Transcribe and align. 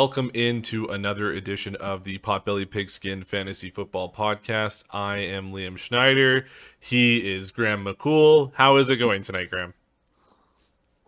Welcome 0.00 0.30
into 0.32 0.84
another 0.86 1.32
edition 1.32 1.74
of 1.74 2.04
the 2.04 2.18
Potbelly 2.18 2.70
Pigskin 2.70 3.24
Fantasy 3.24 3.68
Football 3.68 4.12
Podcast. 4.12 4.84
I 4.92 5.16
am 5.16 5.50
Liam 5.50 5.76
Schneider. 5.76 6.46
He 6.78 7.28
is 7.28 7.50
Graham 7.50 7.84
McCool. 7.84 8.52
How 8.54 8.76
is 8.76 8.88
it 8.88 8.98
going 8.98 9.24
tonight, 9.24 9.50
Graham? 9.50 9.74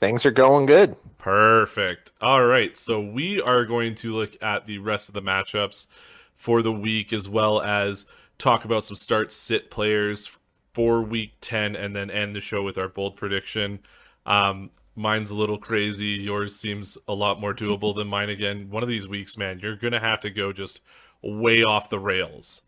Things 0.00 0.26
are 0.26 0.32
going 0.32 0.66
good. 0.66 0.96
Perfect. 1.18 2.10
All 2.20 2.44
right, 2.44 2.76
so 2.76 3.00
we 3.00 3.40
are 3.40 3.64
going 3.64 3.94
to 3.94 4.12
look 4.12 4.36
at 4.42 4.66
the 4.66 4.78
rest 4.78 5.08
of 5.08 5.14
the 5.14 5.22
matchups 5.22 5.86
for 6.34 6.60
the 6.60 6.72
week 6.72 7.12
as 7.12 7.28
well 7.28 7.62
as 7.62 8.06
talk 8.38 8.64
about 8.64 8.82
some 8.82 8.96
start 8.96 9.32
sit 9.32 9.70
players 9.70 10.36
for 10.74 11.00
week 11.00 11.34
10 11.40 11.76
and 11.76 11.94
then 11.94 12.10
end 12.10 12.34
the 12.34 12.40
show 12.40 12.64
with 12.64 12.76
our 12.76 12.88
bold 12.88 13.14
prediction. 13.14 13.78
Um, 14.26 14.70
mine's 15.00 15.30
a 15.30 15.34
little 15.34 15.58
crazy. 15.58 16.10
Yours 16.10 16.54
seems 16.54 16.98
a 17.08 17.14
lot 17.14 17.40
more 17.40 17.54
doable 17.54 17.94
than 17.94 18.06
mine 18.06 18.28
again. 18.28 18.68
One 18.70 18.82
of 18.82 18.88
these 18.88 19.08
weeks, 19.08 19.36
man, 19.36 19.58
you're 19.60 19.76
going 19.76 19.92
to 19.92 20.00
have 20.00 20.20
to 20.20 20.30
go 20.30 20.52
just 20.52 20.80
way 21.22 21.62
off 21.62 21.90
the 21.90 21.98
rails. 21.98 22.62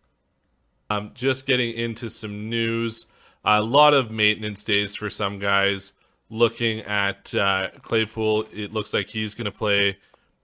Um, 0.91 1.13
just 1.15 1.47
getting 1.47 1.73
into 1.75 2.09
some 2.09 2.49
news. 2.49 3.07
A 3.45 3.63
lot 3.63 3.95
of 3.95 4.11
maintenance 4.11 4.65
days 4.65 4.97
for 4.97 5.11
some 5.11 5.39
guys. 5.39 5.93
Looking 6.31 6.81
at 6.81 7.35
uh, 7.35 7.69
Claypool, 7.83 8.47
it 8.53 8.73
looks 8.73 8.95
like 8.95 9.09
he's 9.09 9.35
going 9.35 9.45
to 9.45 9.51
play. 9.51 9.99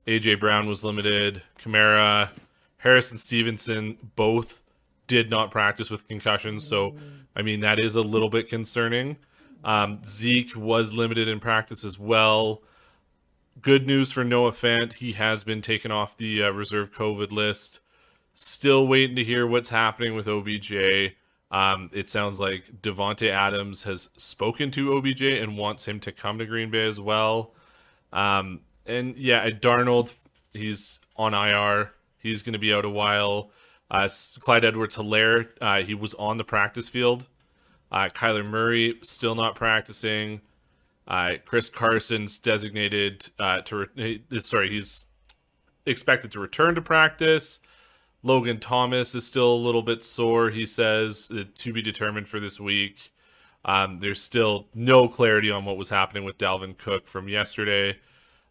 AJ 0.06 0.40
Brown 0.40 0.68
was 0.68 0.84
limited. 0.84 1.42
Kamara, 1.58 2.30
Harrison 2.78 3.18
Stevenson, 3.18 3.96
both 4.14 4.62
did 5.06 5.30
not 5.30 5.50
practice 5.50 5.90
with 5.90 6.06
concussions. 6.06 6.64
So, 6.64 6.94
I 7.34 7.40
mean, 7.42 7.60
that 7.60 7.78
is 7.78 7.96
a 7.96 8.02
little 8.02 8.28
bit 8.28 8.48
concerning. 8.50 9.16
Um, 9.64 10.00
Zeke 10.04 10.56
was 10.56 10.94
limited 10.94 11.28
in 11.28 11.40
practice 11.40 11.84
as 11.84 11.98
well. 11.98 12.62
Good 13.60 13.86
news 13.86 14.12
for 14.12 14.22
Noah 14.22 14.52
Fant. 14.52 14.94
He 14.94 15.12
has 15.12 15.42
been 15.44 15.62
taken 15.62 15.90
off 15.90 16.16
the 16.16 16.42
uh, 16.44 16.50
reserve 16.50 16.92
COVID 16.92 17.32
list. 17.32 17.80
Still 18.34 18.86
waiting 18.86 19.16
to 19.16 19.24
hear 19.24 19.46
what's 19.46 19.70
happening 19.70 20.14
with 20.14 20.28
OBJ. 20.28 21.14
Um, 21.50 21.90
it 21.92 22.08
sounds 22.08 22.38
like 22.38 22.82
Davante 22.82 23.30
Adams 23.30 23.82
has 23.82 24.10
spoken 24.16 24.70
to 24.72 24.96
OBJ 24.96 25.22
and 25.22 25.56
wants 25.56 25.88
him 25.88 25.98
to 26.00 26.12
come 26.12 26.38
to 26.38 26.46
Green 26.46 26.70
Bay 26.70 26.86
as 26.86 27.00
well. 27.00 27.52
Um, 28.12 28.60
and 28.86 29.16
yeah, 29.16 29.48
Darnold, 29.50 30.14
he's 30.52 31.00
on 31.16 31.34
IR. 31.34 31.92
He's 32.18 32.42
going 32.42 32.52
to 32.52 32.58
be 32.58 32.72
out 32.72 32.84
a 32.84 32.90
while. 32.90 33.50
Uh, 33.90 34.08
Clyde 34.38 34.66
Edwards 34.66 34.96
Helaire, 34.96 35.48
uh, 35.60 35.82
he 35.82 35.94
was 35.94 36.14
on 36.14 36.36
the 36.36 36.44
practice 36.44 36.88
field 36.88 37.26
uh, 37.90 38.08
Kyler 38.08 38.44
Murray 38.44 38.98
still 39.02 39.34
not 39.34 39.54
practicing. 39.54 40.40
Uh, 41.06 41.34
Chris 41.44 41.70
Carson's 41.70 42.38
designated 42.38 43.30
uh, 43.38 43.62
to 43.62 43.88
re- 43.96 44.22
sorry, 44.40 44.70
he's 44.70 45.06
expected 45.86 46.30
to 46.32 46.40
return 46.40 46.74
to 46.74 46.82
practice. 46.82 47.60
Logan 48.22 48.60
Thomas 48.60 49.14
is 49.14 49.26
still 49.26 49.52
a 49.52 49.54
little 49.54 49.82
bit 49.82 50.04
sore. 50.04 50.50
He 50.50 50.66
says 50.66 51.30
uh, 51.34 51.44
to 51.54 51.72
be 51.72 51.80
determined 51.80 52.28
for 52.28 52.40
this 52.40 52.60
week. 52.60 53.12
Um, 53.64 54.00
there's 54.00 54.20
still 54.22 54.68
no 54.74 55.08
clarity 55.08 55.50
on 55.50 55.64
what 55.64 55.76
was 55.76 55.88
happening 55.88 56.24
with 56.24 56.38
Dalvin 56.38 56.76
Cook 56.76 57.06
from 57.06 57.28
yesterday. 57.28 57.98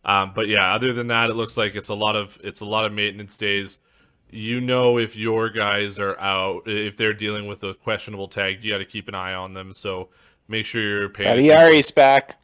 Um, 0.04 0.32
but 0.34 0.48
yeah, 0.48 0.74
other 0.74 0.94
than 0.94 1.08
that, 1.08 1.30
it 1.30 1.36
looks 1.36 1.58
like 1.58 1.76
it's 1.76 1.90
a 1.90 1.96
lot 1.96 2.16
of 2.16 2.40
it's 2.44 2.62
a 2.62 2.66
lot 2.66 2.86
of 2.86 2.94
maintenance 2.94 3.38
days 3.38 3.80
you 4.30 4.60
know 4.60 4.98
if 4.98 5.16
your 5.16 5.50
guys 5.50 6.00
are 6.00 6.20
out, 6.20 6.68
if 6.68 6.98
they're 6.98 7.14
dealing 7.14 7.48
with 7.48 7.64
a 7.64 7.74
questionable 7.74 8.28
tag, 8.28 8.64
you 8.64 8.72
got 8.72 8.80
to 8.80 8.86
keep 8.86 9.08
an 9.08 9.16
eye 9.16 9.34
on 9.34 9.54
them. 9.54 9.72
So 9.72 10.10
make 10.48 10.66
sure 10.66 10.82
you're 10.82 11.10
paying. 11.10 11.30
Bakhtiari's 11.30 11.92
back. 11.92 12.36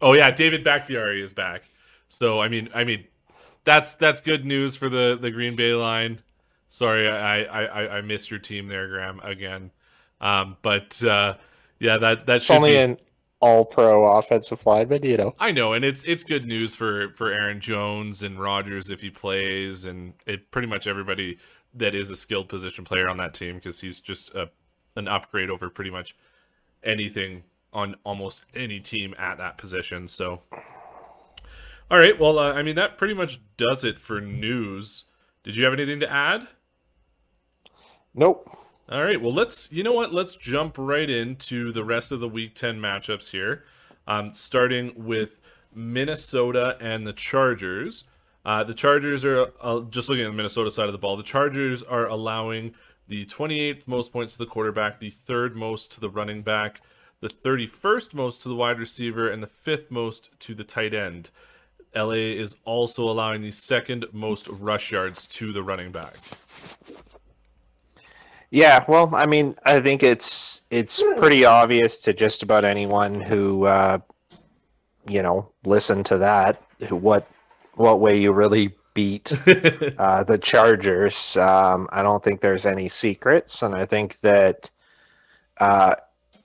Oh 0.00 0.12
yeah, 0.12 0.30
David 0.30 0.62
Bakhtiari 0.62 1.22
is 1.22 1.32
back. 1.32 1.64
So 2.08 2.40
I 2.40 2.48
mean, 2.48 2.68
I 2.74 2.84
mean, 2.84 3.04
that's 3.64 3.96
that's 3.96 4.20
good 4.20 4.44
news 4.44 4.76
for 4.76 4.88
the 4.88 5.18
the 5.20 5.30
Green 5.30 5.56
Bay 5.56 5.74
line. 5.74 6.20
Sorry, 6.68 7.08
I 7.08 7.42
I 7.42 7.98
I, 7.98 8.00
missed 8.02 8.30
your 8.30 8.40
team 8.40 8.68
there, 8.68 8.88
Graham, 8.88 9.20
again. 9.20 9.70
Um, 10.20 10.56
but 10.62 11.02
uh, 11.02 11.34
yeah, 11.78 11.96
that 11.98 12.26
that 12.26 12.42
should 12.42 12.56
only 12.56 12.70
be... 12.70 12.76
an 12.76 12.98
all 13.40 13.64
pro 13.64 14.18
offensive 14.18 14.64
lineman, 14.66 15.04
you 15.04 15.16
know. 15.16 15.34
I 15.38 15.52
know, 15.52 15.72
and 15.72 15.84
it's 15.84 16.04
it's 16.04 16.24
good 16.24 16.46
news 16.46 16.74
for 16.74 17.10
for 17.14 17.32
Aaron 17.32 17.60
Jones 17.60 18.22
and 18.22 18.40
Rodgers 18.40 18.90
if 18.90 19.00
he 19.00 19.10
plays, 19.10 19.84
and 19.84 20.14
it 20.26 20.50
pretty 20.50 20.68
much 20.68 20.86
everybody 20.86 21.38
that 21.74 21.94
is 21.94 22.10
a 22.10 22.16
skilled 22.16 22.48
position 22.48 22.84
player 22.84 23.08
on 23.08 23.18
that 23.18 23.34
team 23.34 23.56
because 23.56 23.80
he's 23.80 24.00
just 24.00 24.34
a 24.34 24.50
an 24.96 25.06
upgrade 25.06 25.50
over 25.50 25.70
pretty 25.70 25.90
much 25.90 26.16
anything 26.82 27.44
on 27.72 27.94
almost 28.04 28.44
any 28.54 28.80
team 28.80 29.14
at 29.18 29.38
that 29.38 29.58
position. 29.58 30.08
So, 30.08 30.42
all 31.90 31.98
right, 31.98 32.18
well, 32.18 32.38
uh, 32.38 32.52
I 32.52 32.62
mean 32.62 32.74
that 32.76 32.98
pretty 32.98 33.14
much 33.14 33.40
does 33.56 33.84
it 33.84 33.98
for 33.98 34.20
news. 34.20 35.04
Did 35.44 35.56
you 35.56 35.64
have 35.64 35.72
anything 35.72 36.00
to 36.00 36.10
add? 36.10 36.48
Nope. 38.14 38.48
All 38.90 39.04
right. 39.04 39.20
Well, 39.20 39.34
let's, 39.34 39.70
you 39.70 39.82
know 39.82 39.92
what? 39.92 40.14
Let's 40.14 40.34
jump 40.34 40.76
right 40.78 41.10
into 41.10 41.72
the 41.72 41.84
rest 41.84 42.10
of 42.10 42.20
the 42.20 42.28
week 42.28 42.54
10 42.54 42.80
matchups 42.80 43.30
here. 43.30 43.64
Um, 44.06 44.32
starting 44.32 44.92
with 44.96 45.40
Minnesota 45.74 46.78
and 46.80 47.06
the 47.06 47.12
Chargers. 47.12 48.04
Uh, 48.46 48.64
the 48.64 48.72
Chargers 48.72 49.26
are, 49.26 49.48
uh, 49.60 49.80
just 49.90 50.08
looking 50.08 50.24
at 50.24 50.28
the 50.28 50.36
Minnesota 50.36 50.70
side 50.70 50.86
of 50.86 50.92
the 50.92 50.98
ball, 50.98 51.18
the 51.18 51.22
Chargers 51.22 51.82
are 51.82 52.06
allowing 52.06 52.74
the 53.08 53.26
28th 53.26 53.86
most 53.86 54.10
points 54.10 54.34
to 54.34 54.38
the 54.38 54.46
quarterback, 54.46 54.98
the 54.98 55.10
third 55.10 55.54
most 55.54 55.92
to 55.92 56.00
the 56.00 56.08
running 56.08 56.40
back, 56.40 56.80
the 57.20 57.28
31st 57.28 58.14
most 58.14 58.40
to 58.42 58.48
the 58.48 58.54
wide 58.54 58.78
receiver, 58.78 59.28
and 59.28 59.42
the 59.42 59.48
fifth 59.48 59.90
most 59.90 60.30
to 60.40 60.54
the 60.54 60.64
tight 60.64 60.94
end. 60.94 61.30
LA 61.94 62.12
is 62.12 62.56
also 62.64 63.08
allowing 63.08 63.42
the 63.42 63.50
second 63.50 64.06
most 64.12 64.48
rush 64.48 64.92
yards 64.92 65.26
to 65.26 65.52
the 65.52 65.62
running 65.62 65.92
back. 65.92 66.14
Yeah, 68.50 68.84
well, 68.88 69.14
I 69.14 69.26
mean, 69.26 69.56
I 69.64 69.80
think 69.80 70.02
it's 70.02 70.62
it's 70.70 71.02
pretty 71.18 71.44
obvious 71.44 72.00
to 72.02 72.14
just 72.14 72.42
about 72.42 72.64
anyone 72.64 73.20
who 73.20 73.66
uh, 73.66 73.98
you 75.06 75.22
know 75.22 75.50
listen 75.64 76.02
to 76.04 76.18
that 76.18 76.62
who, 76.88 76.96
what 76.96 77.28
what 77.74 78.00
way 78.00 78.18
you 78.18 78.32
really 78.32 78.74
beat 78.94 79.32
uh, 79.98 80.24
the 80.24 80.38
Chargers. 80.40 81.36
Um, 81.36 81.88
I 81.92 82.02
don't 82.02 82.22
think 82.24 82.40
there's 82.40 82.64
any 82.66 82.88
secrets, 82.88 83.62
and 83.62 83.74
I 83.74 83.84
think 83.84 84.18
that 84.20 84.70
uh, 85.58 85.96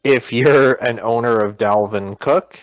if 0.03 0.33
you're 0.33 0.73
an 0.75 0.99
owner 0.99 1.39
of 1.39 1.57
Dalvin 1.57 2.19
Cook, 2.19 2.59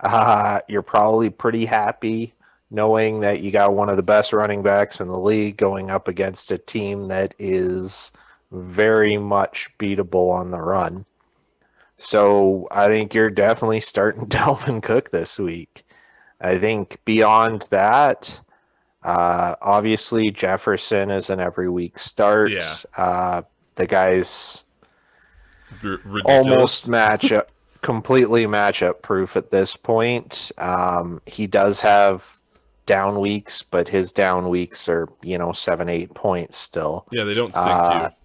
uh, 0.00 0.60
you're 0.68 0.82
probably 0.82 1.30
pretty 1.30 1.64
happy 1.64 2.34
knowing 2.70 3.20
that 3.20 3.40
you 3.40 3.52
got 3.52 3.74
one 3.74 3.88
of 3.88 3.96
the 3.96 4.02
best 4.02 4.32
running 4.32 4.62
backs 4.62 5.00
in 5.00 5.06
the 5.06 5.18
league 5.18 5.56
going 5.56 5.90
up 5.90 6.08
against 6.08 6.50
a 6.50 6.58
team 6.58 7.06
that 7.06 7.32
is 7.38 8.10
very 8.54 9.18
much 9.18 9.68
beatable 9.78 10.30
on 10.30 10.50
the 10.50 10.58
run. 10.58 11.04
So 11.96 12.66
I 12.70 12.88
think 12.88 13.14
you're 13.14 13.30
definitely 13.30 13.80
starting 13.80 14.26
Dalvin 14.28 14.82
Cook 14.82 15.10
this 15.10 15.38
week. 15.38 15.84
I 16.40 16.58
think 16.58 16.98
beyond 17.04 17.68
that, 17.70 18.40
uh, 19.02 19.54
obviously 19.62 20.30
Jefferson 20.30 21.10
is 21.10 21.30
an 21.30 21.40
every 21.40 21.68
week 21.68 21.98
start. 21.98 22.52
Yeah. 22.52 22.74
Uh, 22.96 23.42
the 23.76 23.86
guy's 23.86 24.64
R- 25.82 26.00
almost 26.24 26.88
matchup, 26.88 27.46
completely 27.82 28.46
matchup 28.46 29.02
proof 29.02 29.36
at 29.36 29.50
this 29.50 29.76
point. 29.76 30.52
Um, 30.58 31.20
he 31.26 31.46
does 31.46 31.80
have 31.80 32.40
down 32.86 33.20
weeks, 33.20 33.62
but 33.62 33.88
his 33.88 34.12
down 34.12 34.48
weeks 34.48 34.88
are 34.88 35.08
you 35.22 35.38
know 35.38 35.52
seven, 35.52 35.88
eight 35.88 36.12
points 36.14 36.56
still. 36.56 37.06
Yeah, 37.10 37.24
they 37.24 37.34
don't 37.34 37.54
sink 37.54 37.66
uh, 37.66 38.10
you. 38.10 38.16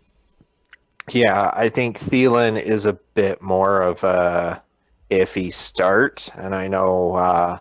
Yeah, 1.13 1.51
I 1.53 1.69
think 1.69 1.99
Thielen 1.99 2.61
is 2.61 2.85
a 2.85 2.93
bit 2.93 3.41
more 3.41 3.81
of 3.81 4.03
a 4.03 4.61
iffy 5.09 5.51
start, 5.51 6.29
and 6.35 6.53
I 6.53 6.67
know 6.67 7.15
uh, 7.15 7.59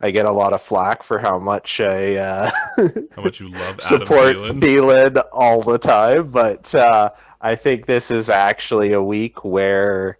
I 0.00 0.10
get 0.10 0.26
a 0.26 0.30
lot 0.30 0.52
of 0.52 0.62
flack 0.62 1.02
for 1.02 1.18
how 1.18 1.38
much 1.38 1.80
I 1.80 2.16
uh, 2.16 2.50
how 3.16 3.22
much 3.22 3.40
you 3.40 3.50
love 3.50 3.80
support 3.80 4.36
Thielen. 4.36 4.60
Thielen 4.60 5.24
all 5.32 5.62
the 5.62 5.78
time, 5.78 6.30
but 6.30 6.74
uh, 6.74 7.10
I 7.40 7.54
think 7.54 7.86
this 7.86 8.10
is 8.10 8.30
actually 8.30 8.92
a 8.92 9.02
week 9.02 9.44
where 9.44 10.18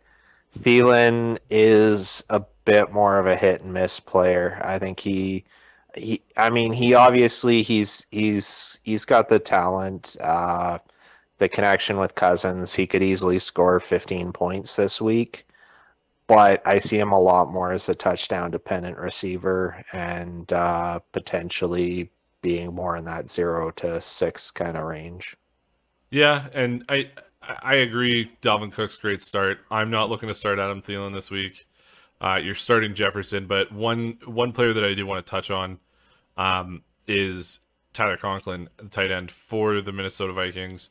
Thielen 0.58 1.38
is 1.48 2.24
a 2.30 2.42
bit 2.64 2.92
more 2.92 3.18
of 3.18 3.26
a 3.26 3.36
hit 3.36 3.62
and 3.62 3.72
miss 3.72 4.00
player. 4.00 4.60
I 4.64 4.78
think 4.78 5.00
he 5.00 5.44
he 5.96 6.22
I 6.36 6.50
mean 6.50 6.72
he 6.72 6.94
obviously 6.94 7.62
he's 7.62 8.06
he's 8.10 8.80
he's 8.84 9.04
got 9.04 9.28
the 9.28 9.38
talent. 9.38 10.16
Uh, 10.20 10.78
the 11.40 11.48
connection 11.48 11.96
with 11.96 12.14
Cousins, 12.14 12.74
he 12.74 12.86
could 12.86 13.02
easily 13.02 13.38
score 13.38 13.80
15 13.80 14.30
points 14.30 14.76
this 14.76 15.00
week. 15.00 15.46
But 16.26 16.64
I 16.66 16.78
see 16.78 16.98
him 16.98 17.12
a 17.12 17.18
lot 17.18 17.50
more 17.50 17.72
as 17.72 17.88
a 17.88 17.94
touchdown 17.94 18.50
dependent 18.50 18.98
receiver 18.98 19.82
and 19.92 20.52
uh, 20.52 21.00
potentially 21.12 22.10
being 22.42 22.74
more 22.74 22.96
in 22.96 23.04
that 23.06 23.28
zero 23.28 23.70
to 23.72 24.00
six 24.02 24.50
kind 24.50 24.76
of 24.76 24.84
range. 24.84 25.34
Yeah, 26.10 26.48
and 26.52 26.84
I 26.88 27.10
I 27.42 27.74
agree. 27.76 28.32
Dalvin 28.42 28.70
Cook's 28.70 28.96
great 28.96 29.22
start. 29.22 29.60
I'm 29.70 29.90
not 29.90 30.08
looking 30.08 30.28
to 30.28 30.34
start 30.34 30.58
Adam 30.58 30.82
Thielen 30.82 31.14
this 31.14 31.30
week. 31.30 31.66
Uh, 32.20 32.36
you're 32.36 32.54
starting 32.54 32.94
Jefferson, 32.94 33.46
but 33.46 33.72
one 33.72 34.18
one 34.24 34.52
player 34.52 34.72
that 34.72 34.84
I 34.84 34.94
do 34.94 35.06
want 35.06 35.24
to 35.24 35.30
touch 35.30 35.50
on 35.50 35.78
um, 36.36 36.82
is 37.08 37.60
Tyler 37.92 38.16
Conklin, 38.16 38.68
tight 38.90 39.10
end 39.10 39.32
for 39.32 39.80
the 39.80 39.90
Minnesota 39.90 40.32
Vikings. 40.32 40.90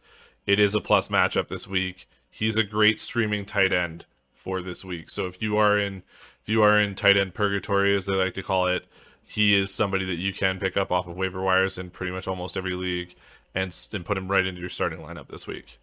It 0.49 0.59
is 0.59 0.73
a 0.73 0.81
plus 0.81 1.09
matchup 1.09 1.47
this 1.47 1.67
week. 1.67 2.07
He's 2.27 2.55
a 2.55 2.63
great 2.63 2.99
streaming 2.99 3.45
tight 3.45 3.71
end 3.71 4.05
for 4.33 4.63
this 4.63 4.83
week. 4.83 5.11
So 5.11 5.27
if 5.27 5.43
you 5.43 5.57
are 5.57 5.77
in 5.77 6.01
if 6.41 6.49
you 6.49 6.63
are 6.63 6.79
in 6.79 6.95
tight 6.95 7.17
end 7.17 7.35
purgatory, 7.35 7.95
as 7.95 8.07
they 8.07 8.13
like 8.13 8.33
to 8.33 8.41
call 8.41 8.65
it, 8.65 8.87
he 9.23 9.53
is 9.53 9.71
somebody 9.71 10.05
that 10.05 10.15
you 10.15 10.33
can 10.33 10.57
pick 10.57 10.75
up 10.75 10.91
off 10.91 11.07
of 11.07 11.15
waiver 11.15 11.39
wires 11.39 11.77
in 11.77 11.91
pretty 11.91 12.11
much 12.11 12.27
almost 12.27 12.57
every 12.57 12.73
league 12.73 13.13
and 13.53 13.77
and 13.93 14.03
put 14.03 14.17
him 14.17 14.27
right 14.27 14.47
into 14.47 14.59
your 14.59 14.71
starting 14.71 15.01
lineup 15.01 15.27
this 15.27 15.45
week. 15.45 15.77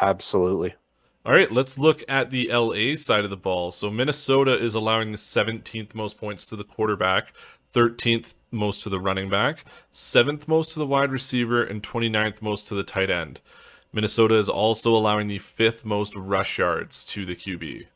Absolutely. 0.00 0.74
All 1.26 1.34
right, 1.34 1.52
let's 1.52 1.76
look 1.76 2.04
at 2.08 2.30
the 2.30 2.48
LA 2.50 2.96
side 2.96 3.24
of 3.24 3.30
the 3.30 3.36
ball. 3.36 3.70
So 3.70 3.90
Minnesota 3.90 4.56
is 4.56 4.74
allowing 4.74 5.10
the 5.10 5.18
17th 5.18 5.94
most 5.94 6.18
points 6.18 6.46
to 6.46 6.56
the 6.56 6.64
quarterback, 6.64 7.34
13th 7.74 8.34
most 8.50 8.82
to 8.82 8.88
the 8.88 9.00
running 9.00 9.28
back, 9.28 9.64
7th 9.92 10.48
most 10.48 10.72
to 10.72 10.78
the 10.78 10.86
wide 10.86 11.10
receiver, 11.10 11.62
and 11.62 11.82
29th 11.82 12.40
most 12.42 12.66
to 12.68 12.74
the 12.74 12.82
tight 12.82 13.10
end. 13.10 13.40
Minnesota 13.92 14.36
is 14.36 14.48
also 14.48 14.94
allowing 14.94 15.26
the 15.26 15.38
5th 15.38 15.84
most 15.84 16.14
rush 16.14 16.58
yards 16.58 17.04
to 17.06 17.24
the 17.24 17.36
QB. 17.36 17.86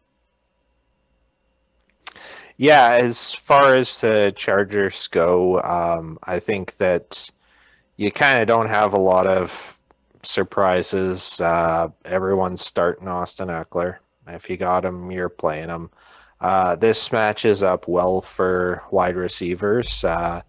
Yeah, 2.57 2.99
as 3.01 3.35
far 3.35 3.75
as 3.75 4.01
the 4.01 4.33
Chargers 4.37 5.09
go, 5.09 5.63
um, 5.63 6.19
I 6.25 6.39
think 6.39 6.77
that 6.77 7.31
you 7.97 8.11
kind 8.11 8.41
of 8.43 8.47
don't 8.47 8.69
have 8.69 8.93
a 8.93 8.99
lot 8.99 9.27
of 9.27 9.79
surprises. 10.23 11.41
Uh, 11.41 11.89
everyone's 12.05 12.61
starting 12.61 13.09
Austin 13.09 13.49
Ekeler. 13.49 13.97
If 14.27 14.49
you 14.51 14.57
got 14.57 14.85
him, 14.85 15.11
you're 15.11 15.29
playing 15.29 15.69
him. 15.71 15.91
Uh, 16.41 16.75
this 16.77 17.13
matches 17.13 17.63
up 17.63 17.87
well 17.87 18.21
for 18.23 18.83
wide 18.91 19.17
receivers. 19.17 20.05
Uh, 20.05 20.41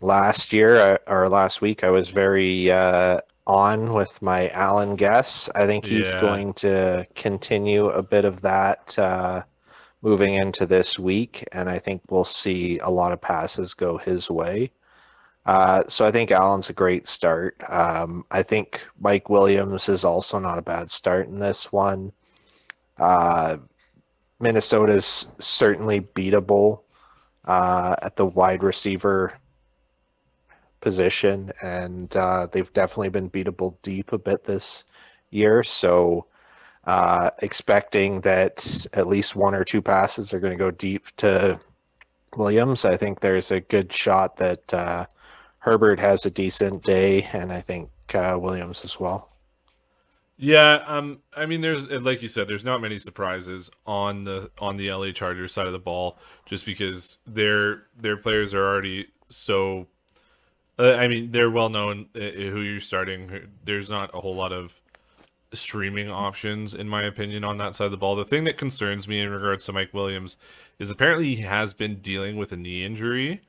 last 0.00 0.52
year 0.52 0.76
uh, 0.76 0.98
or 1.06 1.28
last 1.28 1.60
week, 1.60 1.82
I 1.82 1.90
was 1.90 2.10
very 2.10 2.70
uh, 2.70 3.18
on 3.46 3.92
with 3.92 4.20
my 4.22 4.48
Allen 4.50 4.96
guess. 4.96 5.48
I 5.54 5.66
think 5.66 5.84
he's 5.84 6.12
Yeah. 6.12 6.20
going 6.20 6.52
to 6.54 7.06
continue 7.14 7.88
a 7.88 8.02
bit 8.02 8.24
of 8.24 8.42
that 8.42 8.96
uh, 8.98 9.42
moving 10.02 10.34
into 10.34 10.66
this 10.66 10.98
week, 10.98 11.44
and 11.52 11.68
I 11.68 11.78
think 11.78 12.02
we'll 12.10 12.24
see 12.24 12.78
a 12.78 12.90
lot 12.90 13.12
of 13.12 13.20
passes 13.20 13.74
go 13.74 13.98
his 13.98 14.30
way. 14.30 14.70
Uh, 15.44 15.82
so 15.86 16.04
I 16.04 16.10
think 16.10 16.32
Allen's 16.32 16.70
a 16.70 16.72
great 16.72 17.06
start. 17.06 17.56
Um, 17.68 18.24
I 18.32 18.42
think 18.42 18.84
Mike 19.00 19.30
Williams 19.30 19.88
is 19.88 20.04
also 20.04 20.38
not 20.40 20.58
a 20.58 20.62
bad 20.62 20.90
start 20.90 21.28
in 21.28 21.38
this 21.38 21.72
one. 21.72 22.12
Minnesota's 24.40 25.28
certainly 25.38 26.00
beatable 26.00 26.80
uh, 27.44 27.96
at 28.02 28.16
the 28.16 28.26
wide 28.26 28.62
receiver 28.62 29.32
position, 30.80 31.50
and 31.62 32.14
uh, 32.16 32.46
they've 32.50 32.72
definitely 32.72 33.08
been 33.08 33.30
beatable 33.30 33.76
deep 33.82 34.12
a 34.12 34.18
bit 34.18 34.44
this 34.44 34.84
year. 35.30 35.62
So, 35.62 36.26
uh, 36.84 37.30
expecting 37.40 38.20
that 38.20 38.86
at 38.92 39.08
least 39.08 39.34
one 39.34 39.54
or 39.54 39.64
two 39.64 39.82
passes 39.82 40.32
are 40.32 40.40
going 40.40 40.52
to 40.52 40.58
go 40.58 40.70
deep 40.70 41.06
to 41.16 41.58
Williams, 42.36 42.84
I 42.84 42.96
think 42.96 43.20
there's 43.20 43.50
a 43.50 43.60
good 43.60 43.92
shot 43.92 44.36
that 44.36 44.74
uh, 44.74 45.06
Herbert 45.58 45.98
has 45.98 46.26
a 46.26 46.30
decent 46.30 46.82
day, 46.84 47.22
and 47.32 47.52
I 47.52 47.60
think 47.60 47.90
uh, 48.14 48.36
Williams 48.38 48.84
as 48.84 49.00
well. 49.00 49.35
Yeah, 50.38 50.84
um, 50.86 51.20
I 51.34 51.46
mean, 51.46 51.62
there's 51.62 51.88
like 51.88 52.20
you 52.20 52.28
said, 52.28 52.46
there's 52.46 52.64
not 52.64 52.82
many 52.82 52.98
surprises 52.98 53.70
on 53.86 54.24
the 54.24 54.50
on 54.58 54.76
the 54.76 54.92
LA 54.92 55.10
Chargers 55.12 55.52
side 55.52 55.66
of 55.66 55.72
the 55.72 55.78
ball, 55.78 56.18
just 56.44 56.66
because 56.66 57.18
their 57.26 57.84
their 57.96 58.16
players 58.16 58.52
are 58.52 58.66
already 58.66 59.06
so. 59.28 59.86
Uh, 60.78 60.92
I 60.92 61.08
mean, 61.08 61.30
they're 61.30 61.50
well 61.50 61.70
known 61.70 62.08
uh, 62.14 62.18
who 62.20 62.60
you're 62.60 62.80
starting. 62.80 63.48
There's 63.64 63.88
not 63.88 64.10
a 64.14 64.20
whole 64.20 64.34
lot 64.34 64.52
of 64.52 64.78
streaming 65.54 66.10
options, 66.10 66.74
in 66.74 66.88
my 66.88 67.02
opinion, 67.02 67.44
on 67.44 67.58
that 67.58 67.74
side 67.74 67.86
of 67.86 67.90
the 67.92 67.96
ball. 67.96 68.16
The 68.16 68.24
thing 68.26 68.44
that 68.44 68.58
concerns 68.58 69.08
me 69.08 69.20
in 69.20 69.30
regards 69.30 69.66
to 69.66 69.72
Mike 69.72 69.94
Williams 69.94 70.38
is 70.78 70.90
apparently 70.90 71.36
he 71.36 71.42
has 71.42 71.74
been 71.74 71.96
dealing 72.00 72.36
with 72.36 72.52
a 72.52 72.56
knee 72.56 72.84
injury 72.84 73.40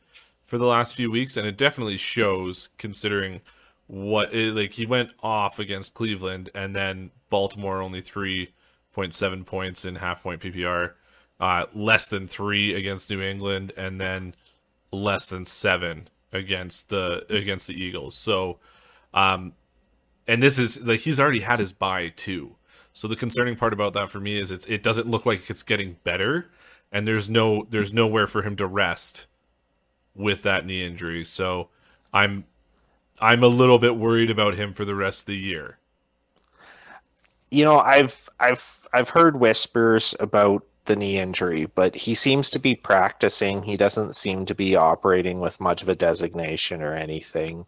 for 0.46 0.58
the 0.58 0.66
last 0.66 0.96
few 0.96 1.12
weeks, 1.12 1.36
and 1.36 1.48
it 1.48 1.58
definitely 1.58 1.98
shows 1.98 2.70
considering 2.78 3.42
what 3.88 4.34
it, 4.34 4.54
like 4.54 4.74
he 4.74 4.86
went 4.86 5.12
off 5.24 5.60
against 5.60 5.94
Cleveland 5.94 6.50
and 6.54 6.76
then 6.76 7.12
Baltimore 7.30 7.82
only 7.82 8.02
3.7 8.02 9.46
points 9.46 9.86
in 9.86 9.96
half 9.96 10.22
point 10.22 10.42
PPR, 10.42 10.94
uh, 11.40 11.66
less 11.74 12.08
than 12.08 12.28
3 12.28 12.74
against 12.74 13.10
New 13.10 13.22
England 13.22 13.74
and 13.78 14.00
then 14.00 14.36
less 14.92 15.30
than 15.30 15.46
7 15.46 16.10
against 16.34 16.90
the 16.90 17.26
against 17.30 17.68
the 17.68 17.82
Eagles. 17.82 18.16
So 18.16 18.58
um 19.14 19.54
and 20.28 20.44
this 20.44 20.60
is 20.60 20.82
like 20.86 21.02
he's 21.02 21.20
already 21.20 21.40
had 21.42 21.60
his 21.60 21.72
bye 21.72 22.10
too. 22.10 22.56
So 22.94 23.08
the 23.08 23.16
concerning 23.16 23.56
part 23.56 23.74
about 23.74 23.94
that 23.94 24.10
for 24.10 24.20
me 24.20 24.38
is 24.38 24.52
it's 24.52 24.66
it 24.68 24.84
doesn't 24.84 25.08
look 25.08 25.26
like 25.26 25.50
it's 25.50 25.64
getting 25.64 25.98
better 26.04 26.50
and 26.92 27.08
there's 27.08 27.30
no 27.30 27.66
there's 27.70 27.94
nowhere 27.94 28.28
for 28.28 28.42
him 28.44 28.56
to 28.58 28.68
rest 28.68 29.26
with 30.16 30.44
that 30.44 30.66
knee 30.66 30.84
injury. 30.84 31.24
So 31.24 31.70
I'm 32.14 32.46
I'm 33.20 33.44
a 33.44 33.48
little 33.48 33.80
bit 33.80 33.98
worried 33.98 34.30
about 34.30 34.56
him 34.56 34.74
for 34.74 34.86
the 34.86 34.96
rest 34.96 35.22
of 35.22 35.28
the 35.28 35.38
year. 35.38 35.80
You 37.50 37.66
know, 37.66 37.80
I've 37.80 38.30
I've 38.40 38.88
I've 38.94 39.10
heard 39.10 39.40
whispers 39.40 40.16
about 40.20 40.64
the 40.86 40.96
knee 40.96 41.20
injury, 41.20 41.68
but 41.76 41.96
he 41.96 42.16
seems 42.16 42.50
to 42.52 42.60
be 42.60 42.76
practicing. 42.76 43.64
He 43.64 43.78
doesn't 43.78 44.16
seem 44.16 44.46
to 44.46 44.56
be 44.56 44.76
operating 44.76 45.40
with 45.40 45.60
much 45.60 45.82
of 45.82 45.90
a 45.90 45.96
designation 45.96 46.82
or 46.82 46.94
anything, 46.94 47.66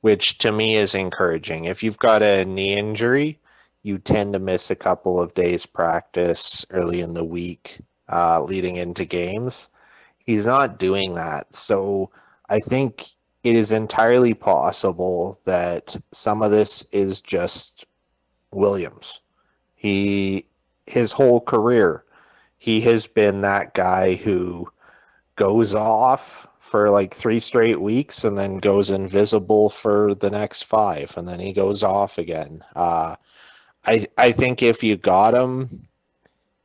which 0.00 0.38
to 0.38 0.52
me 0.52 0.76
is 0.76 0.94
encouraging. 0.94 1.64
If 1.64 1.82
you've 1.82 1.98
got 1.98 2.22
a 2.22 2.44
knee 2.44 2.76
injury, 2.76 3.38
you 3.82 3.98
tend 3.98 4.32
to 4.32 4.38
miss 4.38 4.70
a 4.70 4.76
couple 4.76 5.20
of 5.20 5.34
days 5.34 5.64
practice 5.66 6.66
early 6.70 7.00
in 7.00 7.14
the 7.14 7.24
week, 7.24 7.78
uh, 8.12 8.42
leading 8.42 8.76
into 8.76 9.04
games. 9.04 9.70
He's 10.18 10.46
not 10.46 10.78
doing 10.78 11.14
that, 11.14 11.54
so 11.54 12.10
I 12.50 12.58
think 12.58 13.04
it 13.44 13.54
is 13.54 13.72
entirely 13.72 14.34
possible 14.34 15.38
that 15.44 15.96
some 16.12 16.42
of 16.42 16.50
this 16.50 16.84
is 16.92 17.20
just 17.20 17.86
Williams. 18.52 19.20
He 19.76 20.44
his 20.86 21.12
whole 21.12 21.40
career, 21.40 22.04
he 22.58 22.80
has 22.80 23.06
been 23.06 23.42
that 23.42 23.74
guy 23.74 24.14
who 24.14 24.68
goes 25.36 25.74
off 25.74 26.46
for 26.58 26.90
like 26.90 27.14
three 27.14 27.38
straight 27.40 27.80
weeks 27.80 28.24
and 28.24 28.36
then 28.36 28.58
goes 28.58 28.90
invisible 28.90 29.70
for 29.70 30.14
the 30.14 30.30
next 30.30 30.62
five, 30.62 31.14
and 31.16 31.28
then 31.28 31.40
he 31.40 31.52
goes 31.52 31.82
off 31.82 32.18
again. 32.18 32.62
Uh, 32.74 33.16
I 33.86 34.06
I 34.18 34.32
think 34.32 34.62
if 34.62 34.82
you 34.82 34.96
got 34.96 35.34
him, 35.34 35.86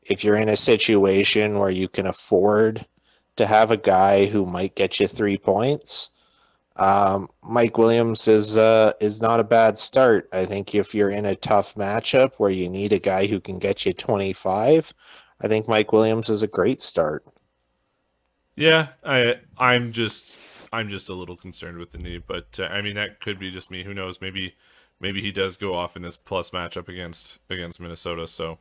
if 0.04 0.24
you're 0.24 0.38
in 0.38 0.50
a 0.50 0.56
situation 0.56 1.60
where 1.60 1.70
you 1.70 1.88
can 1.88 2.08
afford 2.08 2.86
to 3.36 3.46
have 3.46 3.72
a 3.72 3.78
guy 3.78 4.26
who 4.26 4.46
might 4.46 4.76
get 4.76 5.00
you 5.00 5.08
three 5.08 5.38
points, 5.38 6.10
um, 6.78 7.30
Mike 7.44 7.78
Williams 7.78 8.28
is 8.28 8.58
uh, 8.58 8.94
is 9.00 9.22
not 9.22 9.40
a 9.40 9.44
bad 9.44 9.78
start. 9.78 10.28
I 10.34 10.46
think 10.46 10.74
if 10.74 10.96
you're 10.96 11.12
in 11.12 11.26
a 11.26 11.36
tough 11.36 11.76
matchup 11.76 12.36
where 12.38 12.50
you 12.50 12.68
need 12.68 12.94
a 12.94 13.00
guy 13.00 13.28
who 13.28 13.40
can 13.40 13.60
get 13.60 13.86
you 13.86 13.94
25, 13.94 14.94
I 15.42 15.48
think 15.48 15.68
Mike 15.68 15.94
Williams 15.94 16.30
is 16.30 16.42
a 16.42 16.48
great 16.48 16.82
start. 16.82 17.26
Yeah, 18.56 18.90
I 19.04 19.38
I'm 19.58 19.92
just 19.92 20.38
I'm 20.72 20.90
just 20.90 21.10
a 21.10 21.14
little 21.14 21.36
concerned 21.36 21.78
with 21.78 21.92
the 21.92 22.00
knee, 22.00 22.18
but 22.18 22.60
uh, 22.60 22.66
I 22.66 22.82
mean 22.82 22.96
that 22.96 23.22
could 23.22 23.38
be 23.40 23.52
just 23.52 23.70
me. 23.70 23.84
Who 23.84 23.94
knows? 23.94 24.20
Maybe 24.20 24.56
maybe 25.00 25.22
he 25.22 25.32
does 25.32 25.58
go 25.58 25.76
off 25.76 25.96
in 25.96 26.02
this 26.02 26.18
plus 26.18 26.50
matchup 26.50 26.88
against 26.88 27.38
against 27.52 27.80
Minnesota. 27.80 28.26
So, 28.26 28.58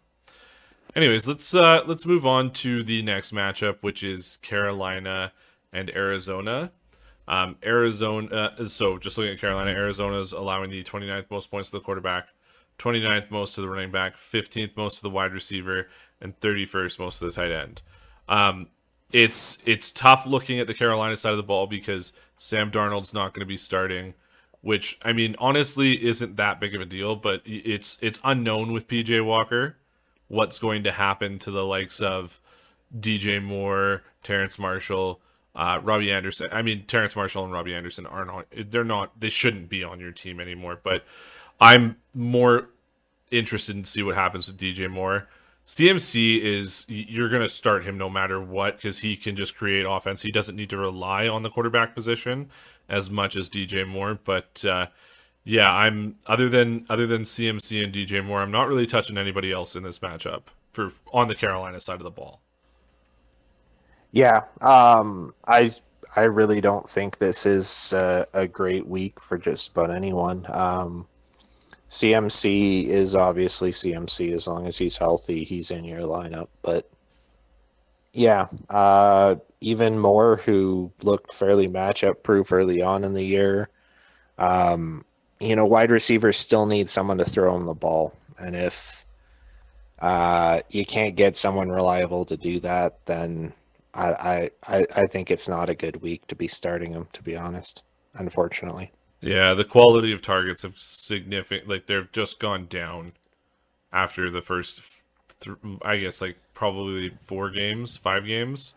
anyways, 0.94 1.26
let's 1.26 1.54
uh 1.54 1.82
let's 1.86 2.04
move 2.04 2.26
on 2.26 2.52
to 2.52 2.82
the 2.82 3.00
next 3.00 3.32
matchup, 3.32 3.78
which 3.80 4.02
is 4.02 4.36
Carolina 4.42 5.32
and 5.72 5.88
Arizona. 5.90 6.72
Um, 7.28 7.56
Arizona. 7.64 8.26
Uh, 8.34 8.64
so 8.64 8.98
just 8.98 9.16
looking 9.16 9.34
at 9.34 9.40
Carolina, 9.40 9.70
Arizona 9.70 10.18
is 10.18 10.32
allowing 10.32 10.70
the 10.70 10.82
29th 10.82 11.30
most 11.30 11.50
points 11.50 11.70
to 11.70 11.78
the 11.78 11.84
quarterback, 11.84 12.28
29th 12.78 13.30
most 13.30 13.54
to 13.54 13.60
the 13.60 13.68
running 13.68 13.90
back, 13.90 14.16
15th 14.16 14.76
most 14.76 14.96
to 14.96 15.02
the 15.02 15.10
wide 15.10 15.32
receiver, 15.32 15.88
and 16.20 16.38
31st 16.40 16.98
most 16.98 17.18
to 17.18 17.26
the 17.26 17.32
tight 17.32 17.52
end. 17.52 17.82
Um, 18.28 18.68
it's 19.12 19.58
it's 19.66 19.90
tough 19.90 20.26
looking 20.26 20.58
at 20.58 20.66
the 20.66 20.74
Carolina 20.74 21.16
side 21.16 21.32
of 21.32 21.36
the 21.36 21.42
ball 21.42 21.66
because 21.66 22.14
Sam 22.36 22.70
Darnold's 22.70 23.12
not 23.12 23.34
going 23.34 23.40
to 23.40 23.46
be 23.46 23.58
starting, 23.58 24.14
which 24.62 24.98
I 25.04 25.12
mean 25.12 25.36
honestly 25.38 26.02
isn't 26.04 26.36
that 26.36 26.60
big 26.60 26.74
of 26.74 26.80
a 26.80 26.86
deal, 26.86 27.14
but 27.14 27.42
it's 27.44 27.98
it's 28.00 28.18
unknown 28.24 28.72
with 28.72 28.88
PJ 28.88 29.24
Walker 29.24 29.76
what's 30.32 30.58
going 30.58 30.82
to 30.82 30.90
happen 30.90 31.38
to 31.38 31.50
the 31.50 31.62
likes 31.62 32.00
of 32.00 32.40
DJ 32.98 33.42
Moore, 33.42 34.02
Terrace 34.22 34.58
Marshall, 34.58 35.20
uh, 35.54 35.80
Robbie 35.82 36.12
Anderson. 36.12 36.48
I 36.52 36.62
mean 36.62 36.84
Terrace 36.86 37.16
Marshall 37.16 37.44
and 37.44 37.52
Robbie 37.52 37.74
Anderson 37.74 38.06
aren't 38.06 38.30
on 38.30 38.44
they're 38.68 38.84
not 38.84 39.18
they 39.18 39.28
shouldn't 39.28 39.68
be 39.68 39.84
on 39.84 40.00
your 40.00 40.12
team 40.12 40.40
anymore, 40.40 40.80
but 40.82 41.04
I'm 41.60 41.96
more 42.14 42.68
interested 43.30 43.76
in 43.76 43.84
see 43.84 44.02
what 44.02 44.14
happens 44.14 44.46
with 44.46 44.58
DJ 44.58 44.90
Moore. 44.90 45.28
CMC 45.66 46.40
is 46.40 46.84
you're 46.88 47.28
going 47.28 47.42
to 47.42 47.48
start 47.48 47.84
him 47.84 47.96
no 47.96 48.10
matter 48.10 48.40
what 48.40 48.76
because 48.76 48.98
he 48.98 49.16
can 49.16 49.36
just 49.36 49.56
create 49.56 49.86
offense. 49.88 50.22
He 50.22 50.32
doesn't 50.32 50.56
need 50.56 50.70
to 50.70 50.76
rely 50.76 51.28
on 51.28 51.42
the 51.42 51.50
quarterback 51.50 51.94
position 51.94 52.50
as 52.88 53.10
much 53.10 53.36
as 53.36 53.48
DJ 53.48 53.86
Moore. 53.86 54.18
But 54.22 54.64
uh, 54.64 54.88
yeah, 55.44 55.72
I'm 55.72 56.16
other 56.26 56.48
than 56.48 56.84
other 56.88 57.06
than 57.06 57.22
CMC 57.22 57.82
and 57.82 57.92
DJ 57.92 58.24
Moore, 58.24 58.42
I'm 58.42 58.50
not 58.50 58.68
really 58.68 58.86
touching 58.86 59.16
anybody 59.16 59.52
else 59.52 59.76
in 59.76 59.82
this 59.82 60.00
matchup 60.00 60.42
for 60.72 60.92
on 61.12 61.28
the 61.28 61.34
Carolina 61.34 61.80
side 61.80 61.96
of 61.96 62.04
the 62.04 62.10
ball. 62.10 62.41
Yeah, 64.12 64.44
um, 64.60 65.32
I 65.46 65.74
I 66.14 66.22
really 66.22 66.60
don't 66.60 66.88
think 66.88 67.18
this 67.18 67.46
is 67.46 67.92
a, 67.94 68.26
a 68.34 68.46
great 68.46 68.86
week 68.86 69.18
for 69.18 69.38
just 69.38 69.70
about 69.72 69.90
anyone. 69.90 70.46
Um, 70.50 71.06
CMC 71.88 72.86
is 72.88 73.16
obviously 73.16 73.70
CMC 73.72 74.32
as 74.32 74.46
long 74.48 74.66
as 74.66 74.78
he's 74.78 74.96
healthy, 74.96 75.44
he's 75.44 75.70
in 75.70 75.84
your 75.84 76.02
lineup. 76.02 76.48
But 76.62 76.88
yeah, 78.12 78.48
uh, 78.70 79.36
even 79.60 79.98
more 79.98 80.36
who 80.38 80.92
looked 81.02 81.32
fairly 81.32 81.68
matchup 81.68 82.22
proof 82.22 82.52
early 82.52 82.82
on 82.82 83.04
in 83.04 83.14
the 83.14 83.22
year. 83.24 83.70
Um, 84.38 85.04
you 85.40 85.56
know, 85.56 85.66
wide 85.66 85.90
receivers 85.90 86.36
still 86.36 86.66
need 86.66 86.88
someone 86.90 87.18
to 87.18 87.24
throw 87.24 87.52
them 87.56 87.66
the 87.66 87.74
ball, 87.74 88.14
and 88.38 88.56
if 88.56 89.06
uh, 90.00 90.60
you 90.70 90.84
can't 90.84 91.16
get 91.16 91.36
someone 91.36 91.70
reliable 91.70 92.24
to 92.26 92.36
do 92.36 92.60
that, 92.60 93.04
then 93.06 93.52
I, 93.94 94.50
I 94.66 94.86
I 94.96 95.06
think 95.06 95.30
it's 95.30 95.48
not 95.48 95.68
a 95.68 95.74
good 95.74 95.96
week 96.02 96.26
to 96.28 96.34
be 96.34 96.48
starting 96.48 96.92
them. 96.92 97.08
To 97.12 97.22
be 97.22 97.36
honest, 97.36 97.82
unfortunately. 98.14 98.92
Yeah, 99.20 99.54
the 99.54 99.64
quality 99.64 100.12
of 100.12 100.20
targets 100.20 100.62
have 100.62 100.76
significant 100.76 101.68
like 101.68 101.86
they've 101.86 102.10
just 102.10 102.40
gone 102.40 102.66
down 102.66 103.12
after 103.92 104.30
the 104.30 104.42
first 104.42 104.82
th- 105.40 105.56
I 105.82 105.96
guess 105.98 106.20
like 106.20 106.38
probably 106.54 107.12
4 107.24 107.50
games, 107.50 107.96
5 107.96 108.26
games. 108.26 108.74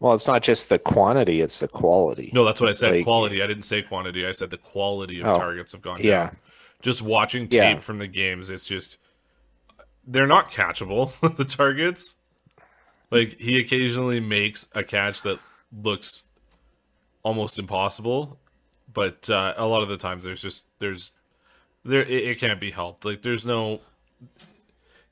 Well, 0.00 0.14
it's 0.14 0.26
not 0.26 0.42
just 0.42 0.70
the 0.70 0.78
quantity, 0.78 1.42
it's 1.42 1.60
the 1.60 1.68
quality. 1.68 2.30
No, 2.32 2.44
that's 2.44 2.60
what 2.60 2.70
I 2.70 2.72
said, 2.72 2.92
like, 2.92 3.04
quality. 3.04 3.42
I 3.42 3.46
didn't 3.46 3.64
say 3.64 3.82
quantity. 3.82 4.26
I 4.26 4.32
said 4.32 4.50
the 4.50 4.56
quality 4.56 5.20
of 5.20 5.26
oh, 5.26 5.38
targets 5.38 5.72
have 5.72 5.82
gone 5.82 5.98
yeah. 6.00 6.26
down. 6.26 6.36
Just 6.80 7.02
watching 7.02 7.48
tape 7.48 7.76
yeah. 7.76 7.78
from 7.78 7.98
the 7.98 8.06
games, 8.06 8.48
it's 8.48 8.66
just 8.66 8.96
they're 10.06 10.26
not 10.26 10.50
catchable 10.50 11.12
the 11.36 11.44
targets. 11.44 12.16
Like 13.10 13.38
he 13.40 13.58
occasionally 13.58 14.20
makes 14.20 14.68
a 14.74 14.82
catch 14.82 15.22
that 15.22 15.38
looks 15.72 16.24
almost 17.22 17.58
impossible 17.58 18.38
but 18.92 19.28
uh, 19.30 19.54
a 19.56 19.66
lot 19.66 19.82
of 19.82 19.88
the 19.88 19.96
times 19.96 20.24
there's 20.24 20.42
just 20.42 20.66
there's 20.78 21.12
there 21.84 22.02
it, 22.02 22.24
it 22.24 22.38
can't 22.38 22.60
be 22.60 22.70
helped. 22.70 23.04
Like 23.04 23.22
there's 23.22 23.46
no 23.46 23.80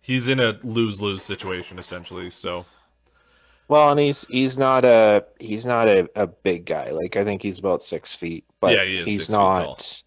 he's 0.01 0.29
in 0.29 0.41
a 0.41 0.59
lose 0.63 1.01
lose 1.01 1.23
situation 1.23 1.79
essentially. 1.79 2.31
So 2.31 2.67
well, 3.69 3.91
and 3.91 4.01
he's 4.01 4.27
he's 4.27 4.59
not 4.59 4.85
a 4.85 5.25
he's 5.39 5.67
not 5.67 5.89
a, 5.89 6.09
a 6.17 6.27
big 6.27 6.67
guy. 6.67 6.91
Like 6.91 7.17
I 7.17 7.25
think 7.25 7.43
he's 7.43 7.59
about 7.59 7.83
six 7.83 8.15
feet, 8.15 8.45
but 8.61 8.77
yeah, 8.77 8.85
he 8.85 9.03
he's 9.05 9.31
not. 9.31 10.03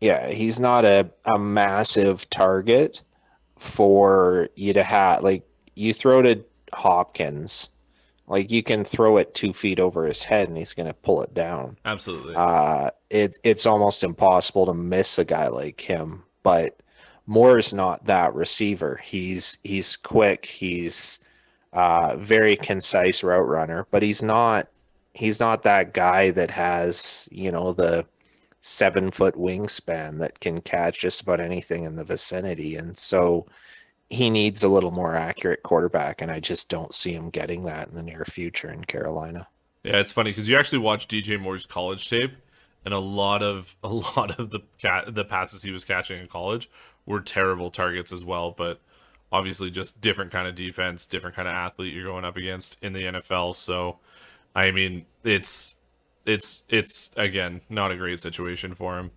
Yeah, 0.00 0.28
he's 0.28 0.60
not 0.60 0.84
a, 0.84 1.10
a 1.24 1.36
massive 1.36 2.30
target 2.30 3.02
for 3.56 4.48
you 4.54 4.72
to 4.72 4.84
have. 4.84 5.24
Like 5.24 5.42
you 5.74 5.92
throw 5.92 6.22
to 6.22 6.44
Hopkins, 6.72 7.70
like 8.26 8.50
you 8.50 8.62
can 8.62 8.84
throw 8.84 9.16
it 9.16 9.34
two 9.34 9.52
feet 9.52 9.80
over 9.80 10.06
his 10.06 10.22
head 10.22 10.48
and 10.48 10.56
he's 10.56 10.74
going 10.74 10.88
to 10.88 10.94
pull 10.94 11.22
it 11.22 11.34
down. 11.34 11.76
Absolutely. 11.84 12.34
Uh, 12.36 12.90
it, 13.10 13.38
it's 13.42 13.66
almost 13.66 14.02
impossible 14.02 14.66
to 14.66 14.74
miss 14.74 15.18
a 15.18 15.24
guy 15.24 15.48
like 15.48 15.80
him. 15.80 16.24
But 16.42 16.82
Moore's 17.26 17.74
not 17.74 18.04
that 18.06 18.34
receiver. 18.34 19.00
He's 19.02 19.58
he's 19.62 19.96
quick. 19.96 20.46
He's 20.46 21.18
uh, 21.74 22.16
very 22.16 22.56
concise 22.56 23.22
route 23.22 23.46
runner, 23.46 23.86
but 23.90 24.02
he's 24.02 24.22
not 24.22 24.68
he's 25.14 25.40
not 25.40 25.62
that 25.62 25.92
guy 25.92 26.30
that 26.30 26.50
has 26.50 27.28
you 27.30 27.52
know 27.52 27.72
the 27.72 28.06
seven 28.60 29.10
foot 29.10 29.34
wingspan 29.34 30.18
that 30.18 30.40
can 30.40 30.60
catch 30.60 31.00
just 31.00 31.20
about 31.20 31.40
anything 31.40 31.84
in 31.84 31.96
the 31.96 32.04
vicinity. 32.04 32.76
And 32.76 32.96
so 32.98 33.46
he 34.10 34.30
needs 34.30 34.62
a 34.62 34.68
little 34.68 34.90
more 34.90 35.14
accurate 35.14 35.62
quarterback, 35.62 36.22
and 36.22 36.30
I 36.30 36.40
just 36.40 36.68
don't 36.68 36.94
see 36.94 37.12
him 37.12 37.30
getting 37.30 37.64
that 37.64 37.88
in 37.88 37.94
the 37.94 38.02
near 38.02 38.24
future 38.24 38.70
in 38.70 38.84
Carolina. 38.84 39.46
Yeah, 39.84 39.98
it's 39.98 40.12
funny 40.12 40.30
because 40.30 40.48
you 40.48 40.56
actually 40.56 40.78
watch 40.78 41.08
DJ 41.08 41.38
Moore's 41.40 41.66
college 41.66 42.08
tape, 42.08 42.32
and 42.84 42.94
a 42.94 42.98
lot 42.98 43.42
of 43.42 43.76
a 43.82 43.88
lot 43.88 44.38
of 44.38 44.50
the 44.50 44.60
cat 44.78 45.14
the 45.14 45.24
passes 45.24 45.62
he 45.62 45.70
was 45.70 45.84
catching 45.84 46.20
in 46.20 46.28
college 46.28 46.70
were 47.06 47.20
terrible 47.20 47.70
targets 47.70 48.12
as 48.12 48.24
well. 48.24 48.50
But 48.50 48.80
obviously, 49.30 49.70
just 49.70 50.00
different 50.00 50.32
kind 50.32 50.48
of 50.48 50.54
defense, 50.54 51.06
different 51.06 51.36
kind 51.36 51.48
of 51.48 51.54
athlete 51.54 51.94
you're 51.94 52.04
going 52.04 52.24
up 52.24 52.36
against 52.36 52.82
in 52.82 52.92
the 52.94 53.02
NFL. 53.02 53.54
So, 53.54 53.98
I 54.54 54.70
mean, 54.70 55.04
it's 55.22 55.76
it's 56.24 56.62
it's 56.68 57.10
again 57.16 57.60
not 57.68 57.90
a 57.90 57.96
great 57.96 58.20
situation 58.20 58.74
for 58.74 58.98
him. 58.98 59.10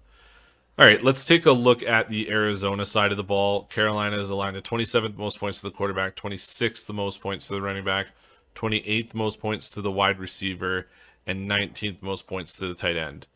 All 0.82 0.88
right, 0.88 1.04
let's 1.04 1.24
take 1.24 1.46
a 1.46 1.52
look 1.52 1.84
at 1.84 2.10
the 2.10 2.32
Arizona 2.32 2.88
side 2.88 3.12
of 3.12 3.18
the 3.18 3.24
ball. 3.24 3.66
Carolina 3.66 4.18
is 4.18 4.32
aligned 4.32 4.58
at 4.58 4.64
27th 4.64 5.16
most 5.16 5.40
points 5.40 5.62
to 5.62 5.68
the 5.68 5.76
quarterback, 5.76 6.16
26th 6.16 6.88
the 6.88 6.94
most 6.94 7.22
points 7.22 7.48
to 7.48 7.54
the 7.54 7.62
running 7.62 7.86
back, 7.86 8.08
28th 8.56 9.14
most 9.14 9.40
points 9.40 9.70
to 9.70 9.80
the 9.84 9.92
wide 9.92 10.18
receiver, 10.18 10.88
and 11.28 11.48
19th 11.48 12.02
most 12.02 12.28
points 12.28 12.54
to 12.54 12.68
the 12.68 12.74
tight 12.74 12.98
end. 12.98 13.28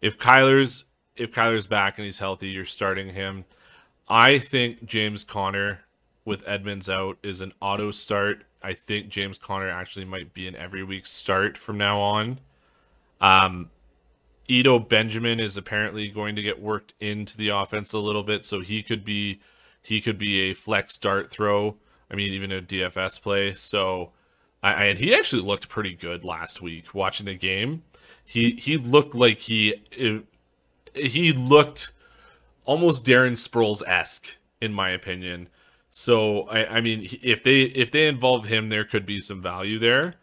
If 0.00 0.18
Kyler's 0.18 0.84
if 1.16 1.32
Kyler's 1.32 1.66
back 1.66 1.98
and 1.98 2.04
he's 2.04 2.20
healthy, 2.20 2.50
you're 2.50 2.64
starting 2.64 3.08
him. 3.08 3.44
I 4.08 4.38
think 4.38 4.84
James 4.84 5.24
Conner 5.24 5.80
with 6.24 6.46
Edmonds 6.46 6.88
out 6.88 7.18
is 7.24 7.40
an 7.40 7.54
auto 7.60 7.90
start. 7.90 8.44
I 8.62 8.72
think 8.72 9.08
James 9.08 9.36
Conner 9.36 9.68
actually 9.68 10.04
might 10.04 10.32
be 10.32 10.46
an 10.46 10.54
every 10.54 10.84
week 10.84 11.08
start 11.08 11.58
from 11.58 11.76
now 11.76 11.98
on. 11.98 12.38
Um, 13.20 13.70
Eno 14.48 14.78
Benjamin 14.78 15.40
is 15.40 15.56
apparently 15.56 16.08
going 16.08 16.36
to 16.36 16.42
get 16.42 16.60
worked 16.60 16.94
into 17.00 17.36
the 17.36 17.48
offense 17.48 17.92
a 17.92 17.98
little 17.98 18.22
bit, 18.22 18.44
so 18.44 18.60
he 18.60 18.82
could 18.82 19.04
be 19.04 19.40
he 19.82 20.00
could 20.00 20.18
be 20.18 20.40
a 20.40 20.54
flex 20.54 20.98
dart 20.98 21.30
throw. 21.30 21.76
I 22.10 22.14
mean, 22.14 22.32
even 22.32 22.52
a 22.52 22.62
DFS 22.62 23.22
play. 23.22 23.54
So, 23.54 24.12
I, 24.62 24.86
and 24.86 24.98
he 24.98 25.14
actually 25.14 25.42
looked 25.42 25.68
pretty 25.68 25.94
good 25.94 26.24
last 26.24 26.62
week 26.62 26.94
watching 26.94 27.26
the 27.26 27.34
game. 27.34 27.82
He 28.24 28.52
he 28.52 28.76
looked 28.76 29.14
like 29.14 29.40
he 29.40 29.74
eh, 29.98 30.20
he 30.94 31.32
looked 31.32 31.92
almost 32.64 33.04
Darren 33.04 33.32
Sproles 33.32 33.82
esque 33.86 34.36
in 34.60 34.72
my 34.72 34.90
opinion. 34.90 35.48
So 35.90 36.42
I, 36.48 36.76
I 36.76 36.80
mean, 36.80 37.08
if 37.22 37.42
they 37.42 37.62
if 37.62 37.90
they 37.90 38.08
involve 38.08 38.46
him, 38.46 38.68
there 38.68 38.84
could 38.84 39.06
be 39.06 39.20
some 39.20 39.40
value 39.40 39.78
there. 39.78 40.14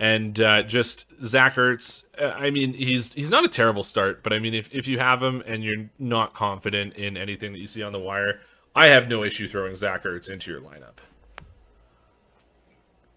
And 0.00 0.40
uh, 0.40 0.62
just 0.62 1.12
Zach 1.22 1.56
Ertz, 1.56 2.06
uh, 2.18 2.32
I 2.34 2.48
mean, 2.48 2.72
he's 2.72 3.12
he's 3.12 3.28
not 3.28 3.44
a 3.44 3.48
terrible 3.48 3.84
start, 3.84 4.22
but 4.22 4.32
I 4.32 4.38
mean, 4.38 4.54
if, 4.54 4.74
if 4.74 4.88
you 4.88 4.98
have 4.98 5.22
him 5.22 5.42
and 5.46 5.62
you're 5.62 5.90
not 5.98 6.32
confident 6.32 6.94
in 6.94 7.18
anything 7.18 7.52
that 7.52 7.58
you 7.58 7.66
see 7.66 7.82
on 7.82 7.92
the 7.92 7.98
wire, 7.98 8.40
I 8.74 8.86
have 8.86 9.08
no 9.08 9.22
issue 9.24 9.46
throwing 9.46 9.76
Zach 9.76 10.04
Ertz 10.04 10.30
into 10.32 10.50
your 10.50 10.62
lineup. 10.62 10.96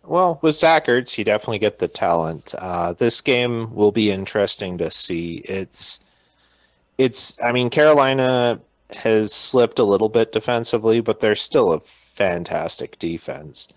Well, 0.03 0.39
with 0.41 0.55
Zach 0.57 0.87
Ertz, 0.87 1.17
you 1.17 1.23
definitely 1.23 1.59
get 1.59 1.79
the 1.79 1.87
talent. 1.87 2.53
Uh, 2.59 2.91
this 2.91 3.21
game 3.21 3.73
will 3.73 3.93
be 3.93 4.11
interesting 4.11 4.77
to 4.79 4.91
see. 4.91 5.35
It's, 5.45 6.01
it's. 6.97 7.41
I 7.41 7.53
mean, 7.53 7.69
Carolina 7.69 8.59
has 8.93 9.33
slipped 9.33 9.79
a 9.79 9.85
little 9.85 10.09
bit 10.09 10.33
defensively, 10.33 10.99
but 10.99 11.21
they're 11.21 11.35
still 11.35 11.71
a 11.71 11.79
fantastic 11.79 12.99
defense. 12.99 13.69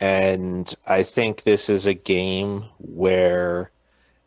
And 0.00 0.72
I 0.86 1.02
think 1.02 1.42
this 1.42 1.68
is 1.68 1.86
a 1.86 1.94
game 1.94 2.64
where, 2.78 3.70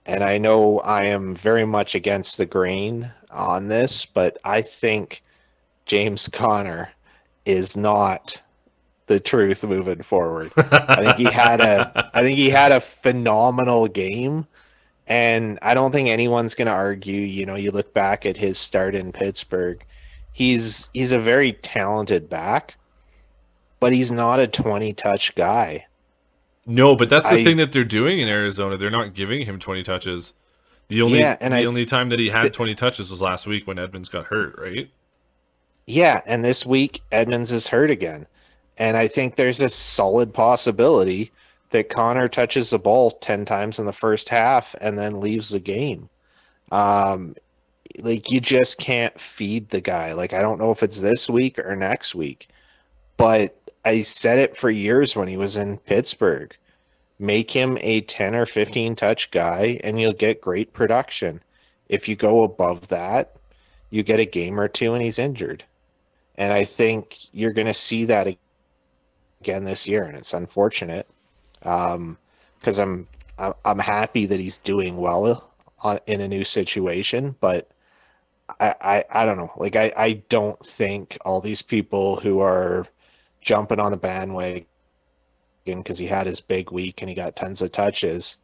and 0.05 0.23
I 0.23 0.37
know 0.37 0.79
I 0.79 1.05
am 1.05 1.35
very 1.35 1.65
much 1.65 1.95
against 1.95 2.37
the 2.37 2.45
grain 2.45 3.11
on 3.29 3.67
this, 3.67 4.05
but 4.05 4.37
I 4.43 4.61
think 4.61 5.23
James 5.85 6.27
Conner 6.27 6.91
is 7.45 7.77
not 7.77 8.41
the 9.07 9.19
truth 9.19 9.63
moving 9.65 10.01
forward. 10.01 10.51
I 10.57 11.03
think 11.03 11.17
he 11.17 11.25
had 11.25 11.59
a 11.59 12.09
I 12.13 12.21
think 12.21 12.37
he 12.37 12.49
had 12.49 12.71
a 12.71 12.79
phenomenal 12.79 13.87
game 13.87 14.47
and 15.07 15.59
I 15.61 15.73
don't 15.73 15.91
think 15.91 16.07
anyone's 16.07 16.55
going 16.55 16.67
to 16.67 16.73
argue, 16.73 17.19
you 17.19 17.45
know, 17.45 17.55
you 17.55 17.71
look 17.71 17.93
back 17.93 18.25
at 18.25 18.37
his 18.37 18.57
start 18.57 18.95
in 18.95 19.11
Pittsburgh, 19.11 19.83
he's 20.31 20.89
he's 20.93 21.11
a 21.11 21.19
very 21.19 21.53
talented 21.53 22.29
back 22.29 22.75
but 23.81 23.91
he's 23.91 24.11
not 24.11 24.39
a 24.39 24.47
20 24.47 24.93
touch 24.93 25.35
guy. 25.35 25.85
No, 26.65 26.95
but 26.95 27.09
that's 27.09 27.29
the 27.29 27.37
I, 27.37 27.43
thing 27.43 27.57
that 27.57 27.73
they're 27.73 27.83
doing 27.83 28.19
in 28.19 28.29
Arizona. 28.29 28.77
They're 28.77 28.89
not 28.89 29.13
giving 29.13 29.45
him 29.45 29.59
20 29.59 29.83
touches. 29.83 30.33
The 30.87 31.01
only 31.01 31.19
yeah, 31.19 31.35
and 31.41 31.53
the 31.53 31.57
I, 31.57 31.65
only 31.65 31.85
time 31.85 32.09
that 32.09 32.19
he 32.19 32.29
had 32.29 32.41
th- 32.43 32.53
20 32.53 32.75
touches 32.75 33.09
was 33.09 33.21
last 33.21 33.47
week 33.47 33.65
when 33.65 33.79
Edmonds 33.79 34.07
got 34.07 34.27
hurt, 34.27 34.55
right? 34.57 34.89
Yeah, 35.87 36.21
and 36.25 36.45
this 36.45 36.65
week 36.65 37.01
Edmonds 37.11 37.51
is 37.51 37.67
hurt 37.67 37.89
again. 37.89 38.27
And 38.77 38.95
I 38.95 39.07
think 39.07 39.35
there's 39.35 39.61
a 39.61 39.69
solid 39.69 40.33
possibility 40.33 41.31
that 41.71 41.89
Conner 41.89 42.27
touches 42.27 42.69
the 42.69 42.79
ball 42.79 43.11
10 43.11 43.45
times 43.45 43.79
in 43.79 43.85
the 43.85 43.91
first 43.91 44.29
half 44.29 44.75
and 44.79 44.97
then 44.97 45.19
leaves 45.19 45.49
the 45.49 45.59
game. 45.59 46.07
Um, 46.71 47.33
like 48.03 48.31
you 48.31 48.39
just 48.39 48.77
can't 48.77 49.19
feed 49.19 49.69
the 49.69 49.81
guy. 49.81 50.13
Like 50.13 50.33
I 50.33 50.39
don't 50.39 50.59
know 50.59 50.71
if 50.71 50.83
it's 50.83 51.01
this 51.01 51.29
week 51.29 51.57
or 51.59 51.75
next 51.75 52.13
week, 52.13 52.47
but 53.17 53.60
I 53.83 54.01
said 54.01 54.39
it 54.39 54.55
for 54.55 54.69
years 54.69 55.15
when 55.15 55.27
he 55.27 55.37
was 55.37 55.57
in 55.57 55.77
Pittsburgh. 55.77 56.55
Make 57.19 57.51
him 57.51 57.77
a 57.81 58.01
10 58.01 58.35
or 58.35 58.45
15 58.45 58.95
touch 58.95 59.31
guy 59.31 59.79
and 59.83 59.99
you'll 59.99 60.13
get 60.13 60.41
great 60.41 60.73
production. 60.73 61.41
If 61.89 62.07
you 62.07 62.15
go 62.15 62.43
above 62.43 62.87
that, 62.87 63.35
you 63.89 64.03
get 64.03 64.19
a 64.19 64.25
game 64.25 64.59
or 64.59 64.67
two 64.67 64.93
and 64.93 65.03
he's 65.03 65.19
injured. 65.19 65.63
And 66.35 66.53
I 66.53 66.63
think 66.63 67.17
you're 67.33 67.53
going 67.53 67.67
to 67.67 67.73
see 67.73 68.05
that 68.05 68.35
again 69.41 69.65
this 69.65 69.87
year 69.87 70.03
and 70.03 70.17
it's 70.17 70.33
unfortunate. 70.33 71.07
Um, 71.63 72.17
cuz 72.61 72.79
I'm 72.79 73.07
I'm 73.65 73.79
happy 73.79 74.25
that 74.27 74.39
he's 74.39 74.59
doing 74.59 74.97
well 74.97 75.51
on, 75.83 75.99
in 76.05 76.21
a 76.21 76.27
new 76.27 76.43
situation, 76.43 77.35
but 77.39 77.69
I, 78.59 78.75
I, 78.81 79.05
I 79.09 79.25
don't 79.25 79.37
know. 79.37 79.51
Like 79.57 79.75
I, 79.75 79.91
I 79.97 80.13
don't 80.29 80.59
think 80.59 81.17
all 81.25 81.41
these 81.41 81.61
people 81.61 82.19
who 82.19 82.39
are 82.39 82.87
jumping 83.41 83.79
on 83.79 83.91
the 83.91 83.97
bandwagon 83.97 84.65
because 85.65 85.97
he 85.97 86.05
had 86.05 86.27
his 86.27 86.39
big 86.39 86.71
week 86.71 87.01
and 87.01 87.09
he 87.09 87.15
got 87.15 87.35
tons 87.35 87.61
of 87.61 87.71
touches. 87.71 88.41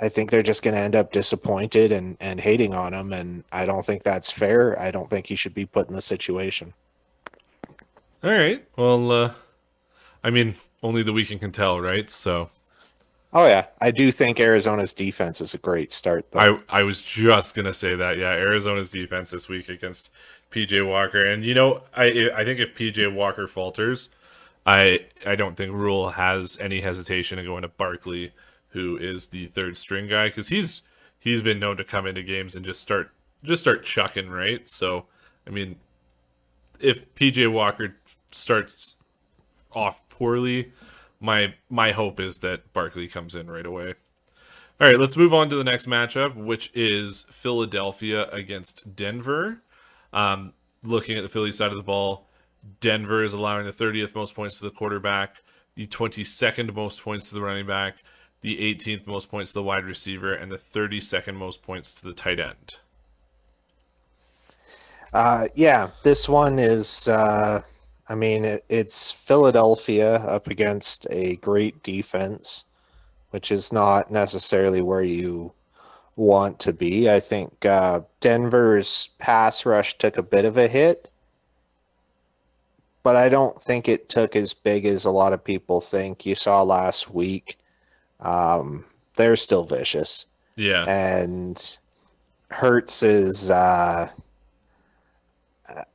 I 0.00 0.08
think 0.08 0.30
they're 0.30 0.42
just 0.42 0.64
going 0.64 0.74
to 0.74 0.80
end 0.80 0.96
up 0.96 1.12
disappointed 1.12 1.92
and, 1.92 2.16
and 2.20 2.40
hating 2.40 2.74
on 2.74 2.92
him, 2.92 3.12
and 3.12 3.44
I 3.52 3.66
don't 3.66 3.86
think 3.86 4.02
that's 4.02 4.30
fair. 4.30 4.78
I 4.80 4.90
don't 4.90 5.08
think 5.08 5.26
he 5.26 5.36
should 5.36 5.54
be 5.54 5.64
put 5.64 5.88
in 5.88 5.94
the 5.94 6.02
situation. 6.02 6.72
All 8.22 8.30
right. 8.30 8.66
Well, 8.76 9.12
uh, 9.12 9.32
I 10.24 10.30
mean, 10.30 10.56
only 10.82 11.02
the 11.02 11.12
weekend 11.12 11.40
can 11.40 11.52
tell, 11.52 11.80
right? 11.80 12.10
So. 12.10 12.50
Oh 13.32 13.46
yeah, 13.46 13.66
I 13.80 13.92
do 13.92 14.10
think 14.10 14.40
Arizona's 14.40 14.92
defense 14.92 15.40
is 15.40 15.54
a 15.54 15.58
great 15.58 15.92
start. 15.92 16.32
Though. 16.32 16.60
I 16.68 16.80
I 16.80 16.82
was 16.82 17.00
just 17.00 17.54
gonna 17.54 17.72
say 17.72 17.94
that. 17.94 18.18
Yeah, 18.18 18.32
Arizona's 18.32 18.90
defense 18.90 19.30
this 19.30 19.48
week 19.48 19.68
against 19.68 20.10
PJ 20.50 20.86
Walker, 20.86 21.24
and 21.24 21.44
you 21.44 21.54
know, 21.54 21.82
I 21.96 22.30
I 22.34 22.44
think 22.44 22.60
if 22.60 22.74
PJ 22.74 23.12
Walker 23.14 23.46
falters, 23.46 24.10
I 24.66 25.06
I 25.26 25.36
don't 25.36 25.56
think 25.56 25.72
Rhule 25.72 26.10
has 26.10 26.58
any 26.60 26.80
hesitation 26.80 27.38
in 27.38 27.46
going 27.46 27.62
to 27.62 27.68
Barkley, 27.68 28.32
who 28.70 28.96
is 28.96 29.28
the 29.28 29.46
third 29.46 29.78
string 29.78 30.08
guy, 30.08 30.28
because 30.28 30.48
he's 30.48 30.82
he's 31.18 31.42
been 31.42 31.58
known 31.60 31.76
to 31.76 31.84
come 31.84 32.06
into 32.06 32.22
games 32.22 32.56
and 32.56 32.64
just 32.64 32.80
start 32.80 33.12
just 33.44 33.62
start 33.62 33.84
chucking 33.84 34.30
right. 34.30 34.68
So 34.68 35.06
I 35.46 35.50
mean, 35.50 35.76
if 36.80 37.12
PJ 37.14 37.50
Walker 37.52 37.96
starts 38.32 38.94
off 39.72 40.06
poorly, 40.08 40.72
my 41.20 41.54
my 41.68 41.92
hope 41.92 42.18
is 42.18 42.38
that 42.38 42.72
Barkley 42.72 43.08
comes 43.08 43.34
in 43.34 43.50
right 43.50 43.66
away. 43.66 43.94
All 44.80 44.86
right, 44.86 44.98
let's 44.98 45.16
move 45.16 45.34
on 45.34 45.50
to 45.50 45.56
the 45.56 45.64
next 45.64 45.86
matchup, 45.86 46.34
which 46.34 46.70
is 46.74 47.24
Philadelphia 47.30 48.28
against 48.30 48.96
Denver. 48.96 49.60
Um, 50.12 50.52
looking 50.82 51.16
at 51.16 51.22
the 51.22 51.28
Philly 51.28 51.52
side 51.52 51.70
of 51.70 51.76
the 51.76 51.82
ball, 51.82 52.28
Denver 52.80 53.22
is 53.22 53.32
allowing 53.32 53.64
the 53.64 53.72
30th 53.72 54.14
most 54.14 54.34
points 54.34 54.58
to 54.58 54.64
the 54.64 54.70
quarterback, 54.70 55.42
the 55.74 55.86
22nd 55.86 56.74
most 56.74 57.02
points 57.02 57.28
to 57.28 57.34
the 57.34 57.42
running 57.42 57.66
back, 57.66 58.02
the 58.40 58.58
18th 58.58 59.06
most 59.06 59.30
points 59.30 59.52
to 59.52 59.58
the 59.58 59.62
wide 59.62 59.84
receiver, 59.84 60.32
and 60.32 60.50
the 60.50 60.56
32nd 60.56 61.34
most 61.34 61.62
points 61.62 61.92
to 61.94 62.04
the 62.04 62.12
tight 62.12 62.40
end. 62.40 62.76
Uh, 65.12 65.48
yeah, 65.54 65.90
this 66.02 66.28
one 66.28 66.58
is. 66.58 67.08
Uh, 67.08 67.60
I 68.08 68.14
mean, 68.14 68.44
it, 68.44 68.64
it's 68.68 69.10
Philadelphia 69.10 70.16
up 70.16 70.48
against 70.48 71.06
a 71.10 71.36
great 71.36 71.80
defense, 71.82 72.66
which 73.30 73.52
is 73.52 73.72
not 73.72 74.10
necessarily 74.10 74.82
where 74.82 75.02
you 75.02 75.52
want 76.20 76.58
to 76.60 76.72
be. 76.72 77.10
I 77.10 77.20
think 77.20 77.64
uh, 77.64 78.00
Denver's 78.20 79.10
pass 79.18 79.66
rush 79.66 79.98
took 79.98 80.16
a 80.16 80.22
bit 80.22 80.44
of 80.44 80.56
a 80.56 80.68
hit 80.68 81.10
but 83.02 83.16
I 83.16 83.28
don't 83.28 83.60
think 83.60 83.88
it 83.88 84.08
took 84.08 84.36
as 84.36 84.52
big 84.52 84.86
as 84.86 85.04
a 85.04 85.10
lot 85.10 85.32
of 85.32 85.42
people 85.42 85.80
think. 85.80 86.26
You 86.26 86.34
saw 86.34 86.62
last 86.62 87.10
week, 87.10 87.58
um, 88.20 88.84
they're 89.14 89.36
still 89.36 89.64
vicious. 89.64 90.26
Yeah, 90.56 90.84
and 90.84 91.78
Hurts 92.50 93.02
is. 93.02 93.50
Uh, 93.50 94.08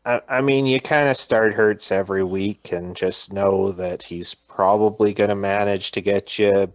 I, 0.05 0.21
I 0.29 0.41
mean, 0.41 0.65
you 0.65 0.79
kind 0.79 1.09
of 1.09 1.17
start 1.17 1.53
Hurts 1.53 1.91
every 1.91 2.23
week 2.23 2.71
and 2.71 2.95
just 2.95 3.33
know 3.33 3.71
that 3.73 4.01
he's 4.01 4.33
probably 4.33 5.13
going 5.13 5.29
to 5.29 5.35
manage 5.35 5.91
to 5.91 6.01
get 6.01 6.39
you 6.39 6.71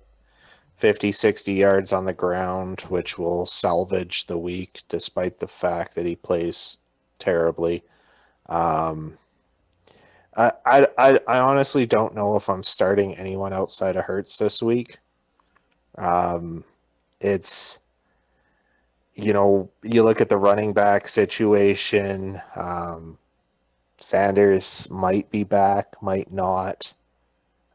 50, 0.81 1.13
60 1.13 1.53
yards 1.53 1.93
on 1.93 2.07
the 2.07 2.13
ground, 2.13 2.81
which 2.89 3.19
will 3.19 3.45
salvage 3.45 4.27
the 4.27 4.39
week, 4.39 4.81
despite 4.89 5.39
the 5.39 5.47
fact 5.47 5.95
that 5.95 6.07
he 6.07 6.17
plays 6.17 6.79
terribly. 7.19 7.85
Um, 8.49 9.19
I, 10.39 10.53
I, 10.65 11.21
I 11.29 11.39
honestly 11.39 11.85
don't 11.85 12.15
know 12.15 12.35
if 12.35 12.49
I'm 12.49 12.63
starting 12.63 13.15
anyone 13.17 13.53
outside 13.53 13.97
of 13.97 14.07
Hurts 14.07 14.39
this 14.39 14.63
week. 14.63 14.97
Um, 15.99 16.65
it's, 17.21 17.81
you 19.15 19.35
know, 19.35 19.69
you 19.83 20.03
look 20.03 20.23
at 20.23 20.31
the 20.31 20.39
running 20.39 20.73
back 20.73 21.07
situation. 21.09 22.41
Um, 22.57 23.19
Sanders 23.99 24.89
might 24.91 25.31
be 25.31 25.45
back, 25.45 25.95
might 26.01 26.33
not. 26.33 26.95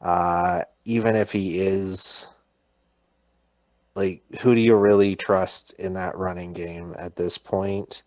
Uh, 0.02 0.62
even 0.86 1.15
if 1.15 1.32
he 1.32 1.60
is, 1.60 2.32
like, 3.96 4.22
who 4.42 4.54
do 4.54 4.62
you 4.62 4.76
really 4.76 5.16
trust 5.16 5.74
in 5.80 5.94
that 5.94 6.18
running 6.18 6.54
game 6.54 6.96
at 7.00 7.16
this 7.16 7.38
point? 7.38 8.04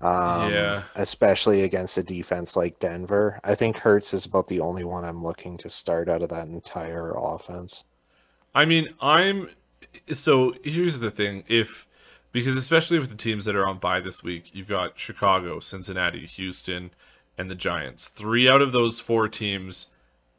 Um, 0.00 0.52
yeah. 0.52 0.82
Especially 0.94 1.62
against 1.62 1.98
a 1.98 2.02
defense 2.02 2.56
like 2.56 2.78
Denver. 2.78 3.40
I 3.42 3.54
think 3.54 3.78
Hurts 3.78 4.12
is 4.14 4.26
about 4.26 4.46
the 4.48 4.60
only 4.60 4.84
one 4.84 5.04
I'm 5.04 5.22
looking 5.22 5.56
to 5.58 5.70
start 5.70 6.08
out 6.08 6.22
of 6.22 6.28
that 6.28 6.48
entire 6.48 7.14
offense. 7.16 7.84
I 8.54 8.64
mean, 8.64 8.88
I'm. 9.00 9.50
So 10.12 10.54
here's 10.62 11.00
the 11.00 11.10
thing. 11.10 11.44
If. 11.48 11.86
Because 12.32 12.56
especially 12.56 12.98
with 12.98 13.10
the 13.10 13.16
teams 13.16 13.44
that 13.44 13.54
are 13.54 13.64
on 13.64 13.78
bye 13.78 14.00
this 14.00 14.24
week, 14.24 14.50
you've 14.52 14.66
got 14.66 14.98
Chicago, 14.98 15.60
Cincinnati, 15.60 16.26
Houston, 16.26 16.90
and 17.38 17.48
the 17.48 17.54
Giants. 17.54 18.08
Three 18.08 18.48
out 18.48 18.60
of 18.60 18.72
those 18.72 18.98
four 18.98 19.28
teams 19.28 19.92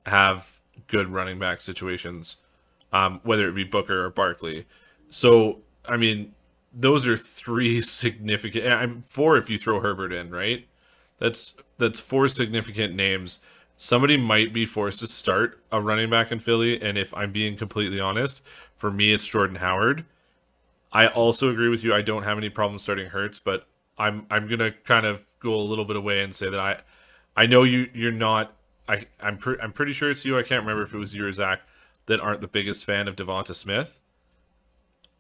have 0.05 0.59
good 0.87 1.07
running 1.07 1.39
back 1.39 1.61
situations, 1.61 2.41
um, 2.95 3.19
whether 3.23 3.49
it 3.49 3.51
be 3.53 3.65
Booker 3.65 4.05
or 4.05 4.09
Barkley. 4.09 4.65
So, 5.09 5.59
I 5.85 5.97
mean, 5.97 6.33
those 6.73 7.05
are 7.05 7.17
three 7.17 7.81
significant. 8.01 8.67
I'm 8.67 9.01
four 9.01 9.35
if 9.35 9.49
you 9.49 9.57
throw 9.57 9.81
Herbert 9.81 10.13
in, 10.13 10.31
right? 10.31 10.65
That's 11.17 11.57
that's 11.77 11.99
four 11.99 12.29
significant 12.29 12.95
names. 12.95 13.41
Somebody 13.75 14.15
might 14.15 14.53
be 14.53 14.65
forced 14.65 15.01
to 15.01 15.07
start 15.07 15.61
a 15.73 15.81
running 15.81 16.09
back 16.09 16.31
in 16.31 16.39
Philly, 16.39 16.81
and 16.81 16.97
if 16.97 17.13
I'm 17.13 17.33
being 17.33 17.57
completely 17.57 17.99
honest, 17.99 18.41
for 18.77 18.89
me 18.89 19.11
it's 19.11 19.27
Jordan 19.27 19.57
Howard. 19.57 20.05
I 20.93 21.07
also 21.07 21.49
agree 21.49 21.67
with 21.67 21.83
you. 21.83 21.93
I 21.93 22.01
don't 22.01 22.23
have 22.23 22.37
any 22.37 22.49
problem 22.49 22.79
starting 22.79 23.07
Hurts, 23.07 23.39
but 23.39 23.67
I'm 23.97 24.25
I'm 24.31 24.47
gonna 24.47 24.71
kind 24.71 25.05
of 25.05 25.25
go 25.41 25.53
a 25.53 25.59
little 25.59 25.83
bit 25.83 25.97
away 25.97 26.23
and 26.23 26.33
say 26.33 26.49
that 26.49 26.59
I 26.59 26.77
I 27.35 27.45
know 27.45 27.63
you 27.63 27.89
you're 27.93 28.13
not 28.13 28.53
I 28.87 29.07
I'm 29.19 29.37
pre- 29.37 29.59
I'm 29.61 29.73
pretty 29.73 29.91
sure 29.91 30.09
it's 30.09 30.23
you. 30.23 30.37
I 30.39 30.43
can't 30.43 30.61
remember 30.61 30.83
if 30.83 30.93
it 30.93 30.97
was 30.97 31.13
you 31.13 31.27
or 31.27 31.33
Zach 31.33 31.61
that 32.07 32.19
aren't 32.19 32.41
the 32.41 32.47
biggest 32.47 32.85
fan 32.85 33.07
of 33.07 33.15
Devonta 33.15 33.55
Smith. 33.55 33.99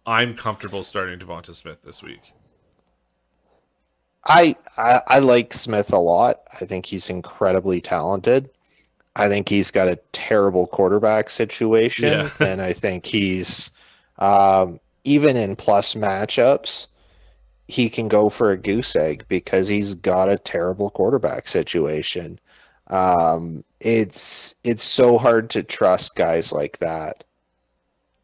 I'm 0.05 0.35
comfortable 0.35 0.83
starting 0.83 1.19
Devonta 1.19 1.55
Smith 1.55 1.81
this 1.83 2.03
week. 2.03 2.33
I, 4.27 4.55
I, 4.77 5.01
I 5.07 5.19
like 5.19 5.53
Smith 5.53 5.93
a 5.93 5.97
lot. 5.97 6.41
I 6.59 6.65
think 6.65 6.85
he's 6.85 7.09
incredibly 7.09 7.81
talented. 7.81 8.49
I 9.15 9.29
think 9.29 9.47
he's 9.47 9.71
got 9.71 9.87
a 9.87 9.99
terrible 10.11 10.67
quarterback 10.67 11.29
situation, 11.29 12.11
yeah. 12.11 12.29
and 12.39 12.61
I 12.61 12.73
think 12.73 13.05
he's 13.05 13.71
um, 14.19 14.79
even 15.03 15.37
in 15.37 15.55
plus 15.55 15.93
matchups, 15.93 16.87
he 17.67 17.89
can 17.89 18.07
go 18.07 18.29
for 18.29 18.51
a 18.51 18.57
goose 18.57 18.95
egg 18.95 19.25
because 19.27 19.67
he's 19.67 19.93
got 19.93 20.29
a 20.29 20.37
terrible 20.37 20.89
quarterback 20.89 21.47
situation. 21.47 22.39
Um, 22.87 23.63
it's 23.79 24.55
it's 24.63 24.83
so 24.83 25.17
hard 25.17 25.49
to 25.51 25.63
trust 25.63 26.15
guys 26.15 26.51
like 26.51 26.77
that. 26.79 27.23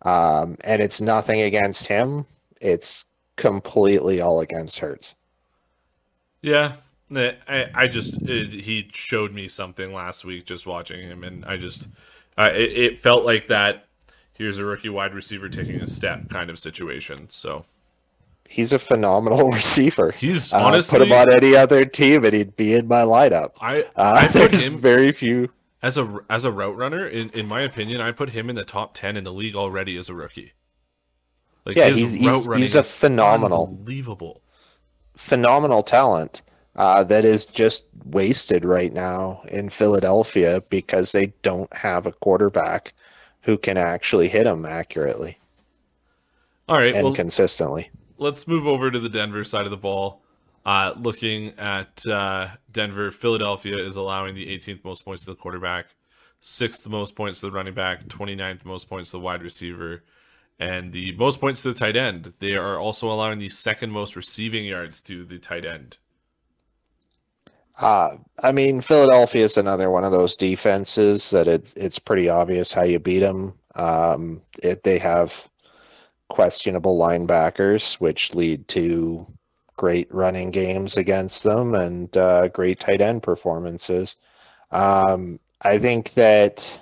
Um, 0.04 0.58
and 0.63 0.82
it's 0.82 1.02
nothing 1.02 1.41
against 1.41 1.88
him. 1.88 2.26
It's 2.60 3.06
completely 3.36 4.21
all 4.21 4.39
against 4.41 4.80
Hurts. 4.80 5.15
Yeah, 6.41 6.74
I, 7.15 7.69
I 7.74 7.88
just 7.88 8.21
it, 8.24 8.54
he 8.54 8.89
showed 8.93 9.34
me 9.34 9.47
something 9.47 9.93
last 9.93 10.26
week 10.26 10.45
just 10.45 10.65
watching 10.65 11.02
him, 11.02 11.24
and 11.24 11.45
I 11.45 11.58
just 11.58 11.88
uh, 12.38 12.52
it, 12.54 12.71
it 12.71 13.00
felt 13.00 13.26
like 13.26 13.47
that. 13.47 13.86
Here's 14.34 14.58
a 14.58 14.65
rookie 14.65 14.89
wide 14.89 15.13
receiver 15.13 15.50
taking 15.50 15.82
a 15.82 15.88
step 15.88 16.30
kind 16.30 16.50
of 16.50 16.58
situation. 16.58 17.30
So 17.30 17.65
he's 18.52 18.74
a 18.74 18.80
phenomenal 18.80 19.52
receiver. 19.52 20.12
He's 20.12 20.52
honestly 20.54 20.98
uh, 20.98 21.00
put 21.00 21.08
him 21.08 21.14
on 21.14 21.34
any 21.34 21.56
other 21.56 21.86
team, 21.86 22.26
and 22.26 22.34
he'd 22.34 22.56
be 22.56 22.74
in 22.74 22.88
my 22.88 23.02
lineup. 23.02 23.52
I, 23.62 23.82
uh, 23.96 24.22
I 24.24 24.28
there's 24.34 24.68
him, 24.68 24.78
very 24.78 25.12
few 25.12 25.50
as 25.82 25.98
a 25.98 26.20
as 26.30 26.46
a 26.46 26.52
route 26.52 26.78
runner, 26.78 27.08
in, 27.08 27.30
in 27.32 27.48
my 27.48 27.62
opinion, 27.62 28.02
I 28.02 28.12
put 28.12 28.30
him 28.30 28.50
in 28.50 28.56
the 28.56 28.64
top 28.64 28.94
ten 28.94 29.18
in 29.18 29.24
the 29.24 29.34
league 29.34 29.56
already 29.56 29.98
as 29.98 30.10
a 30.10 30.14
rookie. 30.14 30.54
Like 31.66 31.76
yeah, 31.76 31.90
he's 31.90 32.14
he's, 32.14 32.56
he's 32.56 32.76
a 32.76 32.84
phenomenal, 32.84 33.68
unbelievable, 33.68 34.42
phenomenal 35.16 35.84
talent. 35.84 36.42
uh, 36.76 37.04
that 37.04 37.26
is 37.26 37.46
just 37.46 37.90
wasted 38.06 38.64
right 38.64 38.94
now 38.94 39.42
in 39.50 39.70
Philadelphia 39.70 40.62
because 40.70 41.12
they 41.12 41.28
don't 41.42 41.72
have 41.74 42.06
a 42.06 42.12
quarterback 42.12 42.94
who 43.42 43.58
can 43.58 43.78
actually 43.78 44.28
hit 44.28 44.44
them 44.46 44.66
accurately. 44.66 45.38
All 46.70 46.78
right, 46.78 46.96
and 46.96 47.06
well, 47.06 47.16
consistently. 47.16 47.90
Let's 48.22 48.48
move 48.48 48.68
over 48.68 48.92
to 48.92 49.00
the 49.00 49.10
Denver 49.10 49.44
side 49.44 49.66
of 49.66 49.72
the 49.72 49.78
ball. 49.78 50.22
Uh, 50.64 50.94
looking 50.96 51.58
at 51.58 52.06
uh, 52.06 52.50
Denver, 52.72 53.10
Philadelphia 53.10 53.76
is 53.80 53.96
allowing 53.96 54.36
the 54.36 54.46
18th 54.46 54.84
most 54.84 55.04
points 55.04 55.26
to 55.26 55.32
the 55.32 55.36
quarterback, 55.36 55.88
sixth 56.40 56.88
most 56.88 57.16
points 57.16 57.40
to 57.40 57.48
the 57.48 57.52
running 57.52 57.74
back, 57.74 58.06
29th 58.06 58.64
most 58.64 58.88
points 58.88 59.10
to 59.10 59.18
the 59.18 59.22
wide 59.22 59.42
receiver, 59.42 60.04
and 60.60 60.94
the 60.94 61.14
most 61.14 61.42
points 61.42 61.64
to 61.64 61.70
the 61.70 61.80
tight 61.80 61.96
end. 61.96 62.34
They 62.38 62.54
are 62.54 62.78
also 62.78 63.12
allowing 63.12 63.40
the 63.40 63.50
second 63.50 63.90
most 63.90 64.16
receiving 64.16 64.66
yards 64.66 65.02
to 65.02 65.26
the 65.26 65.40
tight 65.40 65.66
end. 65.66 65.98
Uh, 67.80 68.18
I 68.44 68.52
mean, 68.52 68.82
Philadelphia 68.82 69.46
is 69.46 69.58
another 69.58 69.90
one 69.90 70.04
of 70.04 70.12
those 70.12 70.36
defenses 70.36 71.32
that 71.32 71.48
it's 71.48 71.74
it's 71.74 71.98
pretty 71.98 72.30
obvious 72.30 72.72
how 72.72 72.84
you 72.84 73.00
beat 73.00 73.22
them. 73.22 73.58
Um, 73.74 74.44
it, 74.62 74.84
they 74.84 75.00
have 75.00 75.50
questionable 76.32 76.98
linebackers, 76.98 77.96
which 77.96 78.34
lead 78.34 78.65
to 78.70 79.28
great 79.76 80.08
running 80.13 80.50
games 80.50 80.96
against 80.96 81.44
them 81.44 81.76
and 81.76 82.15
uh, 82.15 82.48
great 82.48 82.80
tight 82.80 83.02
end 83.02 83.22
performances. 83.22 84.15
Um, 84.72 85.39
I 85.62 85.78
think 85.78 86.13
that 86.13 86.80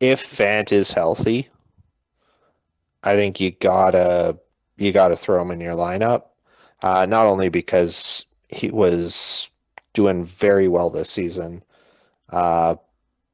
if 0.00 0.18
Fant 0.18 0.72
is 0.72 0.92
healthy, 0.92 1.48
I 3.04 3.14
think 3.14 3.38
you 3.38 3.52
gotta 3.52 4.36
you 4.78 4.92
gotta 4.92 5.16
throw 5.16 5.40
him 5.40 5.52
in 5.52 5.60
your 5.60 5.74
lineup. 5.74 6.24
Uh, 6.82 7.06
not 7.06 7.26
only 7.26 7.48
because 7.48 8.24
he 8.48 8.70
was 8.72 9.48
doing 9.92 10.24
very 10.24 10.66
well 10.66 10.90
this 10.90 11.10
season, 11.10 11.62
uh, 12.30 12.74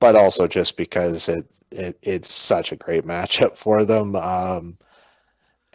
but 0.05 0.17
also 0.17 0.47
just 0.47 0.77
because 0.77 1.31
it, 1.31 1.47
it 1.71 1.99
it's 2.03 2.29
such 2.29 2.73
a 2.73 2.77
great 2.77 3.07
matchup 3.07 3.57
for 3.65 3.87
them. 3.87 4.15
Um, 4.15 4.77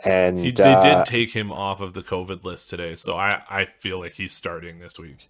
and 0.06 0.38
he, 0.40 0.52
they 0.52 0.72
uh, 0.72 1.04
did 1.04 1.10
take 1.10 1.32
him 1.32 1.52
off 1.52 1.82
of 1.82 1.94
the 1.94 2.04
COVID 2.04 2.44
list 2.44 2.70
today, 2.70 2.94
so 2.94 3.18
I 3.18 3.42
I 3.50 3.66
feel 3.66 4.00
like 4.00 4.14
he's 4.14 4.32
starting 4.32 4.78
this 4.78 5.00
week. 5.00 5.30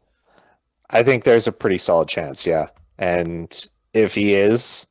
I 0.90 1.02
think 1.02 1.24
there's 1.24 1.48
a 1.48 1.54
pretty 1.54 1.78
solid 1.78 2.10
chance, 2.10 2.46
yeah. 2.46 2.68
And 2.98 3.70
if 3.94 4.16
he 4.16 4.34
is, 4.34 4.86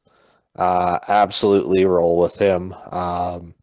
uh, 0.56 1.00
absolutely 1.06 1.84
roll 1.84 2.18
with 2.18 2.38
him. 2.38 2.74
Um, 2.90 3.54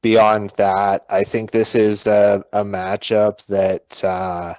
beyond 0.00 0.50
that, 0.58 1.06
I 1.10 1.24
think 1.24 1.50
this 1.50 1.74
is 1.74 2.06
a, 2.06 2.44
a 2.52 2.62
matchup 2.62 3.44
that 3.46 4.04
uh, 4.04 4.54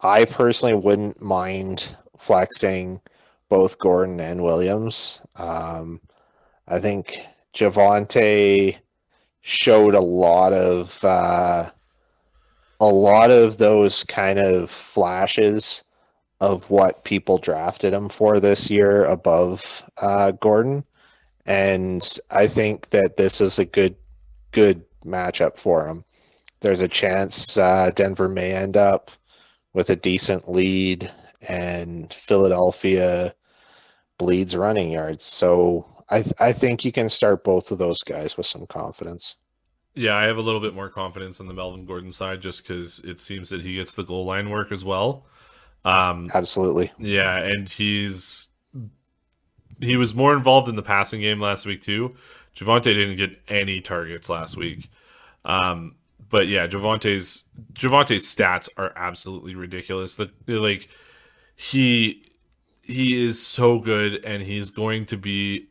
I 0.00 0.24
personally 0.24 0.74
wouldn't 0.74 1.22
mind 1.22 1.94
flexing 2.16 3.00
both 3.48 3.78
Gordon 3.78 4.20
and 4.20 4.42
Williams. 4.42 5.20
Um, 5.36 6.00
I 6.66 6.78
think 6.78 7.18
Javonte 7.54 8.76
showed 9.40 9.94
a 9.94 10.00
lot 10.00 10.52
of 10.52 11.02
uh, 11.04 11.70
a 12.80 12.86
lot 12.86 13.30
of 13.30 13.58
those 13.58 14.04
kind 14.04 14.38
of 14.38 14.70
flashes 14.70 15.84
of 16.40 16.70
what 16.70 17.04
people 17.04 17.38
drafted 17.38 17.92
him 17.92 18.08
for 18.08 18.38
this 18.38 18.70
year 18.70 19.04
above 19.04 19.82
uh, 19.96 20.32
Gordon, 20.32 20.84
and 21.46 22.06
I 22.30 22.46
think 22.46 22.90
that 22.90 23.16
this 23.16 23.40
is 23.40 23.58
a 23.58 23.64
good 23.64 23.96
good 24.52 24.84
matchup 25.04 25.58
for 25.58 25.88
him. 25.88 26.04
There's 26.60 26.80
a 26.80 26.88
chance 26.88 27.56
uh, 27.58 27.90
Denver 27.94 28.28
may 28.28 28.52
end 28.52 28.76
up 28.76 29.10
with 29.72 29.90
a 29.90 29.96
decent 29.96 30.50
lead, 30.50 31.10
and 31.48 32.12
Philadelphia 32.12 33.34
bleeds 34.18 34.56
running 34.56 34.90
yards. 34.90 35.24
So 35.24 35.86
I 36.08 36.22
th- 36.22 36.34
I 36.38 36.52
think 36.52 36.84
you 36.84 36.92
can 36.92 37.08
start 37.08 37.44
both 37.44 37.70
of 37.70 37.78
those 37.78 38.02
guys 38.02 38.36
with 38.36 38.46
some 38.46 38.66
confidence. 38.66 39.36
Yeah, 39.94 40.14
I 40.14 40.24
have 40.24 40.36
a 40.36 40.42
little 40.42 40.60
bit 40.60 40.74
more 40.74 40.88
confidence 40.88 41.40
on 41.40 41.48
the 41.48 41.54
Melvin 41.54 41.84
Gordon 41.84 42.12
side 42.12 42.40
just 42.40 42.62
because 42.62 43.00
it 43.00 43.18
seems 43.18 43.50
that 43.50 43.62
he 43.62 43.74
gets 43.74 43.92
the 43.92 44.04
goal 44.04 44.24
line 44.26 44.50
work 44.50 44.70
as 44.70 44.84
well. 44.84 45.26
Um, 45.84 46.30
Absolutely. 46.34 46.92
Yeah, 46.98 47.36
and 47.38 47.68
he's 47.68 48.48
he 49.80 49.96
was 49.96 50.14
more 50.14 50.34
involved 50.34 50.68
in 50.68 50.76
the 50.76 50.82
passing 50.82 51.20
game 51.20 51.40
last 51.40 51.66
week 51.66 51.82
too. 51.82 52.14
Javonte 52.56 52.84
didn't 52.84 53.16
get 53.16 53.40
any 53.48 53.80
targets 53.80 54.28
last 54.28 54.56
week. 54.56 54.90
Um, 55.44 55.96
but 56.28 56.48
yeah, 56.48 56.66
Javonte's 56.66 57.48
Javonte's 57.72 58.24
stats 58.24 58.68
are 58.76 58.92
absolutely 58.96 59.54
ridiculous. 59.54 60.16
That 60.16 60.30
like 60.48 60.88
he 61.56 62.27
he 62.88 63.22
is 63.22 63.46
so 63.46 63.78
good 63.78 64.24
and 64.24 64.42
he's 64.42 64.70
going 64.72 65.06
to 65.06 65.16
be 65.16 65.68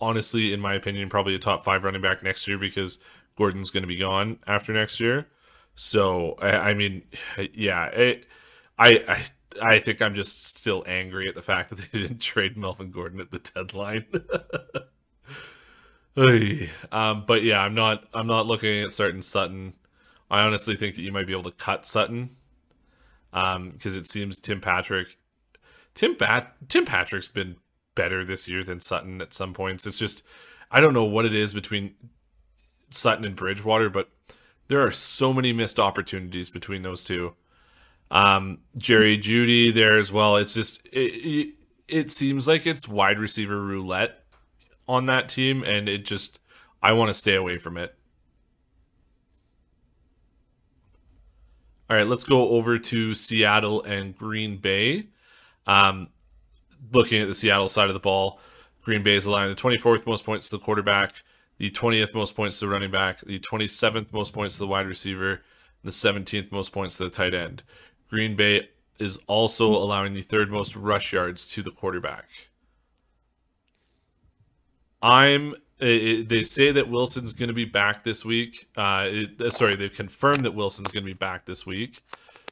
honestly 0.00 0.52
in 0.52 0.60
my 0.60 0.74
opinion 0.74 1.08
probably 1.08 1.34
a 1.34 1.38
top 1.38 1.64
5 1.64 1.84
running 1.84 2.02
back 2.02 2.22
next 2.22 2.46
year 2.46 2.58
because 2.58 3.00
Gordon's 3.36 3.70
going 3.70 3.84
to 3.84 3.88
be 3.88 3.96
gone 3.96 4.38
after 4.46 4.72
next 4.72 5.00
year. 5.00 5.28
So 5.76 6.36
I, 6.42 6.70
I 6.70 6.74
mean, 6.74 7.04
yeah, 7.54 7.86
it, 7.86 8.26
I 8.78 9.04
I 9.08 9.24
I 9.60 9.78
think 9.78 10.02
I'm 10.02 10.14
just 10.14 10.44
still 10.44 10.84
angry 10.86 11.28
at 11.28 11.34
the 11.34 11.42
fact 11.42 11.70
that 11.70 11.78
they 11.78 11.86
didn't 12.00 12.18
trade 12.18 12.56
Melvin 12.56 12.90
Gordon 12.90 13.20
at 13.20 13.30
the 13.30 13.38
deadline. 13.38 14.06
um, 16.92 17.24
but 17.26 17.42
yeah, 17.44 17.60
I'm 17.60 17.74
not 17.74 18.04
I'm 18.12 18.26
not 18.26 18.46
looking 18.46 18.82
at 18.82 18.92
starting 18.92 19.22
Sutton. 19.22 19.74
I 20.30 20.40
honestly 20.40 20.76
think 20.76 20.96
that 20.96 21.02
you 21.02 21.12
might 21.12 21.26
be 21.26 21.32
able 21.32 21.44
to 21.44 21.52
cut 21.52 21.86
Sutton 21.86 22.30
because 23.30 23.56
um, 23.56 23.72
it 23.82 24.10
seems 24.10 24.40
Tim 24.40 24.60
Patrick 24.60 25.17
Tim 25.98 26.14
Pat 26.14 26.54
Tim 26.68 26.84
Patrick's 26.84 27.26
been 27.26 27.56
better 27.96 28.24
this 28.24 28.46
year 28.46 28.62
than 28.62 28.78
Sutton 28.80 29.20
at 29.20 29.34
some 29.34 29.52
points. 29.52 29.84
It's 29.84 29.98
just 29.98 30.22
I 30.70 30.80
don't 30.80 30.94
know 30.94 31.02
what 31.02 31.26
it 31.26 31.34
is 31.34 31.52
between 31.52 31.94
Sutton 32.88 33.24
and 33.24 33.34
Bridgewater, 33.34 33.90
but 33.90 34.08
there 34.68 34.80
are 34.80 34.92
so 34.92 35.32
many 35.32 35.52
missed 35.52 35.80
opportunities 35.80 36.50
between 36.50 36.82
those 36.82 37.02
two. 37.02 37.34
Um, 38.12 38.58
Jerry 38.76 39.18
Jeudy 39.18 39.74
there 39.74 39.98
as 39.98 40.12
well. 40.12 40.36
It's 40.36 40.54
just 40.54 40.86
it, 40.86 41.00
it, 41.00 41.54
it 41.88 42.12
seems 42.12 42.46
like 42.46 42.64
it's 42.64 42.86
wide 42.86 43.18
receiver 43.18 43.60
roulette 43.60 44.22
on 44.86 45.06
that 45.06 45.28
team, 45.28 45.64
and 45.64 45.88
it 45.88 46.04
just 46.04 46.38
I 46.80 46.92
want 46.92 47.08
to 47.08 47.14
stay 47.14 47.34
away 47.34 47.58
from 47.58 47.76
it. 47.76 47.96
All 51.90 51.96
right, 51.96 52.06
let's 52.06 52.22
go 52.22 52.50
over 52.50 52.78
to 52.78 53.14
Seattle 53.14 53.82
and 53.82 54.16
Green 54.16 54.58
Bay. 54.58 55.08
Um, 55.68 56.08
looking 56.92 57.20
at 57.20 57.28
the 57.28 57.34
Seattle 57.34 57.68
side 57.68 57.88
of 57.88 57.94
the 57.94 58.00
ball, 58.00 58.40
Green 58.82 59.02
Bay 59.02 59.14
is 59.14 59.26
allowing 59.26 59.50
the 59.50 59.56
24th 59.56 60.06
most 60.06 60.24
points 60.24 60.48
to 60.48 60.56
the 60.56 60.64
quarterback, 60.64 61.16
the 61.58 61.70
20th 61.70 62.14
most 62.14 62.34
points 62.34 62.58
to 62.58 62.66
the 62.66 62.72
running 62.72 62.90
back, 62.90 63.20
the 63.20 63.38
27th 63.38 64.12
most 64.12 64.32
points 64.32 64.54
to 64.54 64.60
the 64.60 64.66
wide 64.66 64.86
receiver, 64.86 65.42
the 65.84 65.90
17th 65.90 66.50
most 66.50 66.72
points 66.72 66.96
to 66.96 67.04
the 67.04 67.10
tight 67.10 67.34
end. 67.34 67.62
Green 68.08 68.34
Bay 68.34 68.70
is 68.98 69.18
also 69.26 69.68
allowing 69.70 70.14
the 70.14 70.22
third 70.22 70.50
most 70.50 70.74
rush 70.74 71.12
yards 71.12 71.46
to 71.48 71.62
the 71.62 71.70
quarterback. 71.70 72.28
I'm. 75.02 75.54
It, 75.80 76.28
they 76.28 76.42
say 76.42 76.72
that 76.72 76.88
Wilson's 76.88 77.32
going 77.32 77.50
to 77.50 77.54
be 77.54 77.64
back 77.64 78.02
this 78.02 78.24
week. 78.24 78.68
Uh, 78.76 79.06
it, 79.06 79.52
sorry, 79.52 79.76
they've 79.76 79.94
confirmed 79.94 80.44
that 80.44 80.52
Wilson's 80.52 80.88
going 80.88 81.04
to 81.04 81.12
be 81.12 81.16
back 81.16 81.44
this 81.44 81.64
week. 81.64 82.02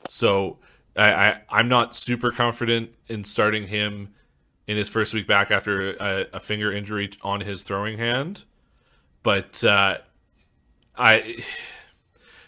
So 0.09 0.59
I, 0.97 1.41
I 1.49 1.61
am 1.61 1.69
not 1.69 1.95
super 1.95 2.31
confident 2.31 2.91
in 3.09 3.25
starting 3.25 3.69
him 3.69 4.15
in 4.67 4.77
his 4.77 4.89
first 4.89 5.15
week 5.15 5.27
back 5.27 5.51
after 5.51 5.93
a, 5.93 6.27
a 6.33 6.41
finger 6.41 6.73
injury 6.73 7.11
on 7.23 7.43
his 7.43 7.63
throwing 7.63 7.99
hand, 7.99 8.45
but 9.23 9.63
uh, 9.63 9.99
I 10.97 11.45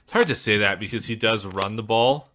it's 0.09 0.13
hard 0.13 0.27
to 0.29 0.35
say 0.35 0.57
that 0.59 0.81
because 0.81 1.07
he 1.07 1.17
does 1.17 1.45
run 1.45 1.77
the 1.77 1.83
ball, 1.83 2.31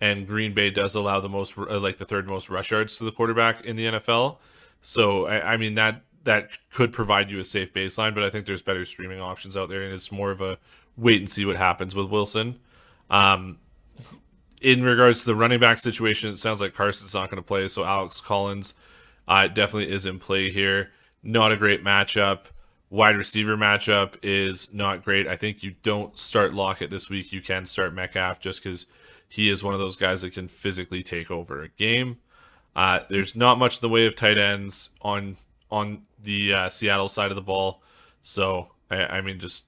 and 0.00 0.26
Green 0.26 0.52
Bay 0.52 0.70
does 0.70 0.94
allow 0.94 1.20
the 1.20 1.28
most 1.28 1.56
uh, 1.56 1.78
like 1.78 1.98
the 1.98 2.04
third 2.04 2.28
most 2.28 2.50
rush 2.50 2.70
yards 2.70 2.98
to 2.98 3.04
the 3.04 3.12
quarterback 3.12 3.64
in 3.64 3.76
the 3.76 3.86
NFL. 3.86 4.38
So 4.82 5.26
I, 5.26 5.54
I 5.54 5.56
mean 5.56 5.74
that 5.74 6.02
that 6.24 6.50
could 6.72 6.92
provide 6.92 7.30
you 7.30 7.38
a 7.38 7.44
safe 7.44 7.72
baseline, 7.72 8.14
but 8.14 8.24
I 8.24 8.30
think 8.30 8.46
there's 8.46 8.62
better 8.62 8.84
streaming 8.84 9.20
options 9.20 9.56
out 9.56 9.68
there, 9.68 9.82
and 9.82 9.94
it's 9.94 10.10
more 10.10 10.30
of 10.30 10.40
a 10.40 10.58
wait 10.96 11.20
and 11.20 11.30
see 11.30 11.44
what 11.44 11.56
happens 11.56 11.94
with 11.94 12.08
Wilson. 12.10 12.58
Um, 13.10 13.58
in 14.64 14.82
regards 14.82 15.20
to 15.20 15.26
the 15.26 15.34
running 15.36 15.60
back 15.60 15.78
situation, 15.78 16.30
it 16.30 16.38
sounds 16.38 16.62
like 16.62 16.72
Carson's 16.72 17.12
not 17.12 17.30
going 17.30 17.40
to 17.40 17.46
play, 17.46 17.68
so 17.68 17.84
Alex 17.84 18.20
Collins 18.22 18.72
uh, 19.28 19.46
definitely 19.46 19.92
is 19.92 20.06
in 20.06 20.18
play 20.18 20.50
here. 20.50 20.90
Not 21.22 21.52
a 21.52 21.56
great 21.56 21.84
matchup. 21.84 22.46
Wide 22.88 23.16
receiver 23.16 23.58
matchup 23.58 24.14
is 24.22 24.72
not 24.72 25.04
great. 25.04 25.28
I 25.28 25.36
think 25.36 25.62
you 25.62 25.74
don't 25.82 26.18
start 26.18 26.54
Lockett 26.54 26.88
this 26.88 27.10
week. 27.10 27.30
You 27.30 27.42
can 27.42 27.66
start 27.66 27.92
Metcalf 27.92 28.40
just 28.40 28.62
because 28.62 28.86
he 29.28 29.50
is 29.50 29.62
one 29.62 29.74
of 29.74 29.80
those 29.80 29.96
guys 29.96 30.22
that 30.22 30.32
can 30.32 30.48
physically 30.48 31.02
take 31.02 31.30
over 31.30 31.62
a 31.62 31.68
game. 31.68 32.18
Uh, 32.74 33.00
there's 33.10 33.36
not 33.36 33.58
much 33.58 33.76
in 33.76 33.80
the 33.82 33.92
way 33.92 34.06
of 34.06 34.16
tight 34.16 34.38
ends 34.38 34.90
on 35.02 35.36
on 35.70 36.02
the 36.22 36.54
uh, 36.54 36.68
Seattle 36.70 37.08
side 37.08 37.30
of 37.30 37.36
the 37.36 37.42
ball, 37.42 37.82
so 38.22 38.68
I, 38.90 39.18
I 39.18 39.20
mean, 39.20 39.40
just 39.40 39.66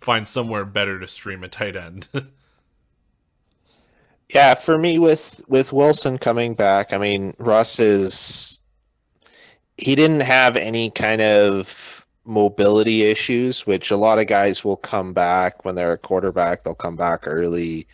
find 0.00 0.28
somewhere 0.28 0.64
better 0.64 0.98
to 0.98 1.08
stream 1.08 1.42
a 1.42 1.48
tight 1.48 1.76
end. 1.76 2.08
Yeah, 4.34 4.54
for 4.54 4.76
me 4.78 4.98
with 4.98 5.40
with 5.48 5.72
Wilson 5.72 6.18
coming 6.18 6.54
back, 6.54 6.92
I 6.92 6.98
mean 6.98 7.34
Russ 7.38 7.78
is 7.78 8.60
he 9.76 9.94
didn't 9.94 10.20
have 10.20 10.56
any 10.56 10.90
kind 10.90 11.20
of 11.20 12.06
mobility 12.24 13.02
issues, 13.04 13.66
which 13.66 13.90
a 13.90 13.96
lot 13.96 14.18
of 14.18 14.26
guys 14.26 14.64
will 14.64 14.76
come 14.76 15.12
back 15.12 15.64
when 15.64 15.74
they're 15.74 15.92
a 15.92 15.98
quarterback, 15.98 16.62
they'll 16.62 16.74
come 16.74 16.96
back 16.96 17.20
early 17.26 17.86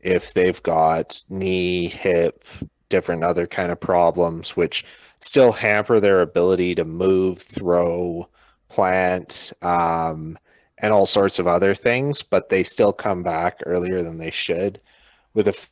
if 0.00 0.34
they've 0.34 0.62
got 0.62 1.22
knee, 1.30 1.88
hip, 1.88 2.44
different 2.88 3.24
other 3.24 3.46
kind 3.46 3.72
of 3.72 3.80
problems, 3.80 4.56
which 4.56 4.84
still 5.20 5.52
hamper 5.52 6.00
their 6.00 6.20
ability 6.20 6.74
to 6.74 6.84
move, 6.84 7.38
throw, 7.38 8.28
plant, 8.68 9.52
um, 9.62 10.38
and 10.78 10.92
all 10.92 11.06
sorts 11.06 11.38
of 11.38 11.46
other 11.46 11.74
things, 11.74 12.22
but 12.22 12.48
they 12.50 12.62
still 12.62 12.92
come 12.92 13.22
back 13.22 13.60
earlier 13.66 14.02
than 14.02 14.18
they 14.18 14.30
should. 14.30 14.80
With 15.34 15.48
a 15.48 15.68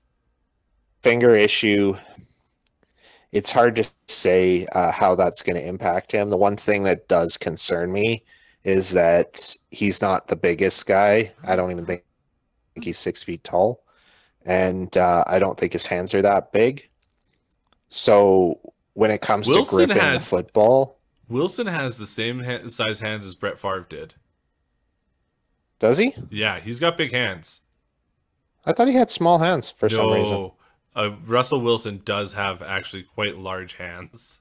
finger 1.07 1.35
issue, 1.35 1.97
it's 3.33 3.53
hard 3.53 3.77
to 3.77 3.89
say 4.09 4.67
uh, 4.73 4.91
how 4.91 5.15
that's 5.15 5.43
going 5.43 5.57
to 5.57 5.67
impact 5.67 6.11
him. 6.11 6.31
The 6.31 6.37
one 6.37 6.57
thing 6.57 6.83
that 6.85 7.07
does 7.09 7.37
concern 7.37 7.93
me 7.93 8.25
is 8.65 8.91
that 8.93 9.55
he's 9.71 10.03
not 10.03 10.27
the 10.27 10.37
biggest 10.37 10.87
guy. 10.87 11.33
I 11.45 11.55
don't 11.55 11.71
even 11.71 11.87
think 11.87 12.03
he's 12.75 12.99
six 12.99 13.23
feet 13.23 13.45
tall, 13.45 13.85
and 14.45 14.97
uh, 14.97 15.23
I 15.27 15.39
don't 15.39 15.59
think 15.59 15.73
his 15.73 15.87
hands 15.87 16.13
are 16.15 16.23
that 16.23 16.53
big. 16.53 16.89
So 17.89 18.61
when 18.95 19.13
it 19.13 19.21
comes 19.21 19.47
Wilson 19.47 19.79
to 19.81 19.87
gripping 19.87 20.03
had, 20.03 20.21
the 20.21 20.25
football, 20.25 20.99
Wilson 21.29 21.69
has 21.69 21.99
the 21.99 22.07
same 22.07 22.43
ha- 22.43 22.67
size 22.67 23.01
hands 23.01 23.25
as 23.25 23.37
Brett 23.37 23.59
Favre 23.59 23.87
did. 23.89 24.15
Does 25.79 25.99
he? 25.99 26.15
Yeah, 26.31 26.59
he's 26.59 26.81
got 26.81 26.97
big 26.97 27.13
hands. 27.13 27.61
I 28.65 28.73
thought 28.73 28.89
he 28.89 28.95
had 28.95 29.11
small 29.11 29.39
hands 29.39 29.71
for 29.71 29.89
no, 29.89 29.95
some 29.95 30.13
reason. 30.13 30.51
Uh, 30.97 31.11
Russell 31.25 31.61
Wilson 31.61 32.01
does 32.05 32.33
have 32.33 32.63
actually 32.63 33.03
quite 33.03 33.37
large 33.37 33.75
hands. 33.75 34.41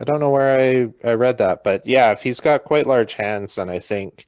I 0.00 0.04
don't 0.04 0.18
know 0.18 0.30
where 0.30 0.58
I, 0.58 1.08
I 1.08 1.12
read 1.12 1.38
that, 1.38 1.62
but 1.62 1.86
yeah, 1.86 2.10
if 2.10 2.22
he's 2.22 2.40
got 2.40 2.64
quite 2.64 2.86
large 2.86 3.14
hands, 3.14 3.54
then 3.54 3.68
I 3.68 3.78
think 3.78 4.26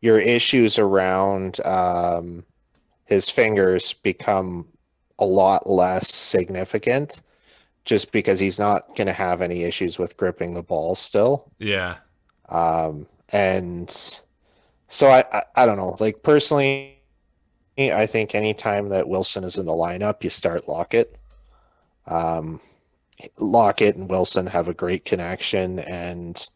your 0.00 0.18
issues 0.18 0.78
around 0.78 1.64
um, 1.64 2.44
his 3.04 3.28
fingers 3.28 3.92
become 3.92 4.66
a 5.18 5.24
lot 5.24 5.68
less 5.68 6.08
significant 6.12 7.20
just 7.84 8.10
because 8.10 8.40
he's 8.40 8.58
not 8.58 8.96
going 8.96 9.06
to 9.06 9.12
have 9.12 9.42
any 9.42 9.62
issues 9.62 9.98
with 9.98 10.16
gripping 10.16 10.54
the 10.54 10.62
ball 10.62 10.94
still. 10.94 11.50
Yeah. 11.58 11.96
Um, 12.48 13.06
and 13.32 13.90
so 14.88 15.08
I, 15.08 15.24
I, 15.32 15.42
I 15.56 15.66
don't 15.66 15.76
know. 15.76 15.96
Like 16.00 16.22
personally, 16.22 16.93
I 17.76 18.06
think 18.06 18.34
anytime 18.34 18.88
that 18.90 19.08
Wilson 19.08 19.44
is 19.44 19.58
in 19.58 19.66
the 19.66 19.72
lineup, 19.72 20.22
you 20.22 20.30
start 20.30 20.68
Lockett. 20.68 21.16
Um, 22.06 22.60
Lockett 23.38 23.96
and 23.96 24.08
Wilson 24.08 24.46
have 24.46 24.68
a 24.68 24.74
great 24.74 25.04
connection, 25.04 25.80
and 25.80 26.46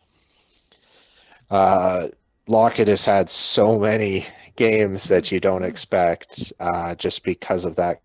uh, 1.50 2.08
Lockett 2.46 2.88
has 2.88 3.04
had 3.04 3.28
so 3.28 3.78
many 3.78 4.26
games 4.56 5.08
that 5.08 5.32
you 5.32 5.40
don't 5.40 5.64
expect 5.64 6.52
uh, 6.60 6.94
just 6.94 7.24
because 7.24 7.64
of 7.64 7.76
that 7.76 7.98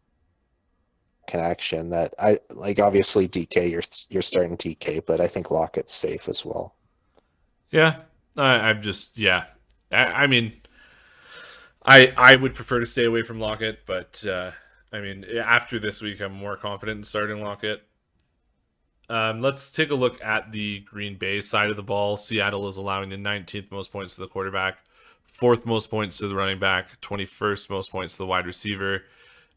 connection. 1.27 1.89
That 1.89 2.13
I 2.19 2.39
like. 2.49 2.79
Obviously, 2.79 3.27
DK, 3.27 3.69
you're 3.69 3.81
you're 4.09 4.21
starting 4.21 4.57
DK, 4.57 5.05
but 5.05 5.21
I 5.21 5.27
think 5.27 5.51
Lockett's 5.51 5.93
safe 5.93 6.27
as 6.29 6.45
well. 6.45 6.75
Yeah, 7.71 7.97
I, 8.37 8.69
I'm 8.69 8.81
just 8.81 9.17
yeah. 9.17 9.45
I, 9.91 10.05
I 10.05 10.27
mean, 10.27 10.53
I 11.85 12.13
I 12.17 12.35
would 12.35 12.55
prefer 12.55 12.79
to 12.79 12.85
stay 12.85 13.05
away 13.05 13.21
from 13.23 13.39
Lockett, 13.39 13.85
but 13.85 14.25
uh, 14.25 14.51
I 14.91 15.01
mean, 15.01 15.25
after 15.25 15.79
this 15.79 16.01
week, 16.01 16.21
I'm 16.21 16.33
more 16.33 16.55
confident 16.55 16.99
in 16.99 17.03
starting 17.03 17.41
Lockett. 17.41 17.83
Um, 19.09 19.41
let's 19.41 19.71
take 19.71 19.91
a 19.91 19.95
look 19.95 20.23
at 20.23 20.51
the 20.51 20.79
Green 20.81 21.17
Bay 21.17 21.41
side 21.41 21.69
of 21.69 21.75
the 21.75 21.83
ball. 21.83 22.15
Seattle 22.15 22.67
is 22.67 22.77
allowing 22.77 23.09
the 23.09 23.17
19th 23.17 23.69
most 23.69 23.91
points 23.91 24.15
to 24.15 24.21
the 24.21 24.27
quarterback, 24.27 24.77
fourth 25.25 25.65
most 25.65 25.89
points 25.89 26.19
to 26.19 26.27
the 26.27 26.35
running 26.35 26.59
back, 26.59 27.01
21st 27.01 27.69
most 27.69 27.91
points 27.91 28.13
to 28.13 28.19
the 28.19 28.27
wide 28.27 28.45
receiver, 28.45 29.03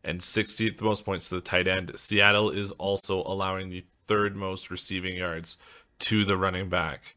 and 0.03 0.21
16th 0.21 0.81
most 0.81 1.05
points 1.05 1.29
to 1.29 1.37
the 1.37 1.41
tight 1.41 1.69
end. 1.69 1.93
Seattle 1.95 2.51
is 2.51 2.73
also 2.73 3.23
allowing 3.23 3.69
the 3.69 3.85
third 4.07 4.35
most 4.35 4.71
receiving 4.71 5.17
yards 5.17 5.59
to 6.01 6.25
the 6.25 6.37
running 6.37 6.69
back. 6.69 7.15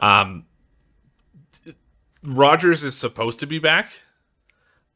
Um, 0.00 0.46
Rodgers 2.22 2.82
is 2.82 2.96
supposed 2.96 3.38
to 3.40 3.46
be 3.46 3.58
back 3.58 4.00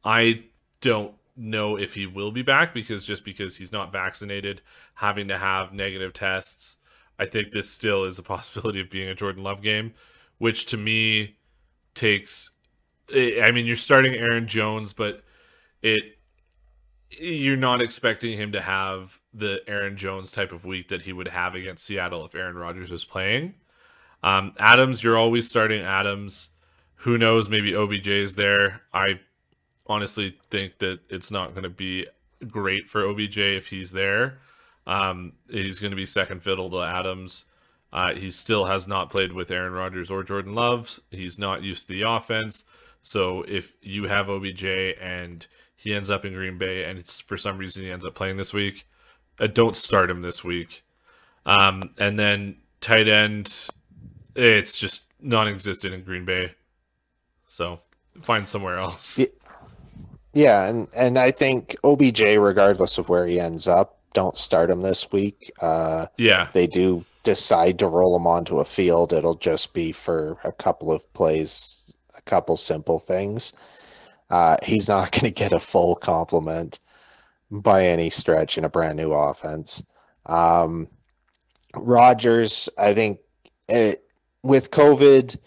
I 0.03 0.43
don't 0.81 1.13
know 1.35 1.77
if 1.77 1.93
he 1.95 2.05
will 2.05 2.31
be 2.31 2.41
back 2.41 2.73
because 2.73 3.05
just 3.05 3.25
because 3.25 3.57
he's 3.57 3.71
not 3.71 3.91
vaccinated, 3.91 4.61
having 4.95 5.27
to 5.27 5.37
have 5.37 5.73
negative 5.73 6.13
tests, 6.13 6.77
I 7.17 7.25
think 7.25 7.51
this 7.51 7.69
still 7.69 8.03
is 8.03 8.19
a 8.19 8.23
possibility 8.35 8.81
of 8.81 8.89
being 8.89 9.09
a 9.09 9.15
Jordan 9.15 9.43
Love 9.43 9.61
game, 9.61 9.93
which 10.37 10.65
to 10.67 10.77
me 10.77 11.37
takes. 11.93 12.51
I 13.13 13.51
mean, 13.51 13.65
you're 13.65 13.75
starting 13.75 14.15
Aaron 14.15 14.47
Jones, 14.47 14.93
but 14.93 15.23
it 15.81 16.17
you're 17.09 17.57
not 17.57 17.81
expecting 17.81 18.37
him 18.37 18.53
to 18.53 18.61
have 18.61 19.19
the 19.33 19.61
Aaron 19.67 19.97
Jones 19.97 20.31
type 20.31 20.51
of 20.51 20.65
week 20.65 20.87
that 20.87 21.01
he 21.01 21.13
would 21.13 21.27
have 21.27 21.55
against 21.55 21.85
Seattle 21.85 22.25
if 22.25 22.35
Aaron 22.35 22.57
Rodgers 22.57 22.89
was 22.89 23.03
playing. 23.03 23.55
Um, 24.23 24.53
Adams, 24.57 25.03
you're 25.03 25.17
always 25.17 25.49
starting 25.49 25.81
Adams. 25.81 26.53
Who 26.97 27.17
knows? 27.17 27.49
Maybe 27.49 27.75
OBJ 27.75 28.07
is 28.07 28.35
there. 28.35 28.81
I 28.93 29.19
honestly 29.91 30.37
think 30.49 30.79
that 30.79 30.99
it's 31.09 31.31
not 31.31 31.51
going 31.51 31.63
to 31.63 31.69
be 31.69 32.07
great 32.47 32.87
for 32.87 33.05
OBJ 33.05 33.37
if 33.37 33.67
he's 33.67 33.91
there. 33.91 34.39
Um, 34.87 35.33
he's 35.49 35.79
going 35.79 35.91
to 35.91 35.97
be 35.97 36.05
second 36.05 36.41
fiddle 36.43 36.69
to 36.71 36.81
Adams. 36.81 37.45
Uh, 37.93 38.13
he 38.13 38.31
still 38.31 38.65
has 38.65 38.87
not 38.87 39.09
played 39.09 39.33
with 39.33 39.51
Aaron 39.51 39.73
Rodgers 39.73 40.09
or 40.09 40.23
Jordan 40.23 40.55
Loves. 40.55 41.01
He's 41.11 41.37
not 41.37 41.61
used 41.61 41.87
to 41.87 41.93
the 41.93 42.03
offense. 42.03 42.65
So 43.01 43.43
if 43.47 43.73
you 43.81 44.05
have 44.05 44.29
OBJ 44.29 44.63
and 44.63 45.45
he 45.75 45.93
ends 45.93 46.09
up 46.09 46.23
in 46.23 46.33
Green 46.33 46.57
Bay 46.57 46.83
and 46.85 46.97
it's 46.97 47.19
for 47.19 47.37
some 47.37 47.57
reason 47.57 47.83
he 47.83 47.91
ends 47.91 48.05
up 48.05 48.15
playing 48.15 48.37
this 48.37 48.53
week, 48.53 48.87
uh, 49.39 49.47
don't 49.47 49.75
start 49.75 50.09
him 50.09 50.21
this 50.21 50.43
week. 50.43 50.83
Um, 51.45 51.93
and 51.97 52.17
then 52.17 52.57
tight 52.79 53.07
end, 53.07 53.67
it's 54.35 54.79
just 54.79 55.11
non-existent 55.19 55.93
in 55.93 56.03
Green 56.03 56.25
Bay. 56.25 56.53
So 57.47 57.79
find 58.21 58.47
somewhere 58.47 58.77
else. 58.77 59.19
Yeah, 60.33 60.65
and 60.65 60.87
and 60.93 61.19
I 61.19 61.31
think 61.31 61.75
OBJ, 61.83 62.21
regardless 62.37 62.97
of 62.97 63.09
where 63.09 63.27
he 63.27 63.39
ends 63.39 63.67
up, 63.67 63.99
don't 64.13 64.37
start 64.37 64.69
him 64.69 64.81
this 64.81 65.11
week. 65.11 65.51
Uh, 65.61 66.07
yeah, 66.17 66.49
they 66.53 66.67
do 66.67 67.03
decide 67.23 67.79
to 67.79 67.87
roll 67.87 68.15
him 68.15 68.27
onto 68.27 68.59
a 68.59 68.65
field. 68.65 69.13
It'll 69.13 69.35
just 69.35 69.73
be 69.73 69.91
for 69.91 70.37
a 70.43 70.51
couple 70.51 70.91
of 70.91 71.13
plays, 71.13 71.95
a 72.17 72.21
couple 72.21 72.57
simple 72.57 72.99
things. 72.99 73.53
Uh, 74.29 74.57
he's 74.63 74.87
not 74.87 75.11
going 75.11 75.25
to 75.25 75.31
get 75.31 75.51
a 75.51 75.59
full 75.59 75.95
complement 75.95 76.79
by 77.51 77.85
any 77.85 78.09
stretch 78.09 78.57
in 78.57 78.63
a 78.63 78.69
brand 78.69 78.97
new 78.97 79.11
offense. 79.11 79.85
Um, 80.25 80.87
Rodgers, 81.75 82.69
I 82.77 82.93
think 82.93 83.19
it, 83.67 84.03
with 84.43 84.71
COVID, 84.71 85.37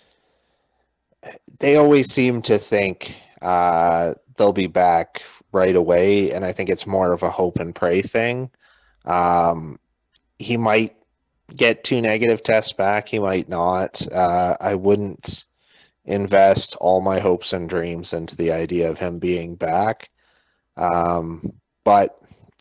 they 1.58 1.76
always 1.76 2.12
seem 2.12 2.42
to 2.42 2.58
think 2.58 3.18
uh, 3.40 4.14
they'll 4.36 4.52
be 4.52 4.66
back 4.66 5.22
right 5.52 5.76
away, 5.76 6.32
and 6.32 6.44
I 6.44 6.52
think 6.52 6.68
it's 6.68 6.86
more 6.86 7.12
of 7.12 7.22
a 7.22 7.30
hope 7.30 7.58
and 7.60 7.74
pray 7.74 8.02
thing. 8.02 8.50
Um, 9.04 9.78
he 10.38 10.56
might 10.56 10.96
get 11.54 11.84
two 11.84 12.00
negative 12.00 12.42
tests 12.42 12.72
back. 12.72 13.08
He 13.08 13.18
might 13.18 13.48
not. 13.48 14.06
Uh, 14.12 14.56
I 14.60 14.74
wouldn't 14.74 15.44
invest 16.04 16.76
all 16.80 17.00
my 17.00 17.18
hopes 17.18 17.52
and 17.52 17.68
dreams 17.68 18.12
into 18.12 18.36
the 18.36 18.52
idea 18.52 18.90
of 18.90 18.98
him 18.98 19.18
being 19.18 19.54
back. 19.54 20.10
Um, 20.76 21.52
but 21.84 22.18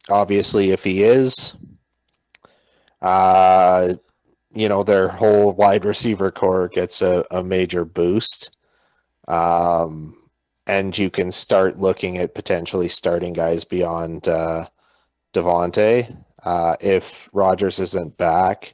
obviously, 0.10 0.72
if 0.72 0.84
he 0.84 1.04
is, 1.04 1.56
uh, 3.02 3.94
you 4.52 4.70
know, 4.70 4.84
their 4.84 5.08
whole 5.08 5.52
wide 5.54 5.86
receiver 5.86 6.32
core 6.32 6.68
gets 6.68 7.02
a, 7.02 7.26
a 7.32 7.44
major 7.44 7.86
boost. 7.86 8.56
Um, 9.28 10.16
and 10.68 10.98
you 10.98 11.10
can 11.10 11.32
start 11.32 11.80
looking 11.80 12.18
at 12.18 12.36
potentially 12.36 12.88
starting 12.88 13.34
guys 13.34 13.64
beyond 13.64 14.28
uh, 14.28 14.66
Davante. 15.34 16.16
Uh, 16.44 16.76
if 16.80 17.30
Rodgers 17.34 17.80
isn't 17.80 18.18
back, 18.18 18.74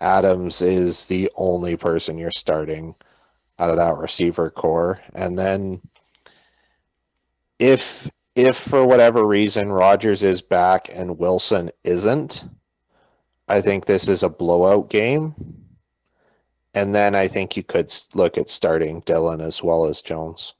Adams 0.00 0.62
is 0.62 1.08
the 1.08 1.30
only 1.36 1.76
person 1.76 2.18
you're 2.18 2.30
starting 2.30 2.94
out 3.58 3.70
of 3.70 3.76
that 3.76 3.96
receiver 3.96 4.50
core. 4.50 5.00
And 5.14 5.38
then 5.38 5.80
if 7.58 8.10
if 8.34 8.56
for 8.56 8.86
whatever 8.86 9.26
reason 9.26 9.72
Rodgers 9.72 10.22
is 10.22 10.42
back 10.42 10.90
and 10.92 11.18
Wilson 11.18 11.70
isn't, 11.84 12.44
I 13.48 13.62
think 13.62 13.86
this 13.86 14.08
is 14.08 14.22
a 14.22 14.28
blowout 14.28 14.90
game. 14.90 15.34
And 16.74 16.94
then 16.94 17.14
I 17.14 17.28
think 17.28 17.56
you 17.56 17.62
could 17.62 17.90
look 18.14 18.36
at 18.36 18.50
starting 18.50 19.00
Dillon 19.00 19.40
as 19.40 19.62
well 19.62 19.86
as 19.86 20.02
Jones. 20.02 20.52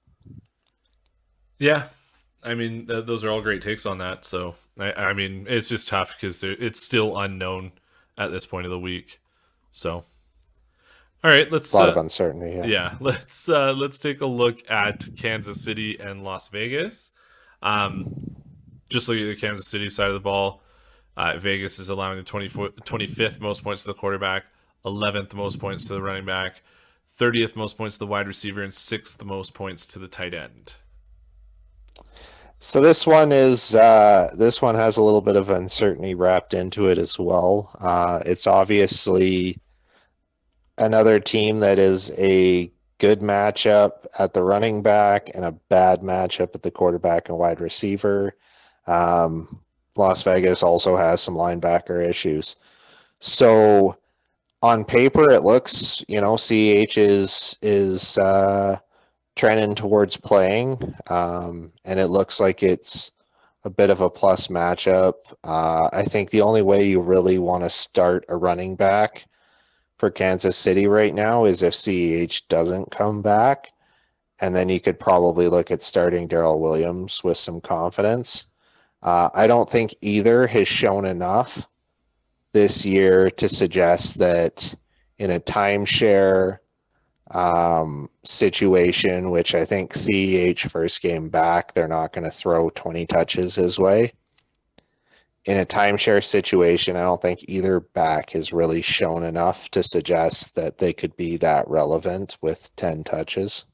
Yeah, 1.59 1.85
I 2.42 2.55
mean 2.55 2.87
th- 2.87 3.07
those 3.07 3.25
are 3.25 3.31
all 3.31 3.42
great 3.42 3.62
takes 3.62 3.87
on 3.87 3.99
that. 3.99 4.25
So 4.25 4.55
I, 4.79 4.92
I 4.92 5.12
mean, 5.12 5.47
it's 5.49 5.69
just 5.69 5.88
tough 5.88 6.14
because 6.16 6.42
it's 6.45 6.83
still 6.83 7.19
unknown 7.19 7.73
at 8.19 8.31
this 8.31 8.47
point 8.47 8.66
of 8.66 8.71
the 8.71 8.79
week. 8.79 9.21
So, 9.71 10.05
all 11.25 11.31
right, 11.31 11.51
let's 11.51 11.73
a 11.73 11.77
lot 11.77 11.88
uh, 11.88 11.92
of 11.92 11.97
uncertainty. 11.99 12.57
Yeah, 12.57 12.66
yeah 12.66 12.95
let's 13.01 13.49
uh, 13.49 13.73
let's 13.73 13.99
take 13.99 14.21
a 14.21 14.27
look 14.27 14.71
at 14.71 15.05
Kansas 15.16 15.62
City 15.62 15.99
and 15.99 16.25
Las 16.25 16.49
Vegas. 16.49 17.12
Um, 17.62 18.37
just 18.88 19.09
look 19.09 19.19
at 19.19 19.25
the 19.25 19.37
Kansas 19.37 19.66
City 19.66 19.90
side 19.90 20.09
of 20.09 20.14
the 20.14 20.21
ball, 20.21 20.62
uh, 21.16 21.38
Vegas 21.38 21.79
is 21.79 21.88
allowing 21.88 22.19
the 22.19 22.25
25th 22.25 23.40
most 23.40 23.64
points 23.64 23.83
to 23.83 23.88
the 23.88 23.95
quarterback, 23.95 24.45
11th 24.85 25.33
most 25.35 25.59
points 25.59 25.87
to 25.87 25.95
the 25.95 26.03
running 26.03 26.27
back, 26.27 26.62
30th 27.19 27.57
most 27.57 27.79
points 27.79 27.97
to 27.97 28.01
the 28.01 28.07
wide 28.07 28.29
receiver, 28.29 28.62
and 28.62 28.75
sixth 28.75 29.25
most 29.25 29.55
points 29.55 29.87
to 29.87 29.99
the 29.99 30.09
tight 30.09 30.35
end. 30.35 30.75
So 32.59 32.81
this 32.81 33.07
one 33.07 33.33
is 33.33 33.75
uh, 33.75 34.31
this 34.35 34.62
one 34.62 34.75
has 34.75 34.97
a 34.97 35.03
little 35.03 35.21
bit 35.21 35.37
of 35.37 35.51
uncertainty 35.51 36.14
wrapped 36.14 36.55
into 36.55 36.88
it 36.88 36.99
as 36.99 37.19
well. 37.19 37.71
Uh, 37.81 38.21
it's 38.25 38.47
obviously 38.47 39.59
another 40.79 41.21
team 41.21 41.61
that 41.61 41.79
is 41.79 42.12
a 42.19 42.73
good 42.99 43.21
matchup 43.21 44.07
at 44.19 44.33
the 44.33 44.42
running 44.42 44.83
back 44.83 45.31
and 45.35 45.45
a 45.45 45.53
bad 45.53 46.01
matchup 46.01 46.55
at 46.55 46.62
the 46.62 46.71
quarterback 46.71 47.29
and 47.29 47.38
wide 47.38 47.61
receiver. 47.61 48.35
Um, 48.87 49.61
Las 49.99 50.23
Vegas 50.23 50.62
also 50.62 50.97
has 50.97 51.21
some 51.21 51.35
linebacker 51.35 52.07
issues. 52.07 52.57
So 53.21 53.99
on 54.62 54.85
paper, 54.85 55.31
it 55.31 55.42
looks, 55.42 56.05
you 56.09 56.21
know, 56.21 56.37
CH 56.37 56.97
is 56.97 57.59
is 57.62 58.16
uh, 58.19 58.79
trending 59.37 59.75
towards 59.75 60.16
playing, 60.16 60.94
um, 61.09 61.70
and 61.85 62.01
it 62.01 62.09
looks 62.09 62.40
like 62.40 62.62
it's 62.62 63.12
a 63.64 63.70
bit 63.70 63.90
of 63.90 64.01
a 64.01 64.11
plus 64.11 64.49
matchup. 64.49 65.14
Uh, 65.44 65.88
I 65.92 66.05
think 66.05 66.31
the 66.31 66.40
only 66.40 66.62
way 66.62 66.87
you 66.87 67.01
really 67.01 67.38
want 67.38 67.64
to 67.64 67.70
start 67.70 68.25
a 68.29 68.37
running 68.37 68.77
back 68.77 69.27
for 69.99 70.11
Kansas 70.11 70.57
City 70.57 70.87
right 70.87 71.14
now 71.14 71.44
is 71.44 71.62
if 71.62 71.75
CEH 71.75 72.49
doesn't 72.49 72.90
come 72.90 73.22
back. 73.22 73.72
And 74.40 74.55
then 74.55 74.68
you 74.68 74.81
could 74.81 75.01
probably 75.01 75.49
look 75.49 75.70
at 75.70 75.83
starting 75.83 76.29
Darrel 76.29 76.61
Williams 76.61 77.25
with 77.25 77.38
some 77.38 77.61
confidence. 77.61 78.49
Uh, 79.03 79.31
I 79.35 79.46
don't 79.46 79.68
think 79.68 79.94
either 80.01 80.46
has 80.46 80.68
shown 80.68 81.07
enough 81.07 81.66
this 82.53 82.85
year 82.85 83.31
to 83.31 83.49
suggest 83.49 84.18
that 84.18 84.75
in 85.18 85.31
a 85.31 85.40
timeshare 85.40 86.59
um, 87.31 88.09
situation, 88.25 89.31
which 89.31 89.55
I 89.55 89.65
think 89.65 89.93
CEH 89.93 90.71
first 90.71 91.03
game 91.03 91.29
back, 91.29 91.73
they're 91.73 91.89
not 91.89 92.12
going 92.12 92.25
to 92.25 92.31
throw 92.31 92.71
20 92.71 93.07
touches 93.07 93.55
his 93.55 93.79
way 93.79 94.12
in 95.47 95.59
a 95.59 95.65
timeshare 95.65 96.23
situation, 96.23 96.97
I 96.97 97.03
don't 97.03 97.23
think 97.23 97.45
either 97.47 97.79
back 97.81 98.31
has 98.31 98.53
really 98.53 98.83
shown 98.83 99.23
enough 99.23 99.71
to 99.71 99.83
suggest 99.83 100.57
that 100.57 100.79
they 100.79 100.93
could 100.93 101.17
be 101.17 101.37
that 101.39 101.69
relevant 101.69 102.37
with 102.41 102.75
10 102.77 103.05
touches. 103.05 103.65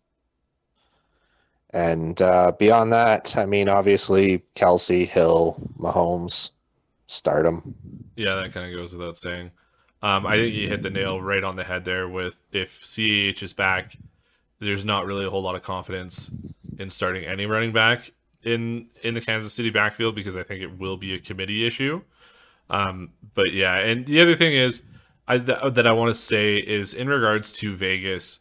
And 1.70 2.20
uh, 2.20 2.52
beyond 2.58 2.92
that, 2.92 3.34
I 3.38 3.46
mean, 3.46 3.70
obviously, 3.70 4.42
Kelce, 4.54 5.06
Hill, 5.06 5.56
Mahomes, 5.78 6.50
stardom. 7.06 7.74
Yeah, 8.16 8.34
that 8.34 8.52
kind 8.52 8.70
of 8.70 8.78
goes 8.78 8.94
without 8.94 9.16
saying. 9.16 9.50
Um, 10.02 10.26
I 10.26 10.36
think 10.36 10.54
you 10.54 10.68
hit 10.68 10.82
the 10.82 10.90
nail 10.90 11.20
right 11.20 11.44
on 11.44 11.56
the 11.56 11.64
head 11.64 11.84
there 11.84 12.08
with 12.08 12.40
if 12.50 12.82
CEH 12.82 13.42
is 13.42 13.52
back, 13.52 13.96
there's 14.58 14.84
not 14.84 15.06
really 15.06 15.24
a 15.24 15.30
whole 15.30 15.42
lot 15.42 15.54
of 15.54 15.62
confidence 15.62 16.30
in 16.78 16.90
starting 16.90 17.24
any 17.24 17.46
running 17.46 17.72
back 17.72 18.10
in 18.42 18.88
in 19.02 19.14
the 19.14 19.20
Kansas 19.20 19.52
City 19.52 19.70
backfield 19.70 20.14
because 20.14 20.36
I 20.36 20.42
think 20.42 20.60
it 20.60 20.78
will 20.78 20.96
be 20.96 21.14
a 21.14 21.18
committee 21.18 21.66
issue. 21.66 22.02
Um, 22.68 23.10
but 23.34 23.52
yeah, 23.52 23.76
and 23.76 24.06
the 24.06 24.20
other 24.20 24.34
thing 24.34 24.54
is 24.54 24.84
I, 25.28 25.38
th- 25.38 25.74
that 25.74 25.86
I 25.86 25.92
want 25.92 26.14
to 26.14 26.20
say 26.20 26.56
is 26.56 26.94
in 26.94 27.08
regards 27.08 27.52
to 27.54 27.76
Vegas, 27.76 28.40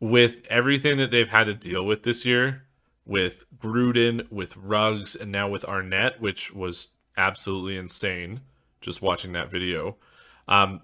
with 0.00 0.46
everything 0.48 0.96
that 0.98 1.10
they've 1.10 1.28
had 1.28 1.44
to 1.44 1.54
deal 1.54 1.84
with 1.84 2.02
this 2.02 2.24
year, 2.24 2.62
with 3.04 3.44
Gruden, 3.58 4.30
with 4.30 4.56
Ruggs, 4.56 5.14
and 5.14 5.30
now 5.30 5.48
with 5.48 5.62
Arnette, 5.64 6.20
which 6.20 6.54
was 6.54 6.96
absolutely 7.16 7.76
insane. 7.76 8.40
Just 8.80 9.02
watching 9.02 9.32
that 9.32 9.50
video, 9.50 9.96
um, 10.46 10.80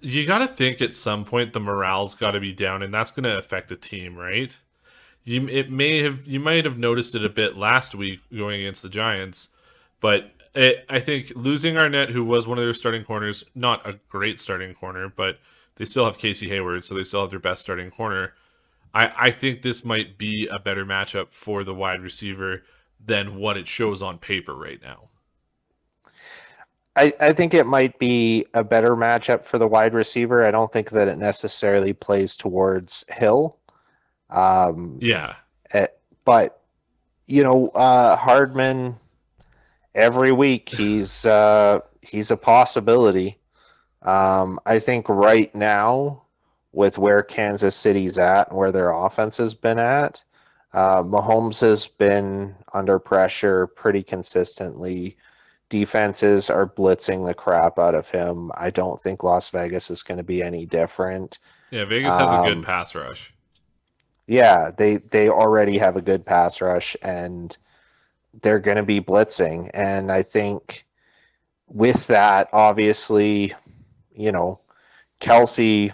you 0.00 0.26
got 0.26 0.38
to 0.38 0.46
think 0.46 0.80
at 0.80 0.94
some 0.94 1.24
point 1.24 1.52
the 1.52 1.60
morale's 1.60 2.14
got 2.14 2.32
to 2.32 2.40
be 2.40 2.52
down, 2.52 2.82
and 2.82 2.92
that's 2.92 3.10
going 3.10 3.24
to 3.24 3.36
affect 3.36 3.68
the 3.68 3.76
team, 3.76 4.16
right? 4.16 4.56
you 5.24 5.46
it 5.48 5.70
may 5.70 6.02
have 6.02 6.26
you 6.26 6.40
might 6.40 6.64
have 6.64 6.78
noticed 6.78 7.14
it 7.14 7.24
a 7.24 7.28
bit 7.28 7.56
last 7.56 7.94
week 7.94 8.20
going 8.34 8.60
against 8.60 8.82
the 8.82 8.88
Giants, 8.88 9.50
but 10.00 10.32
it, 10.54 10.84
I 10.88 11.00
think 11.00 11.32
losing 11.36 11.74
Arnette, 11.74 12.10
who 12.10 12.24
was 12.24 12.46
one 12.46 12.58
of 12.58 12.64
their 12.64 12.74
starting 12.74 13.04
corners, 13.04 13.44
not 13.54 13.86
a 13.86 14.00
great 14.08 14.40
starting 14.40 14.74
corner, 14.74 15.08
but 15.08 15.38
they 15.76 15.84
still 15.84 16.04
have 16.04 16.18
Casey 16.18 16.48
Hayward, 16.48 16.84
so 16.84 16.94
they 16.94 17.04
still 17.04 17.20
have 17.20 17.30
their 17.30 17.38
best 17.38 17.62
starting 17.62 17.90
corner. 17.90 18.34
I, 18.92 19.12
I 19.16 19.30
think 19.30 19.62
this 19.62 19.84
might 19.84 20.18
be 20.18 20.48
a 20.50 20.58
better 20.58 20.84
matchup 20.84 21.30
for 21.30 21.62
the 21.62 21.74
wide 21.74 22.00
receiver 22.00 22.62
than 23.02 23.36
what 23.36 23.56
it 23.56 23.68
shows 23.68 24.02
on 24.02 24.18
paper 24.18 24.54
right 24.54 24.82
now. 24.82 25.09
I, 27.00 27.12
I 27.18 27.32
think 27.32 27.54
it 27.54 27.66
might 27.66 27.98
be 27.98 28.44
a 28.52 28.62
better 28.62 28.94
matchup 28.94 29.46
for 29.46 29.56
the 29.56 29.66
wide 29.66 29.94
receiver. 29.94 30.44
I 30.44 30.50
don't 30.50 30.70
think 30.70 30.90
that 30.90 31.08
it 31.08 31.16
necessarily 31.16 31.94
plays 31.94 32.36
towards 32.36 33.06
Hill. 33.08 33.56
Um, 34.28 34.98
yeah. 35.00 35.36
It, 35.72 35.76
eh, 35.76 35.86
but, 36.26 36.60
you 37.26 37.42
know, 37.42 37.68
uh, 37.68 38.16
Hardman, 38.16 38.98
every 39.94 40.30
week 40.32 40.68
he's 40.68 41.24
uh, 41.40 41.80
he's 42.02 42.30
a 42.30 42.36
possibility. 42.36 43.38
Um, 44.02 44.60
I 44.66 44.78
think 44.78 45.08
right 45.08 45.54
now, 45.54 46.24
with 46.72 46.98
where 46.98 47.22
Kansas 47.22 47.74
City's 47.74 48.18
at 48.18 48.50
and 48.50 48.58
where 48.58 48.72
their 48.72 48.90
offense 48.90 49.38
has 49.38 49.54
been 49.54 49.78
at, 49.78 50.22
uh, 50.74 51.02
Mahomes 51.02 51.62
has 51.62 51.86
been 51.86 52.54
under 52.74 52.98
pressure 52.98 53.68
pretty 53.68 54.02
consistently. 54.02 55.16
Defenses 55.70 56.50
are 56.50 56.66
blitzing 56.66 57.26
the 57.26 57.32
crap 57.32 57.78
out 57.78 57.94
of 57.94 58.10
him. 58.10 58.52
I 58.54 58.70
don't 58.70 59.00
think 59.00 59.22
Las 59.24 59.48
Vegas 59.48 59.90
is 59.90 60.02
going 60.02 60.18
to 60.18 60.24
be 60.24 60.42
any 60.42 60.66
different. 60.66 61.38
Yeah, 61.70 61.84
Vegas 61.84 62.16
has 62.16 62.30
um, 62.30 62.40
a 62.40 62.48
good 62.48 62.58
um, 62.58 62.64
pass 62.64 62.94
rush. 62.94 63.32
Yeah, 64.26 64.70
they 64.76 64.96
they 64.96 65.28
already 65.28 65.78
have 65.78 65.96
a 65.96 66.02
good 66.02 66.26
pass 66.26 66.60
rush 66.60 66.96
and 67.02 67.56
they're 68.42 68.60
going 68.60 68.76
to 68.76 68.82
be 68.82 69.00
blitzing 69.00 69.70
and 69.74 70.12
I 70.12 70.22
think 70.22 70.84
with 71.66 72.06
that 72.08 72.48
obviously, 72.52 73.54
you 74.14 74.30
know, 74.30 74.60
Kelce 75.20 75.92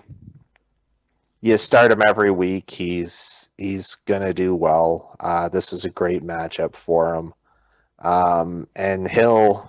you 1.46 1.56
start 1.56 1.92
him 1.92 2.02
every 2.06 2.32
week. 2.32 2.70
He's 2.70 3.50
he's 3.56 3.94
gonna 3.94 4.34
do 4.34 4.56
well. 4.56 5.16
Uh, 5.20 5.48
this 5.48 5.72
is 5.72 5.84
a 5.84 5.90
great 5.90 6.24
matchup 6.24 6.74
for 6.74 7.14
him. 7.14 7.32
Um, 8.06 8.68
and 8.76 9.08
Hill 9.08 9.68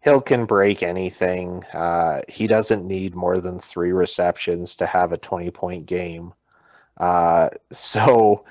Hill 0.00 0.20
can 0.20 0.46
break 0.46 0.82
anything. 0.82 1.62
Uh, 1.66 2.22
he 2.26 2.48
doesn't 2.48 2.84
need 2.84 3.14
more 3.14 3.38
than 3.38 3.58
three 3.58 3.92
receptions 3.92 4.74
to 4.76 4.86
have 4.86 5.12
a 5.12 5.18
twenty 5.18 5.50
point 5.50 5.86
game. 5.86 6.32
Uh, 6.96 7.50
so, 7.70 8.44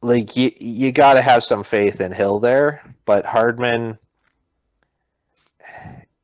like 0.00 0.34
you, 0.34 0.50
you 0.58 0.92
got 0.92 1.14
to 1.14 1.20
have 1.20 1.44
some 1.44 1.62
faith 1.62 2.00
in 2.00 2.10
Hill 2.10 2.40
there, 2.40 2.82
but 3.04 3.26
Hardman, 3.26 3.98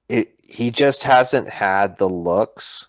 it 0.08 0.34
he 0.42 0.70
just 0.70 1.02
hasn't 1.02 1.50
had 1.50 1.98
the 1.98 2.08
looks 2.08 2.88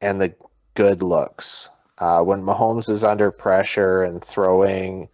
and 0.00 0.20
the 0.20 0.34
good 0.74 1.04
looks. 1.04 1.68
Uh, 1.98 2.22
when 2.22 2.42
Mahomes 2.42 2.88
is 2.88 3.04
under 3.04 3.30
pressure 3.30 4.02
and 4.02 4.24
throwing, 4.24 5.08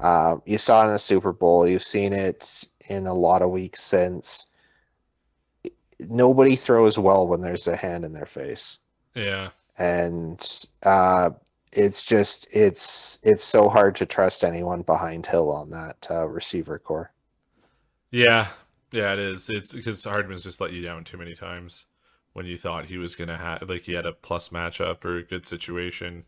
uh, 0.00 0.36
you 0.46 0.58
saw 0.58 0.82
it 0.82 0.86
in 0.86 0.92
the 0.92 0.98
Super 0.98 1.32
Bowl. 1.32 1.66
You've 1.66 1.84
seen 1.84 2.12
it 2.12 2.64
in 2.88 3.06
a 3.06 3.14
lot 3.14 3.42
of 3.42 3.50
weeks 3.50 3.82
since. 3.82 4.46
Nobody 5.98 6.56
throws 6.56 6.98
well 6.98 7.26
when 7.26 7.40
there's 7.42 7.66
a 7.66 7.76
hand 7.76 8.04
in 8.04 8.12
their 8.12 8.26
face. 8.26 8.78
Yeah. 9.14 9.50
And 9.76 10.40
uh, 10.82 11.30
it's 11.72 12.02
just 12.02 12.48
it's 12.52 13.18
it's 13.22 13.44
so 13.44 13.68
hard 13.68 13.94
to 13.96 14.06
trust 14.06 14.44
anyone 14.44 14.82
behind 14.82 15.26
Hill 15.26 15.52
on 15.52 15.70
that 15.70 16.06
uh, 16.10 16.26
receiver 16.26 16.78
corps. 16.78 17.12
Yeah, 18.10 18.48
yeah, 18.92 19.12
it 19.12 19.18
is. 19.18 19.48
It's 19.48 19.72
because 19.72 20.02
Hardman's 20.04 20.42
just 20.42 20.60
let 20.60 20.72
you 20.72 20.82
down 20.82 21.04
too 21.04 21.16
many 21.16 21.34
times 21.34 21.86
when 22.32 22.46
you 22.46 22.56
thought 22.56 22.86
he 22.86 22.98
was 22.98 23.14
gonna 23.14 23.36
have 23.36 23.68
like 23.68 23.82
he 23.82 23.92
had 23.92 24.06
a 24.06 24.12
plus 24.12 24.48
matchup 24.48 25.04
or 25.04 25.18
a 25.18 25.22
good 25.22 25.46
situation. 25.46 26.24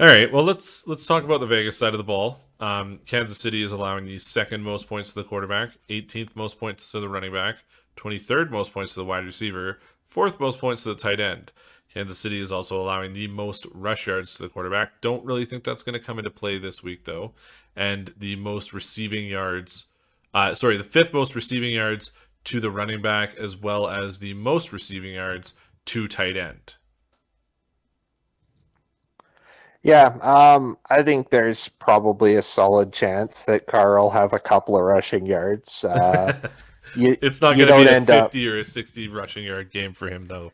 All 0.00 0.06
right, 0.06 0.32
well 0.32 0.44
let's 0.44 0.86
let's 0.86 1.06
talk 1.06 1.24
about 1.24 1.40
the 1.40 1.46
Vegas 1.46 1.76
side 1.76 1.92
of 1.92 1.98
the 1.98 2.04
ball. 2.04 2.38
Um, 2.60 3.00
Kansas 3.04 3.38
City 3.38 3.62
is 3.62 3.72
allowing 3.72 4.04
the 4.04 4.18
second 4.18 4.62
most 4.62 4.88
points 4.88 5.12
to 5.12 5.20
the 5.20 5.28
quarterback, 5.28 5.70
18th 5.88 6.36
most 6.36 6.60
points 6.60 6.92
to 6.92 7.00
the 7.00 7.08
running 7.08 7.32
back, 7.32 7.64
23rd 7.96 8.50
most 8.50 8.72
points 8.72 8.94
to 8.94 9.00
the 9.00 9.04
wide 9.04 9.24
receiver, 9.24 9.80
fourth 10.04 10.38
most 10.38 10.60
points 10.60 10.84
to 10.84 10.90
the 10.90 11.00
tight 11.00 11.18
end. 11.18 11.52
Kansas 11.92 12.18
City 12.18 12.38
is 12.38 12.52
also 12.52 12.80
allowing 12.80 13.12
the 13.12 13.26
most 13.26 13.66
rush 13.74 14.06
yards 14.06 14.36
to 14.36 14.42
the 14.42 14.48
quarterback. 14.48 15.00
Don't 15.00 15.24
really 15.24 15.44
think 15.44 15.64
that's 15.64 15.82
going 15.82 15.98
to 15.98 16.04
come 16.04 16.18
into 16.18 16.30
play 16.30 16.58
this 16.58 16.82
week, 16.82 17.04
though. 17.04 17.32
And 17.74 18.12
the 18.16 18.36
most 18.36 18.72
receiving 18.72 19.26
yards 19.26 19.88
uh, 20.34 20.54
sorry, 20.54 20.76
the 20.76 20.84
fifth 20.84 21.12
most 21.12 21.34
receiving 21.34 21.74
yards 21.74 22.12
to 22.44 22.60
the 22.60 22.70
running 22.70 23.02
back, 23.02 23.34
as 23.36 23.56
well 23.56 23.88
as 23.88 24.18
the 24.18 24.34
most 24.34 24.72
receiving 24.72 25.14
yards 25.14 25.54
to 25.86 26.06
tight 26.06 26.36
end. 26.36 26.74
Yeah, 29.88 30.18
um, 30.20 30.76
I 30.90 31.02
think 31.02 31.30
there's 31.30 31.70
probably 31.70 32.34
a 32.34 32.42
solid 32.42 32.92
chance 32.92 33.46
that 33.46 33.66
Carr 33.66 33.98
will 33.98 34.10
have 34.10 34.34
a 34.34 34.38
couple 34.38 34.76
of 34.76 34.82
rushing 34.82 35.24
yards. 35.24 35.82
Uh, 35.82 36.34
you, 36.94 37.16
it's 37.22 37.40
not 37.40 37.56
going 37.56 37.68
to 37.68 37.74
be 37.74 37.84
a 37.86 37.96
end 37.96 38.10
up- 38.10 38.32
50 38.32 38.48
or 38.48 38.58
a 38.58 38.64
60 38.66 39.08
rushing 39.08 39.44
yard 39.44 39.70
game 39.70 39.94
for 39.94 40.10
him, 40.10 40.26
though. 40.26 40.52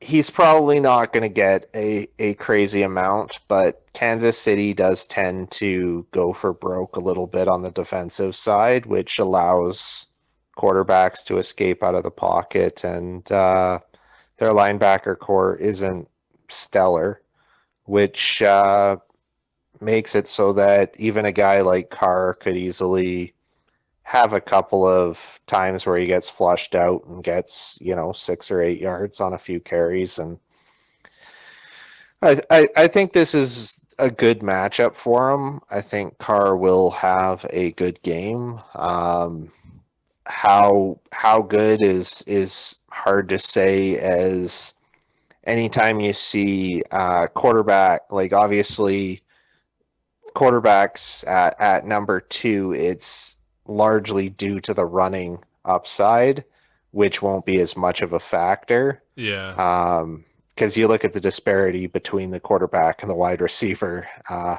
he's 0.00 0.30
probably 0.30 0.78
not 0.78 1.12
going 1.12 1.24
to 1.24 1.28
get 1.28 1.68
a, 1.74 2.06
a 2.20 2.34
crazy 2.34 2.82
amount, 2.82 3.40
but 3.48 3.82
Kansas 3.94 4.38
City 4.38 4.74
does 4.74 5.08
tend 5.08 5.50
to 5.50 6.06
go 6.12 6.32
for 6.32 6.52
broke 6.52 6.94
a 6.94 7.00
little 7.00 7.26
bit 7.26 7.48
on 7.48 7.62
the 7.62 7.72
defensive 7.72 8.36
side, 8.36 8.86
which 8.86 9.18
allows 9.18 10.06
quarterbacks 10.56 11.24
to 11.24 11.38
escape 11.38 11.82
out 11.82 11.96
of 11.96 12.04
the 12.04 12.12
pocket, 12.12 12.84
and 12.84 13.32
uh, 13.32 13.80
their 14.38 14.50
linebacker 14.52 15.18
corps 15.18 15.56
isn't 15.56 16.08
stellar, 16.48 17.22
which 17.90 18.40
uh, 18.42 18.96
makes 19.80 20.14
it 20.14 20.28
so 20.28 20.52
that 20.52 20.94
even 20.96 21.24
a 21.24 21.32
guy 21.32 21.60
like 21.60 21.90
Carr 21.90 22.34
could 22.34 22.56
easily 22.56 23.34
have 24.04 24.32
a 24.32 24.40
couple 24.40 24.86
of 24.86 25.40
times 25.48 25.84
where 25.84 25.98
he 25.98 26.06
gets 26.06 26.30
flushed 26.30 26.76
out 26.76 27.04
and 27.06 27.24
gets 27.24 27.76
you 27.80 27.96
know 27.96 28.12
six 28.12 28.48
or 28.48 28.62
eight 28.62 28.80
yards 28.80 29.20
on 29.20 29.32
a 29.32 29.38
few 29.38 29.58
carries 29.58 30.20
and 30.20 30.38
I, 32.22 32.40
I, 32.50 32.68
I 32.76 32.86
think 32.86 33.12
this 33.12 33.34
is 33.34 33.84
a 33.98 34.10
good 34.10 34.40
matchup 34.40 34.94
for 34.94 35.32
him. 35.32 35.60
I 35.70 35.80
think 35.80 36.16
Carr 36.18 36.56
will 36.56 36.90
have 36.90 37.44
a 37.50 37.72
good 37.72 38.00
game. 38.02 38.60
Um, 38.74 39.50
how 40.26 41.00
how 41.10 41.42
good 41.42 41.82
is 41.82 42.22
is 42.28 42.76
hard 42.90 43.28
to 43.30 43.38
say 43.38 43.96
as 43.98 44.74
anytime 45.44 46.00
you 46.00 46.12
see 46.12 46.82
uh, 46.90 47.26
quarterback 47.28 48.02
like 48.10 48.32
obviously 48.32 49.22
quarterbacks 50.34 51.26
at, 51.26 51.58
at 51.60 51.86
number 51.86 52.20
two 52.20 52.72
it's 52.74 53.36
largely 53.66 54.28
due 54.28 54.60
to 54.60 54.74
the 54.74 54.84
running 54.84 55.38
upside, 55.64 56.44
which 56.92 57.22
won't 57.22 57.46
be 57.46 57.60
as 57.60 57.76
much 57.76 58.02
of 58.02 58.12
a 58.14 58.20
factor. 58.20 59.02
Yeah. 59.16 59.54
Um, 59.54 60.24
because 60.54 60.76
you 60.76 60.88
look 60.88 61.04
at 61.06 61.12
the 61.14 61.20
disparity 61.20 61.86
between 61.86 62.30
the 62.30 62.40
quarterback 62.40 63.02
and 63.02 63.10
the 63.10 63.14
wide 63.14 63.40
receiver. 63.40 64.06
Uh, 64.28 64.56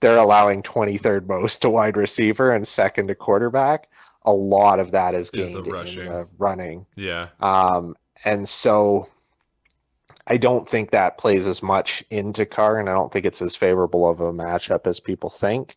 they're 0.00 0.18
allowing 0.18 0.62
23rd 0.62 1.26
most 1.26 1.62
to 1.62 1.70
wide 1.70 1.96
receiver 1.96 2.52
and 2.52 2.68
second 2.68 3.08
to 3.08 3.14
quarterback. 3.14 3.88
A 4.26 4.32
lot 4.32 4.78
of 4.78 4.90
that 4.90 5.14
is 5.14 5.30
Is 5.30 5.48
gained 5.48 5.56
the 5.56 5.62
in 5.62 5.72
rushing. 5.72 6.04
the 6.04 6.28
running. 6.36 6.84
yeah. 6.96 7.28
Um, 7.40 7.96
and 8.24 8.46
so 8.46 9.08
I 10.30 10.36
don't 10.36 10.68
think 10.68 10.90
that 10.90 11.16
plays 11.16 11.46
as 11.46 11.62
much 11.62 12.04
into 12.10 12.44
Carr, 12.44 12.78
and 12.78 12.88
I 12.88 12.92
don't 12.92 13.10
think 13.10 13.24
it's 13.24 13.40
as 13.40 13.56
favorable 13.56 14.08
of 14.08 14.20
a 14.20 14.32
matchup 14.32 14.86
as 14.86 15.00
people 15.00 15.30
think. 15.30 15.74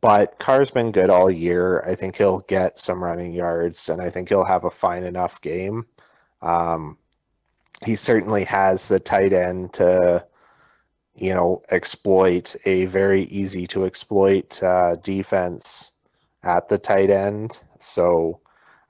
But 0.00 0.38
Carr's 0.38 0.70
been 0.70 0.92
good 0.92 1.10
all 1.10 1.30
year. 1.30 1.82
I 1.84 1.96
think 1.96 2.16
he'll 2.16 2.40
get 2.40 2.78
some 2.78 3.02
running 3.02 3.32
yards, 3.32 3.88
and 3.88 4.00
I 4.00 4.10
think 4.10 4.28
he'll 4.28 4.44
have 4.44 4.64
a 4.64 4.70
fine 4.70 5.02
enough 5.02 5.40
game. 5.40 5.86
Um, 6.40 6.98
he 7.84 7.96
certainly 7.96 8.44
has 8.44 8.88
the 8.88 9.00
tight 9.00 9.32
end 9.32 9.72
to, 9.74 10.24
you 11.16 11.34
know, 11.34 11.62
exploit 11.70 12.54
a 12.66 12.84
very 12.84 13.22
easy 13.22 13.66
to 13.68 13.86
exploit 13.86 14.62
uh, 14.62 14.96
defense 14.96 15.92
at 16.44 16.68
the 16.68 16.78
tight 16.78 17.10
end. 17.10 17.58
So 17.80 18.40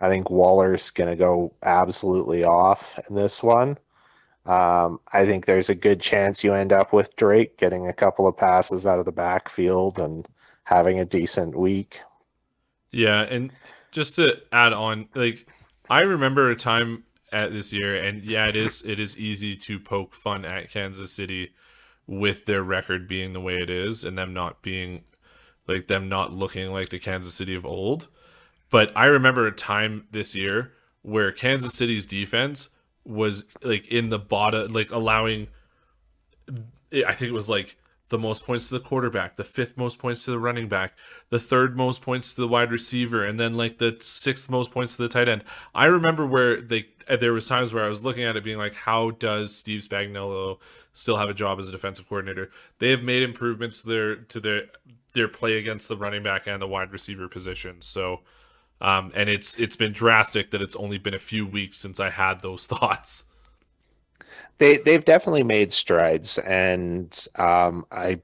I 0.00 0.10
think 0.10 0.30
Waller's 0.30 0.90
going 0.90 1.08
to 1.08 1.16
go 1.16 1.54
absolutely 1.62 2.44
off 2.44 2.98
in 3.08 3.14
this 3.14 3.42
one. 3.42 3.78
Um, 4.46 5.00
I 5.12 5.24
think 5.24 5.46
there's 5.46 5.70
a 5.70 5.74
good 5.74 6.00
chance 6.00 6.44
you 6.44 6.52
end 6.52 6.72
up 6.72 6.92
with 6.92 7.16
Drake 7.16 7.56
getting 7.56 7.88
a 7.88 7.94
couple 7.94 8.26
of 8.26 8.36
passes 8.36 8.86
out 8.86 8.98
of 8.98 9.06
the 9.06 9.12
backfield 9.12 9.98
and 9.98 10.28
having 10.64 10.98
a 11.00 11.04
decent 11.04 11.56
week. 11.56 12.00
Yeah, 12.90 13.22
and 13.22 13.50
just 13.90 14.16
to 14.16 14.38
add 14.52 14.72
on, 14.72 15.08
like 15.14 15.46
I 15.88 16.00
remember 16.00 16.50
a 16.50 16.56
time 16.56 17.04
at 17.32 17.52
this 17.52 17.72
year, 17.72 17.96
and 17.96 18.22
yeah, 18.22 18.46
it 18.46 18.54
is 18.54 18.82
it 18.84 19.00
is 19.00 19.18
easy 19.18 19.56
to 19.56 19.80
poke 19.80 20.14
fun 20.14 20.44
at 20.44 20.70
Kansas 20.70 21.12
City 21.12 21.50
with 22.06 22.44
their 22.44 22.62
record 22.62 23.08
being 23.08 23.32
the 23.32 23.40
way 23.40 23.62
it 23.62 23.70
is, 23.70 24.04
and 24.04 24.16
them 24.16 24.34
not 24.34 24.62
being 24.62 25.04
like 25.66 25.88
them 25.88 26.08
not 26.08 26.32
looking 26.32 26.70
like 26.70 26.90
the 26.90 26.98
Kansas 26.98 27.34
City 27.34 27.54
of 27.54 27.64
old. 27.64 28.08
But 28.70 28.92
I 28.94 29.06
remember 29.06 29.46
a 29.46 29.52
time 29.52 30.06
this 30.10 30.34
year 30.34 30.72
where 31.02 31.32
Kansas 31.32 31.74
City's 31.74 32.06
defense 32.06 32.70
was 33.04 33.48
like 33.62 33.86
in 33.88 34.08
the 34.10 34.18
bottom, 34.18 34.72
like 34.72 34.90
allowing. 34.90 35.48
I 36.92 37.12
think 37.12 37.30
it 37.30 37.32
was 37.32 37.48
like 37.48 37.76
the 38.08 38.18
most 38.18 38.44
points 38.44 38.68
to 38.68 38.74
the 38.74 38.84
quarterback, 38.84 39.36
the 39.36 39.44
fifth 39.44 39.76
most 39.76 39.98
points 39.98 40.24
to 40.24 40.30
the 40.30 40.38
running 40.38 40.68
back, 40.68 40.94
the 41.30 41.38
third 41.38 41.76
most 41.76 42.02
points 42.02 42.34
to 42.34 42.40
the 42.40 42.48
wide 42.48 42.70
receiver, 42.70 43.24
and 43.24 43.40
then 43.40 43.54
like 43.54 43.78
the 43.78 43.96
sixth 44.00 44.50
most 44.50 44.70
points 44.70 44.96
to 44.96 45.02
the 45.02 45.08
tight 45.08 45.28
end. 45.28 45.42
I 45.74 45.86
remember 45.86 46.26
where 46.26 46.60
they 46.60 46.86
uh, 47.08 47.16
there 47.16 47.32
was 47.32 47.48
times 47.48 47.72
where 47.72 47.84
I 47.84 47.88
was 47.88 48.02
looking 48.02 48.24
at 48.24 48.36
it 48.36 48.44
being 48.44 48.58
like, 48.58 48.74
how 48.74 49.10
does 49.10 49.54
Steve 49.56 49.80
Spagnuolo 49.80 50.58
still 50.92 51.16
have 51.16 51.28
a 51.28 51.34
job 51.34 51.58
as 51.58 51.68
a 51.68 51.72
defensive 51.72 52.08
coordinator? 52.08 52.50
They 52.78 52.90
have 52.90 53.02
made 53.02 53.22
improvements 53.22 53.82
to 53.82 53.88
their 53.88 54.16
to 54.16 54.40
their 54.40 54.62
their 55.14 55.28
play 55.28 55.58
against 55.58 55.88
the 55.88 55.96
running 55.96 56.22
back 56.22 56.46
and 56.46 56.60
the 56.60 56.68
wide 56.68 56.92
receiver 56.92 57.28
position. 57.28 57.80
So 57.80 58.20
um, 58.84 59.10
and 59.14 59.30
it's 59.30 59.58
it's 59.58 59.76
been 59.76 59.92
drastic 59.92 60.50
that 60.50 60.60
it's 60.60 60.76
only 60.76 60.98
been 60.98 61.14
a 61.14 61.18
few 61.18 61.46
weeks 61.46 61.78
since 61.78 61.98
I 61.98 62.10
had 62.10 62.42
those 62.42 62.66
thoughts. 62.72 63.32
They 64.58 64.76
they've 64.76 65.04
definitely 65.04 65.42
made 65.42 65.72
strides, 65.72 66.38
and 66.38 67.26
um, 67.36 67.86
I, 67.90 68.20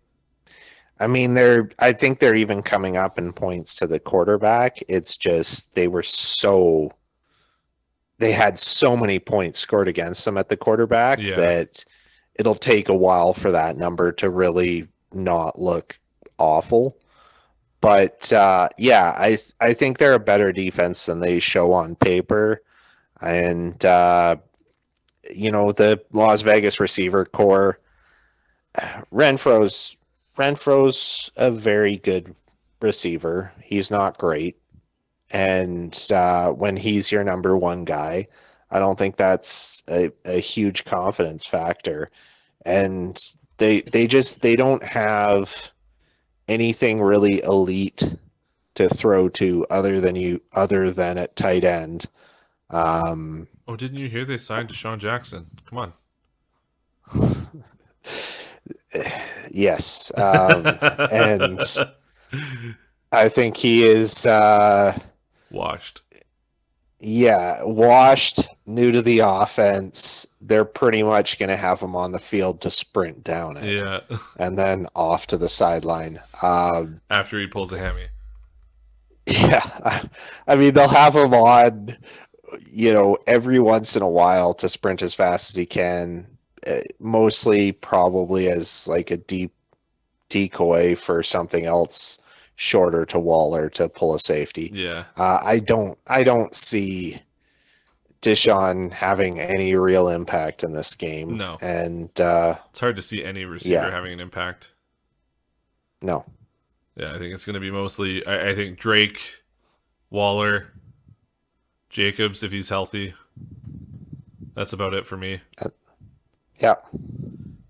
I 1.00 1.06
mean 1.06 1.32
they're 1.34 1.70
I 1.78 1.92
think 1.92 2.18
they're 2.18 2.34
even 2.34 2.62
coming 2.62 2.98
up 2.98 3.18
in 3.18 3.32
points 3.32 3.74
to 3.76 3.86
the 3.86 3.98
quarterback. 3.98 4.78
It's 4.86 5.16
just 5.16 5.74
they 5.74 5.88
were 5.88 6.02
so 6.02 6.90
they 8.18 8.32
had 8.32 8.58
so 8.58 8.94
many 8.96 9.18
points 9.18 9.58
scored 9.58 9.88
against 9.88 10.26
them 10.26 10.36
at 10.36 10.50
the 10.50 10.56
quarterback 10.56 11.20
Yeah. 11.20 11.36
that 11.36 11.84
it'll 12.38 12.54
take 12.54 12.90
a 12.90 12.94
while 12.94 13.32
for 13.32 13.50
that 13.50 13.78
number 13.78 14.12
to 14.12 14.28
really 14.28 14.86
not 15.12 15.58
look 15.58 15.98
awful. 16.38 16.98
But 17.80 18.32
uh, 18.32 18.68
yeah, 18.76 19.14
I 19.16 19.38
I 19.60 19.72
think 19.72 19.98
they're 19.98 20.14
a 20.14 20.20
better 20.20 20.52
defense 20.52 21.06
than 21.06 21.20
they 21.20 21.38
show 21.38 21.72
on 21.72 21.96
paper, 21.96 22.62
and 23.20 23.82
uh, 23.84 24.36
you 25.34 25.50
know 25.50 25.72
the 25.72 26.02
Las 26.12 26.42
Vegas 26.42 26.78
receiver 26.80 27.24
corps. 27.24 27.78
Renfrow's 29.12 29.96
Renfrow's 30.36 31.30
a 31.36 31.50
very 31.50 31.96
good 31.96 32.34
receiver. 32.82 33.52
He's 33.62 33.90
not 33.90 34.18
great, 34.18 34.58
and 35.30 35.98
uh, 36.12 36.50
when 36.50 36.76
he's 36.76 37.10
your 37.10 37.24
number 37.24 37.56
one 37.56 37.84
guy, 37.84 38.28
I 38.70 38.78
don't 38.78 38.98
think 38.98 39.16
that's 39.16 39.82
a, 39.90 40.12
a 40.24 40.38
huge 40.38 40.84
confidence 40.84 41.46
factor. 41.46 42.10
And 42.66 43.18
they 43.58 43.80
they 43.82 44.06
just 44.06 44.42
they 44.42 44.56
don't 44.56 44.82
have 44.84 45.72
anything 46.50 47.00
really 47.00 47.42
elite 47.42 48.14
to 48.74 48.88
throw 48.88 49.28
to 49.30 49.66
other 49.70 50.00
than 50.00 50.16
you 50.16 50.40
other 50.52 50.90
than 50.90 51.16
at 51.16 51.36
tight 51.36 51.64
end. 51.64 52.06
Um, 52.68 53.48
Oh, 53.70 53.76
didn't 53.76 53.98
you 53.98 54.08
hear 54.08 54.24
they 54.24 54.36
signed 54.36 54.68
DeSean 54.68 54.98
Jackson? 54.98 55.46
Come 55.64 55.78
on. 55.78 55.92
yes, 59.52 60.10
um, 60.18 60.66
and 61.12 61.60
I 63.12 63.28
think 63.28 63.56
he 63.56 63.84
is. 63.84 64.26
Uh, 64.26 64.98
washed. 65.52 66.00
Yeah, 66.98 67.60
washed, 67.62 68.48
new 68.70 68.92
to 68.92 69.02
the 69.02 69.20
offense. 69.20 70.26
They're 70.40 70.64
pretty 70.64 71.02
much 71.02 71.38
going 71.38 71.48
to 71.48 71.56
have 71.56 71.80
him 71.80 71.94
on 71.94 72.12
the 72.12 72.18
field 72.18 72.60
to 72.62 72.70
sprint 72.70 73.24
down 73.24 73.56
it 73.56 73.80
Yeah. 73.80 74.00
and 74.38 74.58
then 74.58 74.86
off 74.94 75.26
to 75.28 75.36
the 75.36 75.48
sideline. 75.48 76.20
Um, 76.42 77.00
After 77.10 77.38
he 77.38 77.46
pulls 77.46 77.72
a 77.72 77.78
hammy. 77.78 78.06
yeah, 79.26 80.08
I, 80.46 80.56
mean, 80.56 80.74
they'll 80.74 80.88
have 80.88 81.14
him 81.14 81.34
on, 81.34 81.96
you 82.70 82.92
know, 82.92 83.18
every 83.26 83.58
once 83.60 83.96
in 83.96 84.02
a 84.02 84.08
while 84.08 84.54
to 84.54 84.68
sprint 84.68 85.02
as 85.02 85.14
fast 85.14 85.50
as 85.50 85.56
he 85.56 85.66
can, 85.66 86.26
uh, 86.66 86.80
mostly 86.98 87.72
probably 87.72 88.48
as 88.48 88.88
like 88.88 89.10
a 89.10 89.16
deep 89.16 89.52
decoy 90.30 90.94
for 90.94 91.22
something 91.22 91.66
else 91.66 92.18
shorter 92.56 93.06
to 93.06 93.18
Waller 93.18 93.70
to 93.70 93.88
pull 93.88 94.14
a 94.14 94.20
safety. 94.20 94.70
Yeah. 94.72 95.04
Uh, 95.16 95.38
I 95.42 95.58
don't 95.60 95.98
I 96.06 96.22
don't 96.24 96.54
see 96.54 97.20
DeSean 98.22 98.92
having 98.92 99.40
any 99.40 99.74
real 99.76 100.08
impact 100.08 100.62
in 100.62 100.72
this 100.72 100.94
game. 100.94 101.36
No. 101.36 101.56
And 101.62 102.18
uh, 102.20 102.54
It's 102.70 102.80
hard 102.80 102.96
to 102.96 103.02
see 103.02 103.24
any 103.24 103.44
receiver 103.44 103.74
Yeah. 103.74 103.90
having 103.90 104.12
an 104.12 104.20
impact. 104.20 104.72
no. 106.02 106.24
Yeah, 106.96 107.14
I 107.14 107.18
think 107.18 107.32
it's 107.32 107.46
going 107.46 107.54
to 107.54 107.60
be 107.60 107.70
mostly. 107.70 108.26
I, 108.26 108.50
I 108.50 108.54
think 108.54 108.78
Drake 108.78 109.42
Waller, 110.10 110.66
Jacobs 111.88 112.42
if 112.42 112.52
he's 112.52 112.68
healthy. 112.68 113.14
That's 114.54 114.72
about 114.74 114.92
it 114.92 115.06
for 115.06 115.16
me. 115.16 115.40
Yeah. 116.56 116.74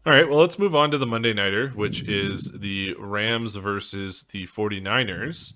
All 0.05 0.13
right, 0.13 0.29
well, 0.29 0.41
let's 0.41 0.59
move 0.59 0.75
on 0.75 0.91
to 0.91 0.99
the 0.99 1.07
Monday 1.07 1.33
Nighter, 1.33 1.69
which 1.69 2.03
is 2.09 2.51
the 2.59 2.95
Rams 2.99 3.55
versus 3.55 4.25
the 4.25 4.47
49ers. 4.47 5.53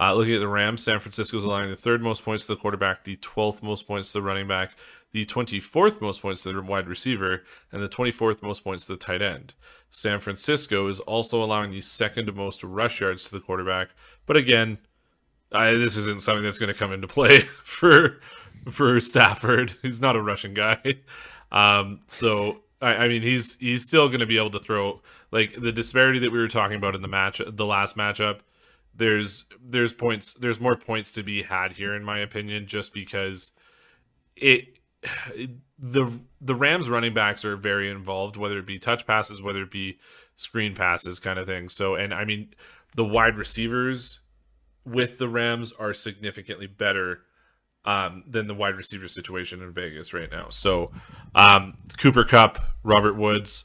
Uh, 0.00 0.14
looking 0.14 0.32
at 0.32 0.40
the 0.40 0.48
Rams, 0.48 0.82
San 0.82 0.98
Francisco 0.98 1.36
is 1.36 1.44
allowing 1.44 1.68
the 1.68 1.76
third 1.76 2.00
most 2.00 2.24
points 2.24 2.46
to 2.46 2.54
the 2.54 2.60
quarterback, 2.60 3.04
the 3.04 3.18
12th 3.18 3.62
most 3.62 3.86
points 3.86 4.10
to 4.10 4.18
the 4.18 4.22
running 4.22 4.48
back, 4.48 4.72
the 5.12 5.26
24th 5.26 6.00
most 6.00 6.22
points 6.22 6.42
to 6.42 6.52
the 6.52 6.62
wide 6.62 6.88
receiver, 6.88 7.42
and 7.70 7.82
the 7.82 7.88
24th 7.88 8.42
most 8.42 8.64
points 8.64 8.86
to 8.86 8.92
the 8.92 8.98
tight 8.98 9.20
end. 9.20 9.52
San 9.90 10.18
Francisco 10.18 10.88
is 10.88 11.00
also 11.00 11.44
allowing 11.44 11.70
the 11.70 11.82
second 11.82 12.34
most 12.34 12.64
rush 12.64 13.00
yards 13.00 13.24
to 13.24 13.32
the 13.32 13.40
quarterback, 13.40 13.90
but 14.24 14.38
again, 14.38 14.78
I, 15.52 15.72
this 15.72 15.96
isn't 15.96 16.22
something 16.22 16.44
that's 16.44 16.58
going 16.58 16.72
to 16.72 16.78
come 16.78 16.92
into 16.92 17.08
play 17.08 17.40
for 17.62 18.20
for 18.70 19.00
Stafford. 19.00 19.74
He's 19.82 20.00
not 20.00 20.16
a 20.16 20.22
rushing 20.22 20.54
guy, 20.54 21.00
um, 21.52 22.00
so 22.06 22.62
I, 22.80 22.94
I 22.94 23.08
mean 23.08 23.22
he's 23.22 23.58
he's 23.58 23.86
still 23.86 24.08
going 24.08 24.20
to 24.20 24.26
be 24.26 24.38
able 24.38 24.50
to 24.50 24.60
throw 24.60 25.02
like 25.30 25.60
the 25.60 25.72
disparity 25.72 26.18
that 26.20 26.32
we 26.32 26.38
were 26.38 26.48
talking 26.48 26.76
about 26.76 26.94
in 26.94 27.02
the 27.02 27.08
match, 27.08 27.42
the 27.46 27.66
last 27.66 27.96
matchup. 27.96 28.40
There's 29.00 29.46
there's 29.58 29.94
points 29.94 30.34
there's 30.34 30.60
more 30.60 30.76
points 30.76 31.10
to 31.12 31.22
be 31.22 31.44
had 31.44 31.72
here 31.72 31.94
in 31.94 32.04
my 32.04 32.18
opinion, 32.18 32.66
just 32.66 32.92
because 32.92 33.52
it 34.36 34.76
the 35.78 36.20
the 36.38 36.54
Rams 36.54 36.90
running 36.90 37.14
backs 37.14 37.42
are 37.42 37.56
very 37.56 37.90
involved, 37.90 38.36
whether 38.36 38.58
it 38.58 38.66
be 38.66 38.78
touch 38.78 39.06
passes, 39.06 39.40
whether 39.40 39.62
it 39.62 39.70
be 39.70 39.98
screen 40.36 40.74
passes, 40.74 41.18
kind 41.18 41.38
of 41.38 41.46
thing. 41.46 41.70
So, 41.70 41.94
and 41.94 42.12
I 42.12 42.26
mean, 42.26 42.54
the 42.94 43.04
wide 43.04 43.36
receivers 43.36 44.20
with 44.84 45.16
the 45.16 45.30
Rams 45.30 45.72
are 45.78 45.94
significantly 45.94 46.66
better 46.66 47.22
um, 47.86 48.22
than 48.28 48.48
the 48.48 48.54
wide 48.54 48.76
receiver 48.76 49.08
situation 49.08 49.62
in 49.62 49.72
Vegas 49.72 50.12
right 50.12 50.30
now. 50.30 50.48
So, 50.50 50.90
um, 51.34 51.78
Cooper 51.96 52.24
Kupp, 52.24 52.58
Robert 52.82 53.14
Woods, 53.14 53.64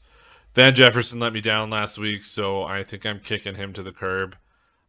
Van 0.53 0.73
Jefferson 0.73 1.19
let 1.19 1.33
me 1.33 1.41
down 1.41 1.69
last 1.69 1.97
week, 1.97 2.23
so 2.23 2.63
I 2.63 2.85
think 2.85 3.05
I'm 3.05 3.19
kicking 3.19 3.55
him 3.55 3.73
to 3.73 3.83
the 3.83 3.91
curb. 3.91 4.37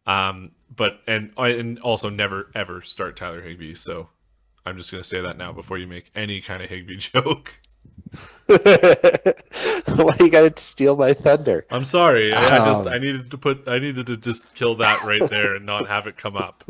Um, 0.06 0.52
but 0.74 1.00
and 1.06 1.32
and 1.36 1.78
also 1.80 2.10
never 2.10 2.50
ever 2.54 2.82
start 2.82 3.16
Tyler 3.16 3.42
Higbee. 3.42 3.74
So 3.74 4.08
I'm 4.64 4.76
just 4.76 4.90
going 4.90 5.02
to 5.02 5.08
say 5.08 5.20
that 5.20 5.38
now 5.38 5.52
before 5.52 5.78
you 5.78 5.86
make 5.86 6.10
any 6.14 6.40
kind 6.40 6.62
of 6.62 6.68
Higbee 6.68 6.96
joke. 6.98 7.54
Why 8.46 10.14
you 10.20 10.30
got 10.30 10.56
to 10.56 10.62
steal 10.62 10.96
my 10.96 11.12
thunder? 11.12 11.66
I'm 11.70 11.84
sorry. 11.84 12.32
Um, 12.32 12.44
I 12.44 12.58
just 12.58 12.86
I 12.86 12.98
needed 12.98 13.30
to 13.30 13.38
put 13.38 13.68
I 13.68 13.78
needed 13.78 14.06
to 14.06 14.16
just 14.16 14.54
kill 14.54 14.76
that 14.76 15.02
right 15.04 15.28
there 15.28 15.56
and 15.56 15.66
not 15.66 15.88
have 15.88 16.06
it 16.06 16.16
come 16.16 16.36
up. 16.36 16.64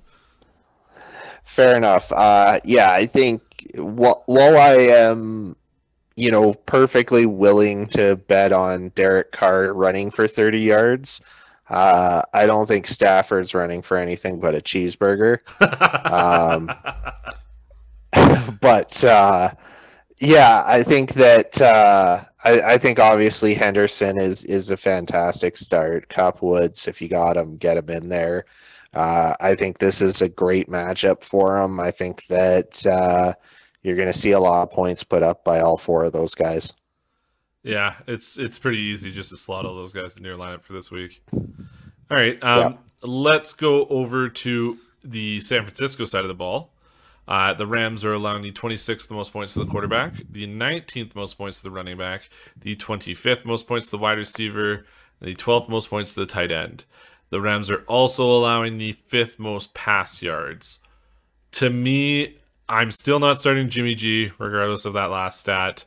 Fair 1.45 1.77
enough. 1.77 2.13
Uh, 2.13 2.61
yeah, 2.65 2.93
I 2.93 3.07
think 3.07 3.41
while, 3.77 4.23
while 4.27 4.57
I 4.59 4.75
am, 4.75 5.57
you 6.17 6.31
know, 6.31 6.55
perfectly 6.55 7.25
willing 7.25 7.87
to 7.89 8.17
bet 8.17 8.53
on 8.53 8.91
Derek 8.91 9.33
Carr 9.33 9.73
running 9.73 10.11
for 10.11 10.27
30 10.27 10.61
yards, 10.61 11.21
uh, 11.69 12.23
I 12.33 12.47
don't 12.47 12.67
think 12.67 12.87
Stafford's 12.87 13.55
running 13.55 13.83
for 13.83 13.97
anything 13.97 14.39
but 14.39 14.55
a 14.55 14.61
cheeseburger. 14.61 15.39
um, 16.11 16.71
but 18.61 19.05
uh, 19.05 19.51
yeah, 20.21 20.63
I 20.67 20.83
think 20.83 21.15
that 21.15 21.61
uh, 21.61 22.25
I, 22.45 22.61
I, 22.61 22.79
think 22.79 22.99
obviously 22.99 23.55
Henderson 23.55 24.17
is 24.17 24.45
is 24.45 24.71
a 24.71 24.77
fantastic 24.77 25.57
start. 25.57 26.09
Kupp 26.09 26.41
Woods, 26.43 26.87
if 26.87 27.03
you 27.03 27.09
got 27.09 27.37
him, 27.37 27.57
get 27.57 27.77
him 27.77 27.91
in 27.91 28.09
there. 28.09 28.47
Uh, 28.95 29.35
I 29.41 29.55
think 29.55 29.79
this 29.79 30.01
is 30.01 30.23
a 30.23 30.29
great 30.29 30.69
matchup 30.69 31.23
for 31.23 31.59
him. 31.59 31.81
I 31.81 31.91
think 31.91 32.25
that 32.27 32.87
uh, 32.87 33.35
you're 33.83 33.97
going 33.97 34.07
to 34.07 34.13
see 34.13 34.33
a 34.33 34.41
lot 34.41 34.63
of 34.63 34.71
points 34.71 35.03
put 35.03 35.23
up 35.23 35.45
by 35.45 35.61
all 35.61 35.77
four 35.77 36.05
of 36.05 36.13
those 36.13 36.35
guys. 36.35 36.73
Yeah, 37.67 37.97
it's 38.07 38.39
it's 38.39 38.61
pretty 38.61 38.79
easy 38.79 39.11
just 39.11 39.31
to 39.31 39.37
slot 39.37 39.67
all 39.67 39.75
those 39.75 39.93
guys 39.93 40.17
into 40.17 40.29
your 40.29 40.39
lineup 40.39 40.63
for 40.63 40.73
this 40.73 40.93
week. 40.93 41.21
All 41.35 42.17
right, 42.17 42.41
um, 42.45 42.61
yeah. 42.61 42.73
let's 43.03 43.55
go 43.55 43.87
over 43.87 44.29
to 44.29 44.79
the 45.03 45.41
San 45.41 45.65
Francisco 45.65 46.05
side 46.05 46.23
of 46.23 46.29
the 46.29 46.35
ball. 46.35 46.71
Uh, 47.27 47.55
the 47.55 47.67
Rams 47.67 48.05
are 48.05 48.13
allowing 48.13 48.43
the 48.43 48.53
26th 48.53 49.11
most 49.11 49.33
points 49.33 49.55
to 49.55 49.59
the 49.59 49.67
quarterback, 49.67 50.13
the 50.31 50.47
19th 50.47 51.17
most 51.17 51.37
points 51.37 51.57
to 51.57 51.65
the 51.65 51.73
running 51.73 51.99
back, 51.99 52.31
the 52.57 52.77
25th 52.77 53.45
most 53.45 53.67
points 53.67 53.87
to 53.87 53.91
the 53.91 53.99
wide 53.99 54.19
receiver, 54.19 54.87
the 55.21 55.35
12th 55.35 55.69
most 55.69 55.91
points 55.91 56.15
to 56.15 56.21
the 56.21 56.27
tight 56.27 56.53
end. 56.53 56.85
The 57.31 57.41
Rams 57.41 57.69
are 57.69 57.83
also 57.89 58.31
allowing 58.31 58.79
the 58.79 58.93
fifth 58.93 59.41
most 59.41 59.75
pass 59.75 60.23
yards. 60.23 60.85
To 61.51 61.69
me, 61.69 62.37
I'm 62.69 62.93
still 62.93 63.19
not 63.19 63.41
starting 63.41 63.69
Jimmy 63.71 63.97
G, 63.97 64.31
regardless 64.39 64.85
of 64.85 64.93
that 64.93 65.11
last 65.11 65.41
stat. 65.41 65.85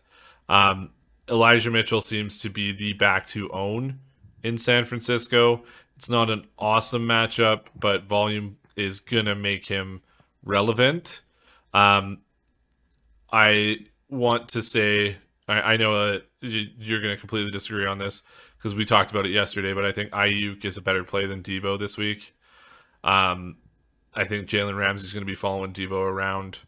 Um, 0.50 0.90
Elijah 1.30 1.72
Mitchell 1.72 2.02
seems 2.02 2.40
to 2.40 2.50
be 2.50 2.72
the 2.72 2.94
back 2.94 3.28
to 3.28 3.50
own 3.52 4.00
in 4.44 4.58
San 4.58 4.86
Francisco. 4.86 5.64
It's 5.96 6.10
not 6.10 6.30
an 6.30 6.46
awesome 6.58 7.04
matchup, 7.04 7.66
but 7.78 8.04
volume 8.04 8.58
is 8.76 9.02
to 9.28 9.36
make 9.36 9.68
him 9.68 10.02
relevant. 10.44 11.22
Um, 11.74 12.20
I 13.32 13.78
want 14.10 14.50
to 14.50 14.62
say 14.62 15.18
I, 15.50 15.74
I 15.74 15.78
know 15.78 16.12
that 16.12 16.24
you're 16.42 17.02
going 17.02 17.14
to 17.14 17.20
completely 17.20 17.52
disagree 17.52 17.86
on 17.86 17.98
this 17.98 18.24
because 18.58 18.76
we 18.76 18.86
talked 18.86 19.12
about 19.12 19.26
it 19.26 19.32
yesterday, 19.32 19.74
but 19.74 19.86
I 19.86 19.92
think 19.92 20.12
Aiyuk 20.12 20.64
is 20.64 20.78
a 20.78 20.82
better 20.82 21.04
play 21.04 21.26
than 21.26 21.44
Deebo 21.44 21.78
this 21.80 21.98
week. 21.98 22.36
Um, 23.04 23.58
I 24.14 24.26
think 24.26 24.48
Jalen 24.48 24.78
Ramsey 24.78 25.06
is 25.06 25.14
going 25.14 25.22
to 25.22 25.30
be 25.30 25.36
following 25.36 25.74
Deebo 25.74 26.02
around. 26.02 26.60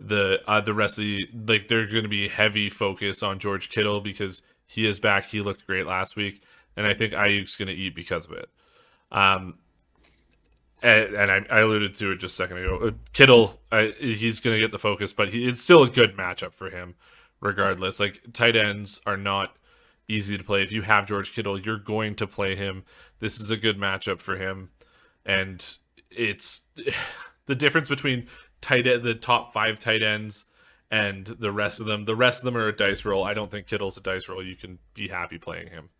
The 0.00 0.40
uh, 0.46 0.62
the 0.62 0.72
rest 0.72 0.98
of 0.98 1.04
the 1.04 1.28
like 1.46 1.68
they're 1.68 1.86
going 1.86 2.04
to 2.04 2.08
be 2.08 2.28
heavy 2.28 2.70
focus 2.70 3.22
on 3.22 3.38
George 3.38 3.68
Kittle 3.68 4.00
because 4.00 4.42
he 4.66 4.86
is 4.86 4.98
back. 4.98 5.26
He 5.26 5.42
looked 5.42 5.66
great 5.66 5.86
last 5.86 6.16
week, 6.16 6.42
and 6.76 6.86
I 6.86 6.94
think 6.94 7.12
Aiyuk's 7.12 7.56
going 7.56 7.68
to 7.68 7.74
eat 7.74 7.94
because 7.94 8.24
of 8.24 8.32
it. 8.32 8.48
Um, 9.12 9.58
and, 10.82 11.14
and 11.14 11.30
I, 11.30 11.44
I, 11.50 11.60
alluded 11.60 11.94
to 11.96 12.12
it 12.12 12.16
just 12.20 12.34
a 12.34 12.36
second 12.36 12.58
ago. 12.58 12.78
Uh, 12.78 12.90
Kittle, 13.12 13.60
he's 13.98 14.40
going 14.40 14.54
to 14.54 14.60
get 14.60 14.72
the 14.72 14.78
focus, 14.78 15.12
but 15.12 15.30
he, 15.30 15.46
it's 15.46 15.60
still 15.60 15.82
a 15.82 15.90
good 15.90 16.16
matchup 16.16 16.54
for 16.54 16.70
him, 16.70 16.94
regardless. 17.40 18.00
Like 18.00 18.22
tight 18.32 18.56
ends 18.56 19.00
are 19.06 19.16
not 19.16 19.56
easy 20.08 20.38
to 20.38 20.44
play. 20.44 20.62
If 20.62 20.72
you 20.72 20.82
have 20.82 21.06
George 21.06 21.32
Kittle, 21.34 21.60
you're 21.60 21.78
going 21.78 22.14
to 22.16 22.26
play 22.26 22.54
him. 22.54 22.84
This 23.18 23.40
is 23.40 23.50
a 23.50 23.56
good 23.56 23.78
matchup 23.78 24.20
for 24.20 24.36
him, 24.36 24.70
and 25.24 25.76
it's 26.10 26.68
the 27.46 27.54
difference 27.54 27.88
between 27.88 28.28
tight 28.60 28.86
end, 28.86 29.02
the 29.02 29.14
top 29.14 29.52
five 29.52 29.78
tight 29.78 30.02
ends 30.02 30.46
and 30.90 31.26
the 31.26 31.52
rest 31.52 31.80
of 31.80 31.86
them. 31.86 32.04
The 32.04 32.16
rest 32.16 32.40
of 32.40 32.44
them 32.44 32.56
are 32.56 32.68
a 32.68 32.76
dice 32.76 33.04
roll. 33.04 33.24
I 33.24 33.34
don't 33.34 33.50
think 33.50 33.66
Kittle's 33.66 33.96
a 33.96 34.00
dice 34.00 34.28
roll. 34.28 34.44
You 34.44 34.56
can 34.56 34.78
be 34.94 35.08
happy 35.08 35.38
playing 35.38 35.68
him. 35.68 35.90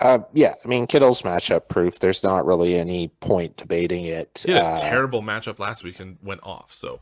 Uh, 0.00 0.20
yeah, 0.32 0.54
I 0.64 0.68
mean 0.68 0.86
Kittle's 0.86 1.22
matchup 1.22 1.68
proof. 1.68 1.98
There's 1.98 2.22
not 2.22 2.46
really 2.46 2.76
any 2.76 3.08
point 3.20 3.56
debating 3.56 4.04
it. 4.04 4.44
He 4.46 4.52
had 4.52 4.62
a 4.62 4.66
uh, 4.66 4.80
terrible 4.80 5.22
matchup 5.22 5.58
last 5.58 5.82
week 5.82 5.98
and 5.98 6.16
went 6.22 6.42
off. 6.44 6.72
So 6.72 7.00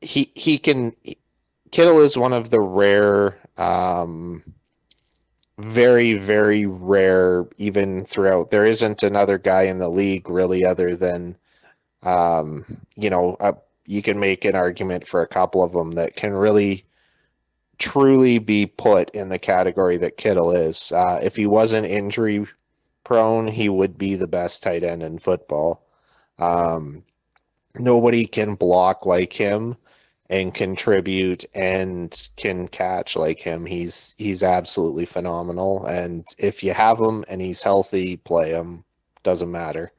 he 0.00 0.32
he 0.34 0.58
can. 0.58 0.94
Kittle 1.72 2.00
is 2.00 2.16
one 2.16 2.32
of 2.32 2.50
the 2.50 2.60
rare, 2.60 3.38
um, 3.58 4.42
very 5.58 6.14
very 6.14 6.64
rare. 6.64 7.46
Even 7.58 8.06
throughout, 8.06 8.50
there 8.50 8.64
isn't 8.64 9.02
another 9.02 9.36
guy 9.36 9.64
in 9.64 9.78
the 9.78 9.90
league 9.90 10.30
really 10.30 10.64
other 10.64 10.96
than, 10.96 11.36
um, 12.02 12.64
you 12.94 13.10
know, 13.10 13.36
uh, 13.40 13.52
you 13.86 14.02
can 14.02 14.18
make 14.18 14.44
an 14.44 14.54
argument 14.54 15.06
for 15.06 15.22
a 15.22 15.28
couple 15.28 15.62
of 15.62 15.72
them 15.72 15.92
that 15.92 16.16
can 16.16 16.32
really 16.32 16.84
truly 17.78 18.38
be 18.38 18.66
put 18.66 19.10
in 19.10 19.28
the 19.28 19.38
category 19.38 19.96
that 19.98 20.16
Kittle 20.16 20.50
is. 20.50 20.92
Uh, 20.92 21.20
if 21.22 21.36
he 21.36 21.46
wasn't 21.46 21.86
injury 21.86 22.46
prone, 23.04 23.46
he 23.46 23.68
would 23.68 23.96
be 23.98 24.14
the 24.14 24.26
best 24.26 24.62
tight 24.62 24.82
end 24.82 25.02
in 25.02 25.18
football. 25.18 25.86
Um, 26.38 27.04
nobody 27.78 28.26
can 28.26 28.54
block 28.54 29.06
like 29.06 29.32
him 29.32 29.76
and 30.28 30.52
contribute 30.52 31.44
and 31.54 32.28
can 32.36 32.66
catch 32.68 33.14
like 33.16 33.38
him. 33.38 33.64
He's 33.64 34.14
he's 34.18 34.42
absolutely 34.42 35.04
phenomenal. 35.04 35.86
And 35.86 36.26
if 36.38 36.64
you 36.64 36.72
have 36.72 36.98
him 36.98 37.24
and 37.28 37.40
he's 37.40 37.62
healthy, 37.62 38.16
play 38.16 38.50
him. 38.50 38.84
Doesn't 39.22 39.50
matter. 39.50 39.92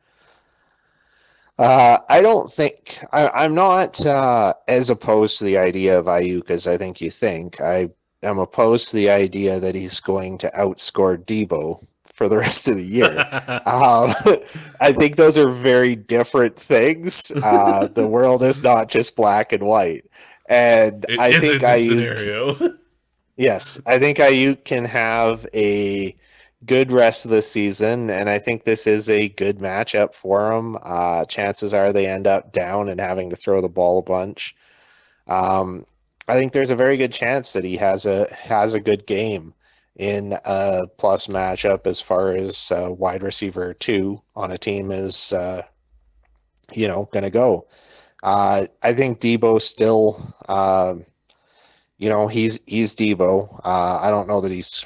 Uh, 1.58 1.98
I 2.08 2.22
don't 2.22 2.52
think 2.52 3.00
I, 3.12 3.46
am 3.46 3.56
not 3.56 4.06
uh, 4.06 4.54
as 4.68 4.90
opposed 4.90 5.40
to 5.40 5.44
the 5.44 5.58
idea 5.58 5.98
of 5.98 6.06
Aiyuk 6.06 6.52
as 6.52 6.68
I 6.68 6.78
think 6.78 7.02
you 7.02 7.10
think. 7.10 7.60
I 7.62 7.90
am 8.22 8.38
opposed 8.38 8.90
to 8.90 8.96
the 8.96 9.10
idea 9.10 9.60
that 9.60 9.74
he's 9.74 10.00
going 10.00 10.38
to 10.40 10.52
outscore 10.52 11.18
Deebo 11.18 11.84
for 12.04 12.30
the 12.30 12.38
rest 12.38 12.68
of 12.68 12.78
the 12.78 12.84
year. 12.84 13.20
um, 13.66 14.14
I 14.82 14.94
think 14.98 15.16
those 15.16 15.38
are 15.38 15.50
very 15.50 15.96
different 15.96 16.56
things. 16.56 17.32
Uh, 17.48 17.88
the 17.88 18.08
world 18.08 18.44
is 18.44 18.62
not 18.64 18.90
just 18.90 19.16
black 19.16 19.54
and 19.54 19.64
white, 19.64 20.06
and 20.48 21.06
it 21.08 21.20
I 21.20 21.40
think 21.40 21.62
Aiyuk. 21.62 21.88
Scenario. 21.88 22.78
yes, 23.38 23.82
I 23.86 24.00
think 24.00 24.18
Aiyuk 24.18 24.66
can 24.66 24.84
have 24.86 25.48
a 25.54 26.16
good 26.66 26.92
rest 26.92 27.26
of 27.26 27.32
the 27.32 27.42
season, 27.42 28.10
and 28.10 28.30
I 28.30 28.40
think 28.40 28.64
this 28.64 28.88
is 28.88 29.10
a 29.10 29.30
good 29.30 29.60
matchup 29.60 30.14
for 30.14 30.52
him. 30.52 30.78
Uh, 30.82 31.26
chances 31.26 31.74
are 31.74 31.94
they 31.94 32.08
end 32.08 32.28
up 32.28 32.52
down 32.52 32.90
and 32.90 33.00
having 33.00 33.30
to 33.30 33.36
throw 33.36 33.62
the 33.62 33.70
ball 33.70 34.00
a 34.00 34.02
bunch. 34.02 34.56
Um, 35.28 35.86
I 36.28 36.34
think 36.34 36.52
there's 36.52 36.72
a 36.72 36.76
very 36.76 36.98
good 36.98 37.14
chance 37.14 37.54
that 37.54 37.64
he 37.64 37.78
has 37.78 38.06
a 38.06 38.32
has 38.34 38.74
a 38.74 38.80
good 38.80 39.06
game 39.06 39.54
in 39.98 40.36
a 40.46 40.88
plus 40.98 41.28
matchup 41.28 41.88
as 41.88 42.02
far 42.02 42.32
as 42.32 42.72
uh, 42.72 42.92
wide 42.92 43.24
receiver 43.24 43.74
two 43.74 44.22
on 44.36 44.52
a 44.52 44.58
team 44.58 44.92
is, 44.92 45.34
uh, 45.34 45.62
you 46.74 46.88
know, 46.88 47.10
going 47.12 47.24
to 47.24 47.32
go. 47.32 47.68
Uh, 48.24 48.66
I 48.84 48.94
think 48.94 49.22
Deebo 49.22 49.62
still, 49.62 50.34
uh, 50.50 50.96
you 51.98 52.10
know, 52.10 52.28
he's 52.28 52.60
he's 52.66 52.96
Deebo. 52.96 53.62
Uh, 53.64 54.00
I 54.02 54.10
don't 54.10 54.28
know 54.28 54.42
that 54.42 54.52
he's 54.52 54.86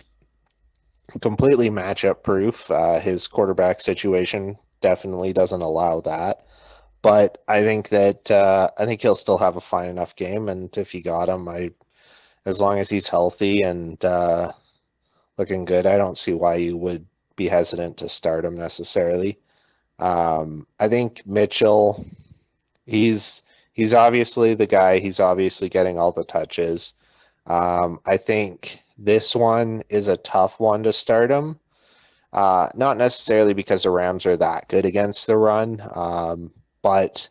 completely 1.19 1.69
matchup 1.69 2.23
proof. 2.23 2.69
Uh, 2.71 2.99
his 2.99 3.27
quarterback 3.27 3.79
situation 3.79 4.57
definitely 4.81 5.33
doesn't 5.33 5.61
allow 5.61 6.01
that. 6.01 6.45
But 7.01 7.39
I 7.47 7.61
think 7.61 7.89
that 7.89 8.29
uh, 8.29 8.69
I 8.77 8.85
think 8.85 9.01
he'll 9.01 9.15
still 9.15 9.37
have 9.37 9.55
a 9.55 9.61
fine 9.61 9.89
enough 9.89 10.15
game, 10.15 10.49
and 10.49 10.75
if 10.77 10.93
you 10.93 11.01
got 11.01 11.29
him, 11.29 11.47
I, 11.47 11.71
as 12.45 12.61
long 12.61 12.77
as 12.79 12.89
he's 12.89 13.07
healthy 13.07 13.63
and 13.63 14.03
uh, 14.05 14.51
looking 15.37 15.65
good, 15.65 15.87
I 15.87 15.97
don't 15.97 16.17
see 16.17 16.33
why 16.33 16.55
you 16.55 16.77
would 16.77 17.05
be 17.35 17.47
hesitant 17.47 17.97
to 17.97 18.09
start 18.09 18.45
him 18.45 18.55
necessarily. 18.55 19.39
Um, 19.97 20.67
I 20.79 20.87
think 20.87 21.25
Mitchell, 21.25 22.05
he's 22.85 23.43
he's 23.73 23.93
obviously 23.93 24.53
the 24.53 24.67
guy. 24.67 24.99
He's 24.99 25.19
obviously 25.19 25.69
getting 25.69 25.97
all 25.97 26.11
the 26.11 26.23
touches. 26.23 26.95
Um, 27.47 27.99
I 28.05 28.17
think 28.17 28.80
this 28.97 29.35
one 29.35 29.83
is 29.89 30.07
a 30.07 30.17
tough 30.17 30.59
one 30.59 30.83
to 30.83 30.93
start 30.93 31.29
them. 31.29 31.59
Uh, 32.33 32.69
not 32.75 32.97
necessarily 32.97 33.53
because 33.53 33.83
the 33.83 33.89
Rams 33.89 34.25
are 34.25 34.37
that 34.37 34.69
good 34.69 34.85
against 34.85 35.27
the 35.27 35.37
run, 35.37 35.81
um, 35.93 36.51
but 36.81 37.27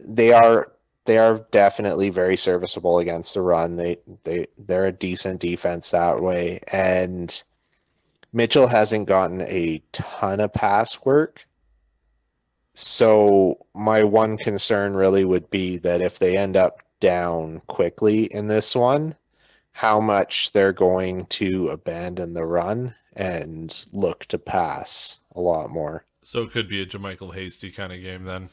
they 0.00 0.32
are 0.32 0.72
they 1.04 1.18
are 1.18 1.44
definitely 1.50 2.10
very 2.10 2.36
serviceable 2.36 2.98
against 2.98 3.34
the 3.34 3.40
run. 3.40 3.76
They 3.76 3.98
they 4.22 4.46
they're 4.58 4.86
a 4.86 4.92
decent 4.92 5.40
defense 5.40 5.90
that 5.90 6.20
way, 6.22 6.60
and 6.70 7.42
Mitchell 8.32 8.68
hasn't 8.68 9.08
gotten 9.08 9.42
a 9.42 9.82
ton 9.92 10.40
of 10.40 10.52
pass 10.52 11.04
work. 11.04 11.44
So 12.74 13.66
my 13.74 14.02
one 14.04 14.38
concern 14.38 14.94
really 14.94 15.24
would 15.24 15.50
be 15.50 15.76
that 15.78 16.00
if 16.00 16.18
they 16.18 16.36
end 16.36 16.56
up 16.56 16.82
down 17.00 17.60
quickly 17.66 18.24
in 18.24 18.46
this 18.46 18.74
one, 18.74 19.16
how 19.72 19.98
much 20.00 20.52
they're 20.52 20.72
going 20.72 21.26
to 21.26 21.68
abandon 21.68 22.34
the 22.34 22.44
run 22.44 22.94
and 23.14 23.84
look 23.92 24.24
to 24.26 24.38
pass 24.38 25.20
a 25.34 25.40
lot 25.40 25.70
more. 25.70 26.04
So 26.22 26.42
it 26.42 26.52
could 26.52 26.68
be 26.68 26.80
a 26.80 26.86
JaMycal 26.86 27.34
Hasty 27.34 27.70
kind 27.70 27.92
of 27.92 28.00
game 28.00 28.24
then. 28.24 28.48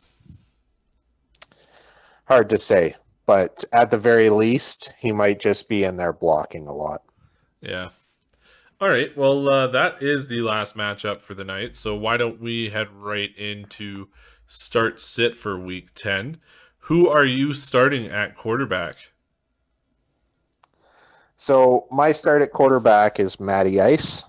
Hard 2.25 2.49
to 2.49 2.57
say, 2.57 2.95
but 3.25 3.63
at 3.73 3.91
the 3.91 3.97
very 3.97 4.29
least, 4.29 4.93
he 4.97 5.11
might 5.11 5.39
just 5.39 5.69
be 5.69 5.83
in 5.83 5.97
there 5.97 6.13
blocking 6.13 6.67
a 6.67 6.73
lot. 6.73 7.03
Yeah. 7.61 7.89
All 8.81 8.89
right. 8.89 9.15
Well, 9.17 9.49
uh, 9.49 9.67
that 9.67 10.01
is 10.01 10.29
the 10.29 10.41
last 10.41 10.77
matchup 10.77 11.17
for 11.17 11.33
the 11.33 11.43
night. 11.43 11.75
So 11.75 11.95
why 11.95 12.17
don't 12.17 12.39
we 12.39 12.69
head 12.69 12.89
right 12.91 13.35
into 13.37 14.07
start 14.47 14.99
sit 14.99 15.35
for 15.35 15.59
week 15.59 15.93
10? 15.95 16.37
Who 16.83 17.09
are 17.09 17.25
you 17.25 17.53
starting 17.53 18.07
at 18.07 18.35
quarterback? 18.35 18.95
So 21.41 21.87
my 21.89 22.11
start 22.11 22.41
at 22.41 22.51
quarterback 22.51 23.17
is 23.17 23.39
Matty 23.39 23.79
Ice. 23.79 24.25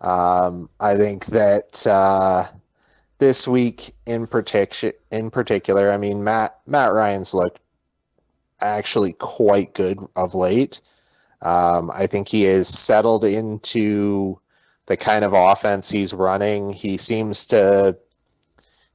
Um, 0.00 0.68
I 0.80 0.96
think 0.96 1.26
that 1.26 1.86
uh, 1.86 2.48
this 3.18 3.46
week 3.46 3.92
in 4.04 4.26
particular, 4.26 4.92
in 5.12 5.30
particular, 5.30 5.92
I 5.92 5.98
mean 5.98 6.24
Matt 6.24 6.58
Matt 6.66 6.92
Ryan's 6.92 7.32
looked 7.32 7.60
actually 8.60 9.12
quite 9.12 9.72
good 9.72 10.00
of 10.16 10.34
late. 10.34 10.80
Um, 11.42 11.92
I 11.94 12.08
think 12.08 12.26
he 12.26 12.44
is 12.44 12.66
settled 12.66 13.22
into 13.22 14.40
the 14.86 14.96
kind 14.96 15.24
of 15.24 15.32
offense 15.32 15.88
he's 15.88 16.12
running. 16.12 16.72
He 16.72 16.96
seems 16.96 17.46
to, 17.46 17.96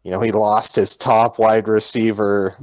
you 0.04 0.12
know, 0.12 0.20
he 0.20 0.34
lost 0.34 0.76
his 0.76 0.98
top 0.98 1.40
wide 1.40 1.70
receiver 1.70 2.58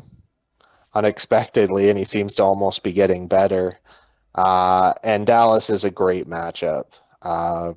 unexpectedly, 0.95 1.89
and 1.89 1.99
he 1.99 2.05
seems 2.05 2.35
to 2.35 2.45
almost 2.45 2.83
be 2.83 2.93
getting 2.93 3.27
better. 3.27 3.79
Uh, 4.35 4.95
and 5.03 5.27
Dallas 5.27 5.71
is 5.71 5.85
a 5.85 5.91
great 5.91 6.27
matchup. 6.27 6.99
Uh, 7.23 7.75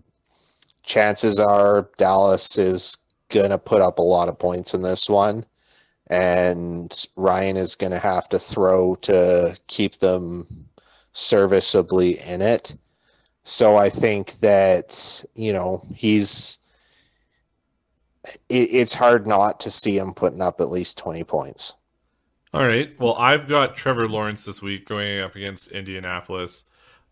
chances 0.83 1.39
are 1.39 1.89
Dallas 1.97 2.57
is 2.57 2.97
going 3.29 3.49
to 3.49 3.57
put 3.57 3.81
up 3.81 3.99
a 3.99 4.03
lot 4.03 4.29
of 4.29 4.39
points 4.39 4.73
in 4.73 4.81
this 4.81 5.09
one. 5.09 5.45
And 6.09 7.05
Ryan 7.15 7.57
is 7.57 7.75
going 7.75 7.91
to 7.91 7.99
have 7.99 8.29
to 8.29 8.39
throw 8.39 8.95
to 8.95 9.57
keep 9.67 9.95
them 9.95 10.47
serviceably 11.11 12.19
in 12.19 12.41
it. 12.41 12.75
So 13.43 13.77
I 13.77 13.89
think 13.89 14.33
that, 14.39 15.25
you 15.35 15.53
know, 15.53 15.85
he's. 15.93 16.59
It, 18.49 18.69
it's 18.71 18.93
hard 18.93 19.25
not 19.25 19.59
to 19.61 19.71
see 19.71 19.97
him 19.97 20.13
putting 20.13 20.41
up 20.41 20.59
at 20.59 20.69
least 20.69 20.97
20 20.97 21.23
points. 21.23 21.75
All 22.57 22.65
right. 22.65 22.99
Well, 22.99 23.13
I've 23.13 23.47
got 23.47 23.75
Trevor 23.75 24.07
Lawrence 24.07 24.45
this 24.45 24.63
week 24.63 24.87
going 24.87 25.19
up 25.19 25.35
against 25.35 25.71
Indianapolis. 25.71 26.65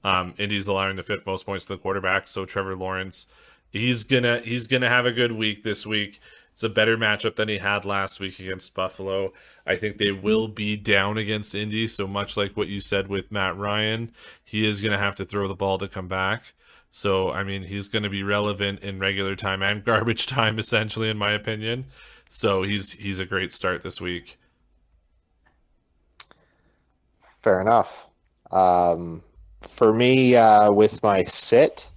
Um, 0.04 0.34
Indy's 0.40 0.66
allowing 0.66 0.96
the 0.96 1.04
fifth 1.04 1.28
most 1.28 1.46
points 1.46 1.66
to 1.66 1.76
the 1.76 1.78
quarterback, 1.78 2.28
so 2.28 2.46
Trevor 2.46 2.76
Lawrence, 2.76 3.32
he's 3.70 4.06
gonna 4.06 4.40
he's 4.40 4.66
gonna 4.66 4.90
have 4.90 5.06
a 5.06 5.12
good 5.12 5.34
week 5.34 5.62
this 5.62 5.86
week. 5.86 6.20
It's 6.54 6.64
a 6.64 6.68
better 6.70 6.98
matchup 6.98 7.36
than 7.36 7.48
he 7.48 7.60
had 7.60 7.86
last 7.86 8.20
week 8.20 8.40
against 8.40 8.74
Buffalo. 8.74 9.34
I 9.68 9.76
think 9.76 10.00
they 10.00 10.12
will 10.12 10.48
be 10.48 10.76
down 10.78 11.20
against 11.20 11.54
Indy, 11.54 11.86
so 11.86 12.08
much 12.08 12.36
like 12.36 12.58
what 12.58 12.68
you 12.68 12.82
said 12.82 13.08
with 13.08 13.32
Matt 13.32 13.56
Ryan, 13.56 14.14
he 14.44 14.66
is 14.66 14.82
gonna 14.82 14.98
have 14.98 15.14
to 15.18 15.26
throw 15.26 15.48
the 15.48 15.54
ball 15.54 15.78
to 15.78 15.88
come 15.88 16.08
back. 16.08 16.56
So 16.90 17.30
I 17.30 17.44
mean, 17.44 17.66
he's 17.66 17.88
gonna 17.88 18.10
be 18.10 18.24
relevant 18.24 18.80
in 18.80 18.98
regular 18.98 19.36
time 19.36 19.62
and 19.62 19.84
garbage 19.86 20.26
time, 20.26 20.58
essentially, 20.58 21.08
in 21.08 21.18
my 21.18 21.34
opinion. 21.34 21.86
So 22.32 22.64
he's 22.64 22.94
he's 22.94 23.20
a 23.20 23.28
great 23.28 23.54
start 23.54 23.84
this 23.84 24.02
week. 24.02 24.40
Fair 27.46 27.62
enough. 27.62 28.10
Um, 28.50 29.22
for 29.62 29.94
me, 29.94 30.36
uh, 30.36 30.72
with 30.72 31.04
my 31.04 31.22
sit, 31.22 31.92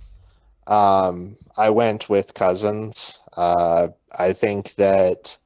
um, 0.66 1.38
I 1.56 1.70
went 1.70 2.10
with 2.10 2.34
Cousins. 2.34 3.18
Uh, 3.34 3.88
I 4.12 4.34
think 4.34 4.74
that 4.74 5.38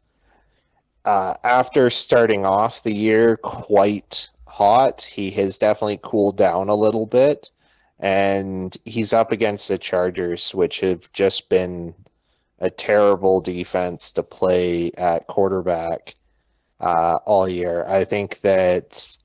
uh, 1.05 1.34
after 1.44 1.88
starting 1.88 2.44
off 2.44 2.82
the 2.82 2.92
year 2.92 3.36
quite 3.36 4.28
hot, 4.48 5.03
he 5.03 5.30
has 5.30 5.57
definitely 5.57 6.00
cooled 6.03 6.36
down 6.36 6.68
a 6.68 6.74
little 6.74 7.07
bit. 7.07 7.53
And 8.00 8.76
he's 8.84 9.12
up 9.12 9.30
against 9.30 9.68
the 9.68 9.78
Chargers, 9.78 10.53
which 10.53 10.80
have 10.80 11.12
just 11.12 11.48
been 11.48 11.94
a 12.59 12.70
terrible 12.70 13.40
defense 13.40 14.11
to 14.14 14.24
play 14.24 14.90
at 14.98 15.28
quarterback 15.28 16.16
uh, 16.80 17.20
all 17.24 17.48
year. 17.48 17.84
I 17.86 18.03
think 18.03 18.40
that 18.40 19.16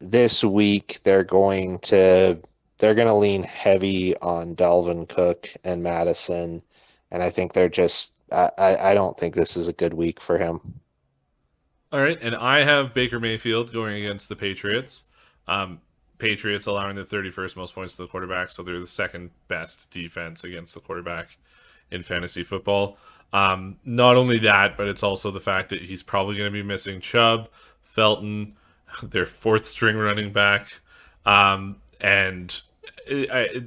this 0.00 0.44
week 0.44 1.00
they're 1.04 1.24
going 1.24 1.78
to 1.80 2.40
they're 2.78 2.94
going 2.94 3.08
to 3.08 3.14
lean 3.14 3.42
heavy 3.44 4.16
on 4.18 4.56
Dalvin 4.56 5.08
Cook 5.08 5.48
and 5.64 5.82
Mattison, 5.82 6.62
and 7.10 7.22
I 7.22 7.30
think 7.30 7.52
they're 7.52 7.68
just 7.68 8.14
I, 8.32 8.50
I 8.58 8.94
don't 8.94 9.16
think 9.18 9.34
this 9.34 9.56
is 9.56 9.68
a 9.68 9.72
good 9.72 9.94
week 9.94 10.20
for 10.20 10.38
him. 10.38 10.80
All 11.92 12.00
right, 12.00 12.18
and 12.20 12.34
I 12.34 12.64
have 12.64 12.92
Baker 12.92 13.20
Mayfield 13.20 13.72
going 13.72 14.02
against 14.02 14.28
the 14.28 14.34
Patriots. 14.34 15.04
Um, 15.46 15.80
Patriots 16.18 16.66
allowing 16.66 16.96
the 16.96 17.04
31st 17.04 17.56
most 17.56 17.74
points 17.74 17.94
to 17.96 18.02
the 18.02 18.08
quarterback, 18.08 18.50
so 18.50 18.62
they're 18.62 18.80
the 18.80 18.86
second 18.86 19.30
best 19.46 19.90
defense 19.92 20.42
against 20.42 20.74
the 20.74 20.80
quarterback 20.80 21.36
in 21.90 22.02
fantasy 22.02 22.42
football. 22.42 22.98
Um, 23.32 23.78
not 23.84 24.16
only 24.16 24.38
that, 24.40 24.76
but 24.76 24.88
it's 24.88 25.02
also 25.02 25.30
the 25.30 25.40
fact 25.40 25.68
that 25.68 25.82
he's 25.82 26.02
probably 26.02 26.36
going 26.36 26.48
to 26.48 26.52
be 26.52 26.62
missing 26.62 27.00
Chubb, 27.00 27.48
Felton, 27.82 28.56
their 29.02 29.26
fourth 29.26 29.66
string 29.66 29.96
running 29.96 30.32
back, 30.32 30.80
um, 31.26 31.76
and 32.00 32.60
it, 33.06 33.30
it, 33.30 33.64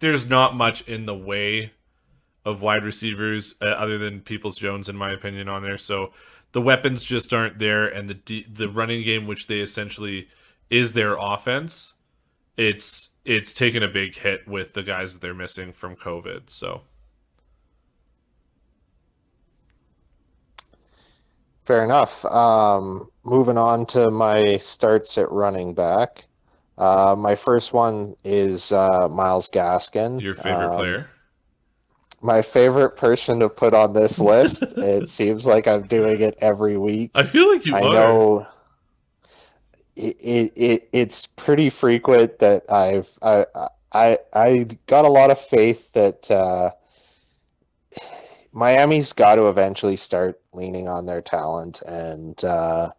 there's 0.00 0.28
not 0.28 0.54
much 0.54 0.86
in 0.88 1.06
the 1.06 1.14
way 1.14 1.72
of 2.44 2.62
wide 2.62 2.84
receivers 2.84 3.56
uh, 3.60 3.66
other 3.66 3.98
than 3.98 4.20
Peoples 4.20 4.56
Jones, 4.56 4.88
in 4.88 4.96
my 4.96 5.10
opinion, 5.12 5.48
on 5.48 5.62
there. 5.62 5.78
So 5.78 6.12
the 6.52 6.62
weapons 6.62 7.04
just 7.04 7.32
aren't 7.32 7.58
there, 7.58 7.86
and 7.86 8.08
the 8.08 8.46
the 8.50 8.68
running 8.68 9.02
game, 9.02 9.26
which 9.26 9.46
they 9.46 9.60
essentially 9.60 10.28
is 10.70 10.92
their 10.92 11.16
offense, 11.16 11.94
it's 12.56 13.10
it's 13.24 13.52
taken 13.52 13.82
a 13.82 13.88
big 13.88 14.16
hit 14.16 14.48
with 14.48 14.74
the 14.74 14.82
guys 14.82 15.12
that 15.12 15.20
they're 15.20 15.34
missing 15.34 15.72
from 15.72 15.96
COVID. 15.96 16.50
So. 16.50 16.82
Fair 21.68 21.84
enough. 21.84 22.24
Um, 22.24 23.10
moving 23.24 23.58
on 23.58 23.84
to 23.88 24.10
my 24.10 24.56
starts 24.56 25.18
at 25.18 25.30
running 25.30 25.74
back. 25.74 26.24
Uh, 26.78 27.14
my 27.14 27.34
first 27.34 27.74
one 27.74 28.16
is 28.24 28.72
uh, 28.72 29.06
Myles 29.10 29.50
Gaskin. 29.50 30.18
Your 30.18 30.32
favorite 30.32 30.70
Um, 30.70 30.76
player? 30.76 31.10
My 32.22 32.40
favorite 32.40 32.96
person 32.96 33.40
to 33.40 33.50
put 33.50 33.74
on 33.74 33.92
this 33.92 34.18
list. 34.18 34.62
it 34.78 35.10
seems 35.10 35.46
like 35.46 35.68
I'm 35.68 35.82
doing 35.86 36.22
it 36.22 36.38
every 36.40 36.78
week. 36.78 37.10
I 37.14 37.24
feel 37.24 37.52
like 37.52 37.66
you 37.66 37.76
I 37.76 37.82
are. 37.82 37.92
know 37.92 38.46
it, 39.94 40.16
it, 40.18 40.52
it 40.56 40.88
it's 40.94 41.26
pretty 41.26 41.68
frequent 41.68 42.38
that 42.38 42.62
I've 42.72 43.10
I 43.20 43.44
I 43.92 44.18
I 44.32 44.66
got 44.86 45.04
a 45.04 45.10
lot 45.10 45.30
of 45.30 45.38
faith 45.38 45.92
that 45.92 46.30
uh, 46.30 46.70
Miami's 48.58 49.12
got 49.12 49.36
to 49.36 49.46
eventually 49.46 49.96
start 49.96 50.40
leaning 50.52 50.88
on 50.88 51.06
their 51.06 51.22
talent, 51.22 51.80
and 51.82 52.44
uh, 52.44 52.90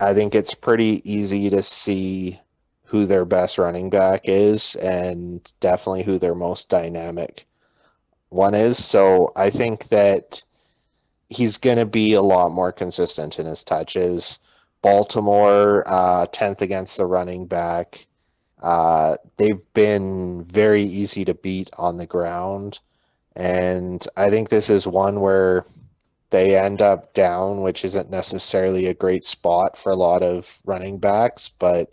I 0.00 0.14
think 0.14 0.34
it's 0.34 0.54
pretty 0.54 1.02
easy 1.04 1.50
to 1.50 1.62
see 1.62 2.40
who 2.84 3.04
their 3.04 3.26
best 3.26 3.58
running 3.58 3.90
back 3.90 4.22
is, 4.24 4.74
and 4.76 5.52
definitely 5.60 6.02
who 6.02 6.18
their 6.18 6.34
most 6.34 6.70
dynamic 6.70 7.46
one 8.30 8.54
is. 8.54 8.82
So 8.82 9.32
I 9.36 9.50
think 9.50 9.88
that 9.88 10.42
he's 11.28 11.58
going 11.58 11.78
to 11.78 11.84
be 11.84 12.14
a 12.14 12.22
lot 12.22 12.50
more 12.50 12.72
consistent 12.72 13.38
in 13.38 13.44
his 13.44 13.64
touches. 13.64 14.38
Baltimore, 14.80 15.84
uh, 15.86 16.24
10th 16.32 16.62
against 16.62 16.96
the 16.96 17.04
running 17.04 17.46
back. 17.46 18.06
Uh, 18.62 19.16
they've 19.36 19.62
been 19.74 20.44
very 20.44 20.84
easy 20.84 21.22
to 21.26 21.34
beat 21.34 21.68
on 21.76 21.98
the 21.98 22.06
ground. 22.06 22.78
And 23.36 24.06
I 24.16 24.30
think 24.30 24.48
this 24.48 24.70
is 24.70 24.86
one 24.86 25.20
where 25.20 25.64
they 26.30 26.58
end 26.58 26.82
up 26.82 27.14
down, 27.14 27.62
which 27.62 27.84
isn't 27.84 28.10
necessarily 28.10 28.86
a 28.86 28.94
great 28.94 29.24
spot 29.24 29.76
for 29.76 29.90
a 29.92 29.96
lot 29.96 30.22
of 30.22 30.60
running 30.64 30.98
backs, 30.98 31.48
but 31.48 31.92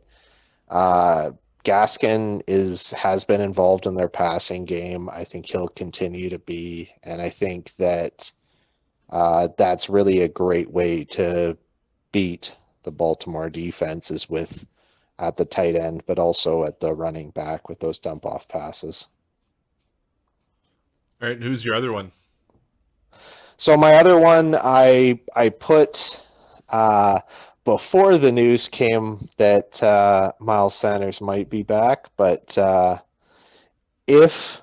uh, 0.69 1.31
Gaskin 1.63 2.41
is 2.47 2.91
has 2.91 3.23
been 3.23 3.41
involved 3.41 3.85
in 3.85 3.93
their 3.95 4.09
passing 4.09 4.65
game. 4.65 5.09
I 5.09 5.23
think 5.23 5.45
he'll 5.45 5.67
continue 5.67 6.29
to 6.29 6.39
be, 6.39 6.91
and 7.03 7.21
I 7.21 7.29
think 7.29 7.75
that 7.75 8.31
uh, 9.11 9.49
that's 9.57 9.89
really 9.89 10.21
a 10.21 10.27
great 10.27 10.71
way 10.71 11.03
to 11.05 11.57
beat 12.11 12.55
the 12.83 12.91
Baltimore 12.91 13.49
defense 13.49 14.09
is 14.09 14.29
with 14.29 14.65
at 15.19 15.37
the 15.37 15.45
tight 15.45 15.75
end, 15.75 16.03
but 16.07 16.17
also 16.17 16.63
at 16.63 16.79
the 16.79 16.93
running 16.93 17.29
back 17.29 17.69
with 17.69 17.79
those 17.79 17.99
dump 17.99 18.25
off 18.25 18.47
passes. 18.47 19.07
All 21.21 21.27
right, 21.27 21.41
who's 21.41 21.63
your 21.63 21.75
other 21.75 21.91
one? 21.91 22.11
So 23.57 23.77
my 23.77 23.93
other 23.93 24.17
one, 24.17 24.55
I 24.55 25.19
I 25.35 25.49
put 25.49 26.25
uh, 26.69 27.19
before 27.63 28.17
the 28.17 28.31
news 28.31 28.67
came 28.67 29.27
that 29.37 29.83
uh, 29.83 30.31
Miles 30.39 30.73
Sanders 30.73 31.21
might 31.21 31.49
be 31.49 31.61
back, 31.61 32.07
but 32.17 32.57
uh, 32.57 32.97
if 34.07 34.61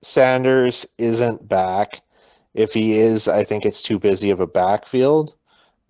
Sanders 0.00 0.86
isn't 0.96 1.46
back, 1.48 2.00
if 2.54 2.72
he 2.72 2.98
is, 2.98 3.28
I 3.28 3.44
think 3.44 3.66
it's 3.66 3.82
too 3.82 3.98
busy 3.98 4.30
of 4.30 4.40
a 4.40 4.46
backfield. 4.46 5.34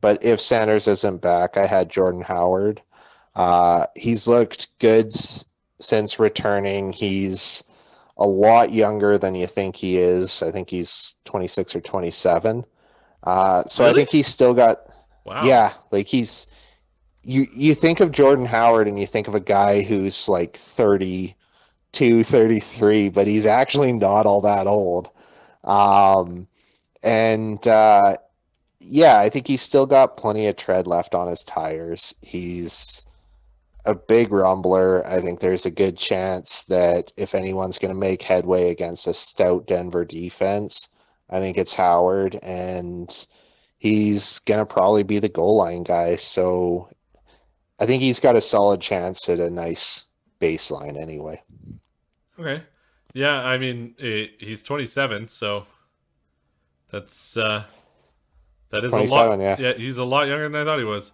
But 0.01 0.23
if 0.25 0.41
Sanders 0.41 0.89
isn't 0.89 1.23
back, 1.23 1.57
I 1.57 1.67
had 1.67 1.89
Jordan 1.89 2.21
Howard. 2.21 2.83
Uh, 3.37 3.87
he's 3.95 4.27
looked 4.27 4.77
good 4.81 5.13
since 5.81 6.19
returning. 6.19 6.93
He's 6.93 7.65
a 8.17 8.27
lot 8.27 8.73
younger 8.73 9.19
than 9.19 9.35
you 9.35 9.47
think 9.47 9.77
he 9.77 9.99
is. 9.99 10.43
I 10.43 10.51
think 10.51 10.71
he's 10.71 11.17
26 11.25 11.75
or 11.77 11.81
27. 11.81 12.65
Uh, 13.25 13.65
so 13.65 13.87
I 13.87 13.93
think 13.93 14.11
he's 14.11 14.27
still 14.27 14.55
got 14.55 14.91
Wow. 15.25 15.41
yeah, 15.43 15.73
like 15.91 16.07
he's 16.07 16.47
you 17.23 17.47
you 17.55 17.75
think 17.75 18.01
of 18.01 18.13
Jordan 18.13 18.45
Howard 18.47 18.87
and 18.89 18.99
you 18.99 19.07
think 19.07 19.29
of 19.29 19.35
a 19.35 19.41
guy 19.41 19.83
who's 19.83 20.29
like 20.29 20.55
32, 20.57 22.23
33, 22.23 23.09
but 23.09 23.27
he's 23.27 23.47
actually 23.47 23.93
not 23.93 24.27
all 24.27 24.43
that 24.43 24.67
old. 24.67 25.11
Um 25.65 26.47
and 27.03 27.67
uh 27.67 28.17
yeah, 28.81 29.19
I 29.19 29.31
think 29.31 29.47
he's 29.47 29.63
still 29.63 29.87
got 29.87 30.19
plenty 30.19 30.47
of 30.47 30.57
tread 30.57 30.87
left 30.87 31.15
on 31.15 31.27
his 31.27 31.43
tires. 31.43 32.15
He's 32.23 33.07
a 33.85 33.95
big 33.95 34.31
rumbler. 34.31 35.07
I 35.07 35.21
think 35.21 35.41
there's 35.41 35.67
a 35.67 35.71
good 35.71 35.97
chance 35.97 36.65
that 36.65 37.13
if 37.17 37.35
anyone's 37.35 37.79
going 37.79 37.93
to 37.93 38.01
make 38.01 38.23
headway 38.23 38.71
against 38.71 39.07
a 39.07 39.15
stout 39.15 39.67
Denver 39.67 40.05
defense, 40.05 40.89
I 41.31 41.41
think 41.41 41.57
it's 41.57 41.75
Howard 41.75 42.39
and 42.43 43.27
he's 43.79 44.39
going 44.41 44.61
to 44.61 44.67
probably 44.67 45.03
be 45.03 45.19
the 45.19 45.29
goal 45.29 45.57
line 45.57 45.83
guy. 45.83 46.15
So 46.15 46.89
I 47.79 47.87
think 47.87 48.03
he's 48.03 48.21
got 48.21 48.37
a 48.37 48.41
solid 48.41 48.81
chance 48.81 49.29
at 49.29 49.39
a 49.39 49.51
nice 49.51 50.07
baseline 50.41 50.97
anyway. 50.97 51.43
Okay. 52.39 52.63
Yeah, 53.13 53.45
I 53.45 53.59
mean, 53.59 53.95
eh, 54.01 54.27
he's 54.39 54.63
27, 54.63 55.29
so 55.29 55.67
that's 56.91 57.37
uh 57.37 57.65
that 58.71 58.85
is 58.85 58.93
a 58.93 59.03
lot. 59.03 59.39
yeah. 59.39 59.57
Yeah, 59.59 59.73
he's 59.75 59.99
a 59.99 60.05
lot 60.05 60.27
younger 60.27 60.49
than 60.49 60.61
I 60.61 60.65
thought 60.65 60.79
he 60.79 60.85
was. 60.85 61.13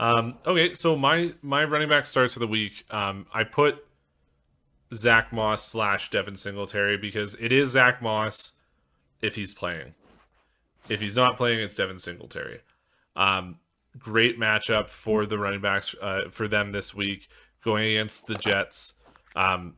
Um 0.00 0.38
okay, 0.44 0.74
so 0.74 0.96
my 0.96 1.34
my 1.42 1.62
running 1.62 1.88
back 1.88 2.06
starts 2.06 2.34
of 2.34 2.40
the 2.40 2.48
week. 2.48 2.84
Um 2.90 3.26
I 3.32 3.44
put 3.44 3.84
Zach 4.92 5.32
Moss 5.32 5.64
slash 5.64 6.10
Devin 6.10 6.34
Singletary 6.34 6.96
because 6.96 7.36
it 7.36 7.52
is 7.52 7.70
Zach 7.70 8.02
Moss 8.02 8.56
if 9.22 9.36
he's 9.36 9.54
playing. 9.54 9.94
If 10.88 11.00
he's 11.00 11.16
not 11.16 11.36
playing, 11.36 11.60
it's 11.60 11.74
Devin 11.74 11.98
Singletary. 11.98 12.60
Um, 13.14 13.58
great 13.98 14.38
matchup 14.38 14.88
for 14.88 15.26
the 15.26 15.38
running 15.38 15.60
backs 15.60 15.94
uh, 16.00 16.22
for 16.30 16.48
them 16.48 16.72
this 16.72 16.94
week 16.94 17.28
going 17.62 17.90
against 17.90 18.26
the 18.26 18.34
Jets. 18.34 18.94
Um, 19.36 19.74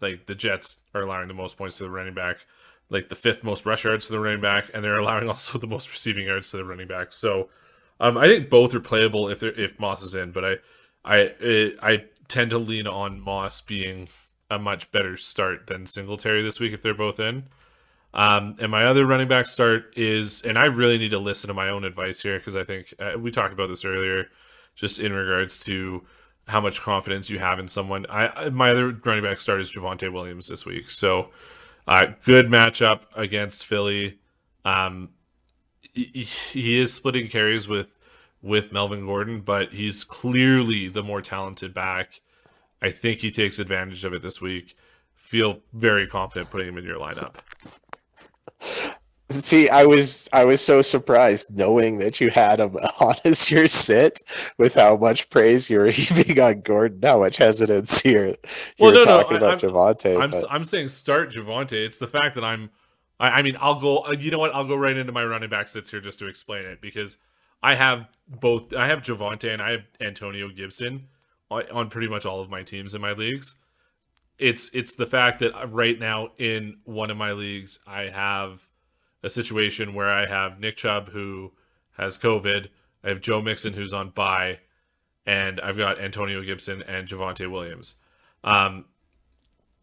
like 0.00 0.26
the 0.26 0.34
Jets 0.34 0.80
are 0.94 1.02
allowing 1.02 1.28
the 1.28 1.34
most 1.34 1.56
points 1.56 1.78
to 1.78 1.84
the 1.84 1.90
running 1.90 2.14
back, 2.14 2.46
like 2.90 3.08
the 3.08 3.16
fifth 3.16 3.42
most 3.42 3.64
rush 3.64 3.84
yards 3.84 4.06
to 4.06 4.12
the 4.12 4.20
running 4.20 4.40
back, 4.40 4.70
and 4.74 4.84
they're 4.84 4.98
allowing 4.98 5.28
also 5.28 5.58
the 5.58 5.66
most 5.66 5.90
receiving 5.90 6.26
yards 6.26 6.50
to 6.50 6.58
the 6.58 6.64
running 6.64 6.88
back. 6.88 7.12
So, 7.12 7.48
um, 8.02 8.18
I 8.18 8.26
think 8.26 8.50
both 8.50 8.74
are 8.74 8.80
playable 8.80 9.28
if 9.28 9.42
if 9.44 9.78
Moss 9.78 10.02
is 10.02 10.14
in, 10.16 10.32
but 10.32 10.44
I 10.44 10.56
I 11.04 11.16
it, 11.40 11.78
I 11.80 12.04
tend 12.26 12.50
to 12.50 12.58
lean 12.58 12.86
on 12.88 13.20
Moss 13.20 13.60
being 13.60 14.08
a 14.50 14.58
much 14.58 14.90
better 14.90 15.16
start 15.16 15.68
than 15.68 15.86
Singletary 15.86 16.42
this 16.42 16.58
week 16.58 16.72
if 16.72 16.82
they're 16.82 16.94
both 16.94 17.20
in. 17.20 17.44
Um, 18.12 18.56
and 18.58 18.70
my 18.70 18.84
other 18.84 19.06
running 19.06 19.28
back 19.28 19.46
start 19.46 19.94
is, 19.96 20.42
and 20.42 20.58
I 20.58 20.66
really 20.66 20.98
need 20.98 21.12
to 21.12 21.18
listen 21.18 21.48
to 21.48 21.54
my 21.54 21.68
own 21.70 21.84
advice 21.84 22.20
here 22.20 22.38
because 22.38 22.56
I 22.56 22.64
think 22.64 22.92
uh, 22.98 23.12
we 23.18 23.30
talked 23.30 23.54
about 23.54 23.68
this 23.68 23.84
earlier, 23.84 24.26
just 24.74 25.00
in 25.00 25.12
regards 25.12 25.58
to 25.60 26.04
how 26.48 26.60
much 26.60 26.82
confidence 26.82 27.30
you 27.30 27.38
have 27.38 27.58
in 27.58 27.68
someone. 27.68 28.04
I, 28.10 28.28
I 28.28 28.50
my 28.50 28.70
other 28.70 28.90
running 29.04 29.22
back 29.22 29.38
start 29.38 29.60
is 29.60 29.70
Javonte 29.70 30.12
Williams 30.12 30.48
this 30.48 30.66
week, 30.66 30.90
so 30.90 31.30
uh, 31.86 32.08
good 32.24 32.48
matchup 32.48 33.02
against 33.14 33.64
Philly. 33.64 34.18
Um, 34.64 35.10
he, 35.94 36.78
is 36.78 36.92
splitting 36.92 37.28
carries 37.28 37.68
with 37.68 37.96
with 38.42 38.72
Melvin 38.72 39.06
Gordon, 39.06 39.40
but 39.40 39.72
he's 39.72 40.02
clearly 40.04 40.88
the 40.88 41.02
more 41.02 41.22
talented 41.22 41.72
back. 41.72 42.20
I 42.80 42.90
think 42.90 43.20
he 43.20 43.30
takes 43.30 43.58
advantage 43.58 44.04
of 44.04 44.12
it 44.12 44.22
this 44.22 44.40
week. 44.40 44.76
Feel 45.14 45.60
very 45.72 46.06
confident 46.08 46.50
putting 46.50 46.68
him 46.68 46.78
in 46.78 46.84
your 46.84 46.98
lineup. 46.98 47.36
See, 49.30 49.70
I 49.70 49.84
was 49.86 50.28
I 50.34 50.44
was 50.44 50.60
so 50.60 50.82
surprised 50.82 51.56
knowing 51.56 51.98
that 52.00 52.20
you 52.20 52.28
had 52.28 52.60
him 52.60 52.76
on 53.00 53.14
as 53.24 53.50
your 53.50 53.66
sit 53.66 54.20
with 54.58 54.74
how 54.74 54.96
much 54.96 55.30
praise 55.30 55.70
you 55.70 55.78
were 55.78 55.86
heaping 55.90 56.38
on 56.38 56.60
Gordon, 56.60 57.00
how 57.02 57.20
much 57.20 57.36
hesitance 57.38 58.00
here. 58.02 58.26
You 58.26 58.34
Well, 58.78 58.90
were 58.90 58.98
no, 58.98 59.04
no, 59.04 59.22
talking 59.22 59.36
I- 59.36 59.40
about 59.40 59.60
Javonte. 59.60 60.20
I'm 60.20 60.30
but- 60.30 60.44
I'm 60.50 60.64
saying 60.64 60.88
start 60.88 61.32
Javonte. 61.32 61.72
It's 61.72 61.98
the 61.98 62.08
fact 62.08 62.34
that 62.34 62.44
I'm. 62.44 62.70
I, 63.22 63.38
I 63.38 63.42
mean, 63.42 63.56
I'll 63.60 63.80
go. 63.80 63.98
uh, 63.98 64.12
You 64.18 64.30
know 64.30 64.38
what? 64.38 64.54
I'll 64.54 64.66
go 64.66 64.74
right 64.74 64.96
into 64.96 65.12
my 65.12 65.24
running 65.24 65.48
back 65.48 65.68
sits 65.68 65.90
here 65.90 66.00
just 66.00 66.18
to 66.18 66.26
explain 66.26 66.66
it 66.66 66.80
because 66.82 67.18
I 67.62 67.76
have 67.76 68.08
both. 68.28 68.74
I 68.74 68.88
have 68.88 69.00
Javonte 69.02 69.50
and 69.50 69.62
I 69.62 69.70
have 69.70 69.84
Antonio 70.00 70.48
Gibson 70.50 71.06
on, 71.50 71.88
pretty 71.90 72.08
much 72.08 72.26
all 72.26 72.40
of 72.40 72.50
my 72.50 72.62
teams 72.62 72.94
in 72.94 73.00
my 73.00 73.12
leagues. 73.12 73.54
It's 74.38 74.74
it's 74.74 74.96
the 74.96 75.06
fact 75.06 75.38
that 75.38 75.52
right 75.70 75.98
now 75.98 76.30
in 76.36 76.78
one 76.84 77.10
of 77.10 77.16
my 77.16 77.32
leagues 77.32 77.78
I 77.86 78.02
have 78.08 78.68
a 79.22 79.30
situation 79.30 79.94
where 79.94 80.10
I 80.10 80.26
have 80.26 80.58
Nick 80.58 80.76
Chubb 80.76 81.10
who 81.10 81.52
has 81.96 82.18
COVID. 82.18 82.68
I 83.04 83.08
have 83.08 83.20
Joe 83.20 83.40
Mixon 83.40 83.74
who's 83.74 83.92
on 83.92 84.10
bye, 84.10 84.60
and 85.26 85.60
I've 85.60 85.76
got 85.76 86.00
Antonio 86.00 86.42
Gibson 86.42 86.82
and 86.82 87.06
Javonte 87.06 87.48
Williams. 87.50 88.00
Um, 88.42 88.86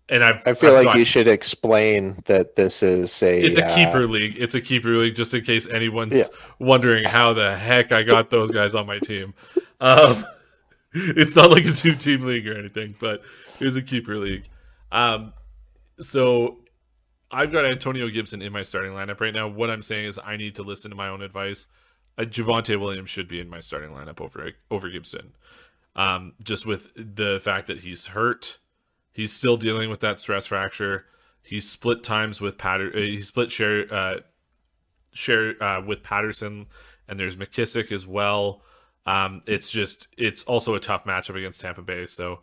and 0.09 0.23
I've 0.23 0.41
I 0.47 0.53
feel 0.53 0.71
I've 0.71 0.77
like 0.77 0.85
got- 0.85 0.97
you 0.97 1.05
should 1.05 1.27
explain 1.27 2.21
that 2.25 2.55
this 2.55 2.81
is 2.83 3.21
a 3.23 3.41
it's 3.45 3.57
a 3.57 3.65
uh, 3.65 3.75
keeper 3.75 4.07
league. 4.07 4.35
It's 4.37 4.55
a 4.55 4.61
keeper 4.61 4.89
league, 4.97 5.15
just 5.15 5.33
in 5.33 5.43
case 5.43 5.67
anyone's 5.67 6.17
Yeah. 6.17 6.23
wondering 6.59 7.05
how 7.05 7.33
the 7.33 7.55
heck 7.57 7.91
I 7.91 8.03
got 8.03 8.29
those 8.29 8.51
guys 8.51 8.75
on 8.75 8.85
my 8.87 8.99
team. 8.99 9.33
Um, 9.79 10.25
it's 10.93 11.35
not 11.35 11.51
like 11.51 11.65
a 11.65 11.71
two-team 11.73 12.23
league 12.25 12.47
or 12.47 12.57
anything, 12.57 12.95
but 12.99 13.21
it 13.59 13.65
was 13.65 13.75
a 13.77 13.81
keeper 13.81 14.15
league. 14.17 14.45
Um, 14.91 15.33
so 15.99 16.57
I've 17.31 17.51
got 17.51 17.65
Antonio 17.65 18.09
Gibson 18.09 18.41
in 18.41 18.51
my 18.51 18.63
starting 18.63 18.93
lineup 18.93 19.19
right 19.21 19.33
now. 19.33 19.47
What 19.47 19.69
I'm 19.69 19.83
saying 19.83 20.05
is 20.05 20.19
I 20.23 20.35
need 20.37 20.55
to 20.55 20.63
listen 20.63 20.89
to 20.89 20.97
my 20.97 21.07
own 21.09 21.21
advice. 21.21 21.67
Uh, 22.17 22.23
Javonte 22.23 22.79
Williams 22.79 23.09
should 23.09 23.27
be 23.27 23.39
in 23.39 23.49
my 23.49 23.59
starting 23.59 23.91
lineup 23.91 24.19
over 24.19 24.51
over 24.71 24.89
Gibson. 24.89 25.33
Um, 25.95 26.33
just 26.43 26.65
with 26.65 26.91
the 26.95 27.39
fact 27.43 27.67
that 27.67 27.79
he's 27.79 28.07
hurt, 28.07 28.57
he's 29.11 29.33
still 29.33 29.57
dealing 29.57 29.89
with 29.89 29.99
that 30.01 30.19
stress 30.19 30.47
fracture. 30.47 31.05
He's 31.41 31.69
split 31.69 32.03
times 32.03 32.41
with 32.41 32.57
Patter. 32.57 32.91
Uh, 32.93 32.99
he 32.99 33.21
split 33.21 33.51
share 33.51 33.91
uh, 33.93 34.15
share 35.13 35.61
uh, 35.61 35.81
with 35.81 36.03
Patterson, 36.03 36.67
and 37.07 37.19
there's 37.19 37.35
McKissic 37.35 37.91
as 37.91 38.05
well. 38.05 38.61
Um, 39.05 39.41
it's 39.47 39.71
just 39.71 40.07
it's 40.17 40.43
also 40.43 40.75
a 40.75 40.79
tough 40.79 41.05
matchup 41.05 41.35
against 41.37 41.61
Tampa 41.61 41.81
Bay. 41.81 42.05
So 42.05 42.41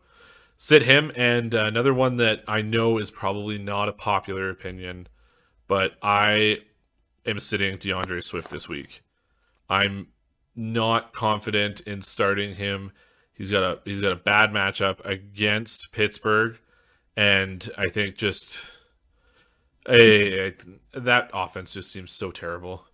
sit 0.56 0.82
him 0.82 1.12
and 1.14 1.54
uh, 1.54 1.64
another 1.64 1.94
one 1.94 2.16
that 2.16 2.42
I 2.48 2.62
know 2.62 2.98
is 2.98 3.10
probably 3.10 3.58
not 3.58 3.88
a 3.88 3.92
popular 3.92 4.50
opinion, 4.50 5.08
but 5.68 5.92
I 6.02 6.58
am 7.24 7.40
sitting 7.40 7.76
D'Andre 7.76 8.20
Swift 8.20 8.50
this 8.50 8.68
week. 8.68 9.02
I'm 9.68 10.08
not 10.54 11.12
confident 11.12 11.80
in 11.80 12.02
starting 12.02 12.54
him. 12.54 12.92
He's 13.37 13.51
got 13.51 13.62
a 13.62 13.78
he's 13.84 14.01
got 14.01 14.12
a 14.12 14.16
bad 14.16 14.51
matchup 14.51 15.05
against 15.05 15.93
Pittsburgh, 15.93 16.59
and 17.16 17.70
I 17.76 17.89
think 17.89 18.16
just 18.16 18.61
a, 19.89 20.49
a 20.49 20.55
that 20.95 21.30
offense 21.34 21.74
just 21.74 21.93
seems 21.93 22.12
so 22.12 22.30
terrible. 22.30 22.84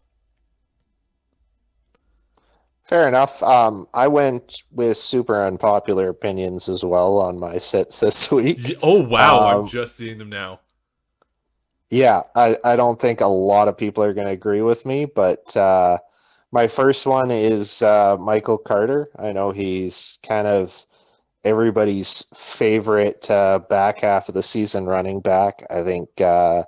Fair 2.83 3.07
enough. 3.07 3.41
Um, 3.45 3.87
I 3.95 4.09
went 4.09 4.65
with 4.73 4.97
super 4.97 5.47
unpopular 5.47 6.09
opinions 6.09 6.69
as 6.69 6.85
well 6.85 7.19
on 7.19 7.39
my 7.39 7.59
sets 7.59 8.01
this 8.01 8.31
week. 8.31 8.77
Oh 8.83 9.01
wow, 9.01 9.49
um, 9.49 9.61
I'm 9.61 9.69
just 9.69 9.97
seeing 9.97 10.19
them 10.19 10.29
now. 10.29 10.61
Yeah, 11.89 12.23
I, 12.35 12.57
I 12.65 12.75
don't 12.75 12.99
think 12.99 13.21
a 13.21 13.27
lot 13.27 13.69
of 13.69 13.77
people 13.77 14.03
are 14.03 14.15
going 14.15 14.27
to 14.27 14.33
agree 14.33 14.63
with 14.63 14.87
me, 14.87 15.05
but 15.05 15.55
uh, 15.57 15.99
my 16.53 16.69
first 16.69 17.07
one 17.07 17.31
is 17.31 17.81
uh, 17.83 18.17
Michael 18.21 18.59
Carter. 18.59 19.09
I 19.19 19.33
know 19.33 19.51
he's 19.51 20.19
kind 20.23 20.47
of 20.47 20.87
everybody's 21.45 22.25
favorite 22.35 23.29
uh, 23.31 23.59
back 23.71 24.01
half 24.01 24.29
of 24.29 24.35
the 24.35 24.43
season 24.43 24.85
running 24.85 25.21
back. 25.21 25.65
I 25.71 25.83
think 25.83 26.09
uh, 26.21 26.65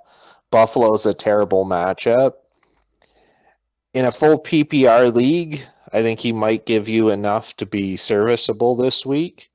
Buffalo's 0.49 1.05
a 1.05 1.13
terrible 1.13 1.65
matchup. 1.65 2.33
In 3.93 4.05
a 4.05 4.11
full 4.11 4.39
PPR 4.39 5.13
league, 5.13 5.63
I 5.93 6.01
think 6.01 6.19
he 6.19 6.33
might 6.33 6.65
give 6.65 6.89
you 6.89 7.09
enough 7.09 7.55
to 7.57 7.65
be 7.65 7.95
serviceable 7.95 8.75
this 8.75 9.05
week, 9.05 9.49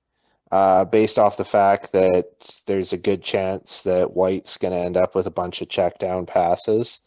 uh, 0.53 0.85
based 0.85 1.19
off 1.19 1.37
the 1.37 1.45
fact 1.45 1.93
that 1.93 2.63
there's 2.67 2.93
a 2.93 2.99
good 2.99 3.23
chance 3.23 3.83
that 3.83 4.15
White's 4.15 4.57
going 4.57 4.73
to 4.73 4.81
end 4.81 4.97
up 4.97 5.15
with 5.15 5.27
a 5.27 5.31
bunch 5.31 5.61
of 5.61 5.69
check 5.69 5.99
down 5.99 6.25
passes 6.25 7.01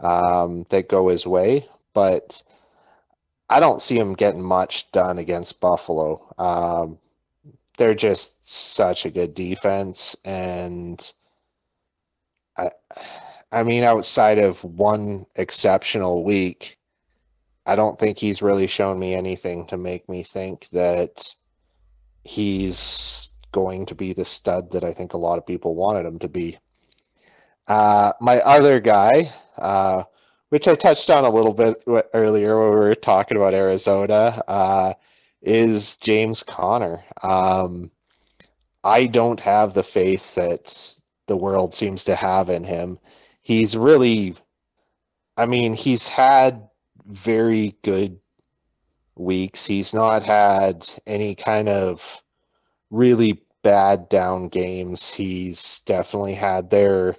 um, 0.00 0.64
that 0.68 0.88
go 0.88 1.08
his 1.08 1.26
way. 1.26 1.66
But 1.94 2.42
I 3.48 3.60
don't 3.60 3.80
see 3.80 3.98
him 3.98 4.14
getting 4.14 4.42
much 4.42 4.90
done 4.92 5.18
against 5.18 5.60
Buffalo. 5.60 6.34
Um, 6.38 6.98
they're 7.78 7.94
just 7.94 8.42
such 8.42 9.04
a 9.04 9.10
good 9.10 9.34
defense, 9.34 10.16
and 10.24 11.12
I, 12.56 12.70
I 13.52 13.62
mean, 13.62 13.84
outside 13.84 14.38
of 14.38 14.64
one 14.64 15.26
exceptional 15.36 16.24
week, 16.24 16.78
I 17.66 17.76
don't 17.76 17.98
think 17.98 18.18
he's 18.18 18.42
really 18.42 18.66
shown 18.66 18.98
me 18.98 19.14
anything 19.14 19.66
to 19.66 19.76
make 19.76 20.08
me 20.08 20.22
think 20.22 20.68
that 20.70 21.34
he's 22.24 23.28
going 23.52 23.86
to 23.86 23.94
be 23.94 24.12
the 24.12 24.24
stud 24.24 24.70
that 24.70 24.84
I 24.84 24.92
think 24.92 25.12
a 25.12 25.18
lot 25.18 25.38
of 25.38 25.46
people 25.46 25.74
wanted 25.74 26.06
him 26.06 26.18
to 26.20 26.28
be. 26.28 26.58
Uh, 27.68 28.12
my 28.20 28.40
other 28.40 28.80
guy, 28.80 29.30
uh, 29.58 30.04
which 30.50 30.68
I 30.68 30.74
touched 30.74 31.10
on 31.10 31.24
a 31.24 31.30
little 31.30 31.54
bit 31.54 31.82
earlier 32.14 32.58
when 32.60 32.70
we 32.70 32.76
were 32.76 32.94
talking 32.94 33.36
about 33.36 33.54
Arizona, 33.54 34.42
uh, 34.48 34.94
is 35.42 35.96
James 35.96 36.42
Conner. 36.42 37.02
Um, 37.22 37.90
I 38.84 39.06
don't 39.06 39.40
have 39.40 39.74
the 39.74 39.82
faith 39.82 40.34
that 40.36 40.96
the 41.26 41.36
world 41.36 41.74
seems 41.74 42.04
to 42.04 42.14
have 42.14 42.48
in 42.48 42.64
him. 42.64 42.98
He's 43.42 43.76
really, 43.76 44.34
I 45.36 45.46
mean, 45.46 45.74
he's 45.74 46.08
had 46.08 46.68
very 47.06 47.76
good 47.82 48.18
weeks. 49.16 49.66
He's 49.66 49.92
not 49.94 50.22
had 50.22 50.88
any 51.06 51.34
kind 51.34 51.68
of 51.68 52.22
really 52.90 53.42
bad 53.62 54.08
down 54.08 54.48
games. 54.48 55.12
He's 55.12 55.80
definitely 55.80 56.34
had 56.34 56.70
their 56.70 57.16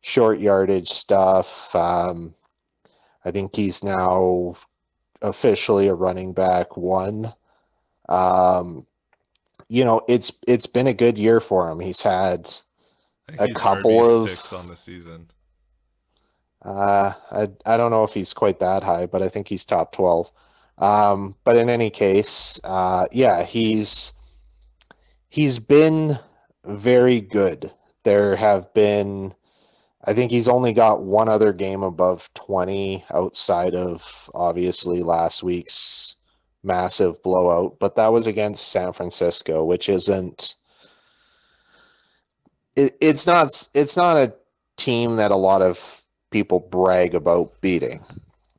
short 0.00 0.38
yardage 0.38 0.88
stuff. 0.88 1.74
Um, 1.74 2.34
I 3.24 3.30
think 3.30 3.54
he's 3.54 3.84
now 3.84 4.56
officially 5.22 5.88
a 5.88 5.94
running 5.94 6.32
back 6.32 6.76
one. 6.76 7.32
Um, 8.08 8.86
you 9.68 9.84
know, 9.84 10.02
it's 10.08 10.32
it's 10.48 10.66
been 10.66 10.86
a 10.86 10.94
good 10.94 11.18
year 11.18 11.40
for 11.40 11.70
him. 11.70 11.80
He's 11.80 12.02
had 12.02 12.50
a 13.38 13.52
couple 13.52 14.22
of 14.24 14.30
six 14.30 14.52
on 14.52 14.66
the 14.66 14.76
season. 14.76 15.28
Uh, 16.62 17.12
I 17.30 17.48
I 17.66 17.76
don't 17.76 17.90
know 17.90 18.04
if 18.04 18.12
he's 18.12 18.34
quite 18.34 18.58
that 18.58 18.82
high, 18.82 19.06
but 19.06 19.22
I 19.22 19.28
think 19.28 19.48
he's 19.48 19.64
top 19.64 19.92
twelve. 19.92 20.30
Um, 20.78 21.36
but 21.44 21.56
in 21.56 21.68
any 21.68 21.90
case, 21.90 22.60
uh, 22.64 23.06
yeah, 23.12 23.44
he's 23.44 24.12
he's 25.28 25.58
been 25.58 26.18
very 26.64 27.20
good. 27.20 27.70
There 28.02 28.34
have 28.36 28.72
been, 28.74 29.34
I 30.04 30.14
think 30.14 30.30
he's 30.30 30.48
only 30.48 30.72
got 30.72 31.04
one 31.04 31.28
other 31.28 31.52
game 31.52 31.82
above 31.82 32.32
twenty 32.34 33.04
outside 33.12 33.74
of 33.74 34.30
obviously 34.34 35.02
last 35.02 35.42
week's 35.42 36.16
massive 36.62 37.22
blowout, 37.22 37.78
but 37.78 37.96
that 37.96 38.12
was 38.12 38.26
against 38.26 38.68
San 38.68 38.92
Francisco, 38.92 39.64
which 39.64 39.88
isn't. 39.88 40.54
It, 42.76 42.96
it's 43.00 43.26
not. 43.26 43.48
It's 43.74 43.96
not 43.96 44.16
a 44.16 44.32
team 44.76 45.16
that 45.16 45.30
a 45.30 45.36
lot 45.36 45.62
of 45.62 46.04
people 46.30 46.60
brag 46.60 47.14
about 47.14 47.60
beating. 47.60 48.04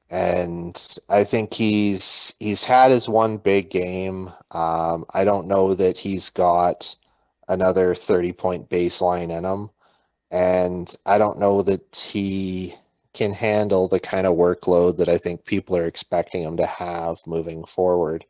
And 0.09 0.79
I 1.09 1.23
think 1.23 1.53
he's 1.53 2.35
he's 2.39 2.63
had 2.63 2.91
his 2.91 3.07
one 3.07 3.37
big 3.37 3.69
game. 3.69 4.29
Um, 4.51 5.05
I 5.13 5.23
don't 5.23 5.47
know 5.47 5.73
that 5.73 5.97
he's 5.97 6.29
got 6.29 6.95
another 7.47 7.95
30 7.95 8.33
point 8.33 8.69
baseline 8.69 9.35
in 9.35 9.45
him. 9.45 9.69
And 10.31 10.93
I 11.05 11.17
don't 11.17 11.39
know 11.39 11.61
that 11.61 11.95
he 11.95 12.73
can 13.13 13.33
handle 13.33 13.87
the 13.87 13.99
kind 13.99 14.25
of 14.25 14.37
workload 14.37 14.97
that 14.97 15.09
I 15.09 15.17
think 15.17 15.45
people 15.45 15.75
are 15.75 15.85
expecting 15.85 16.43
him 16.43 16.57
to 16.57 16.65
have 16.65 17.19
moving 17.27 17.65
forward. 17.65 18.25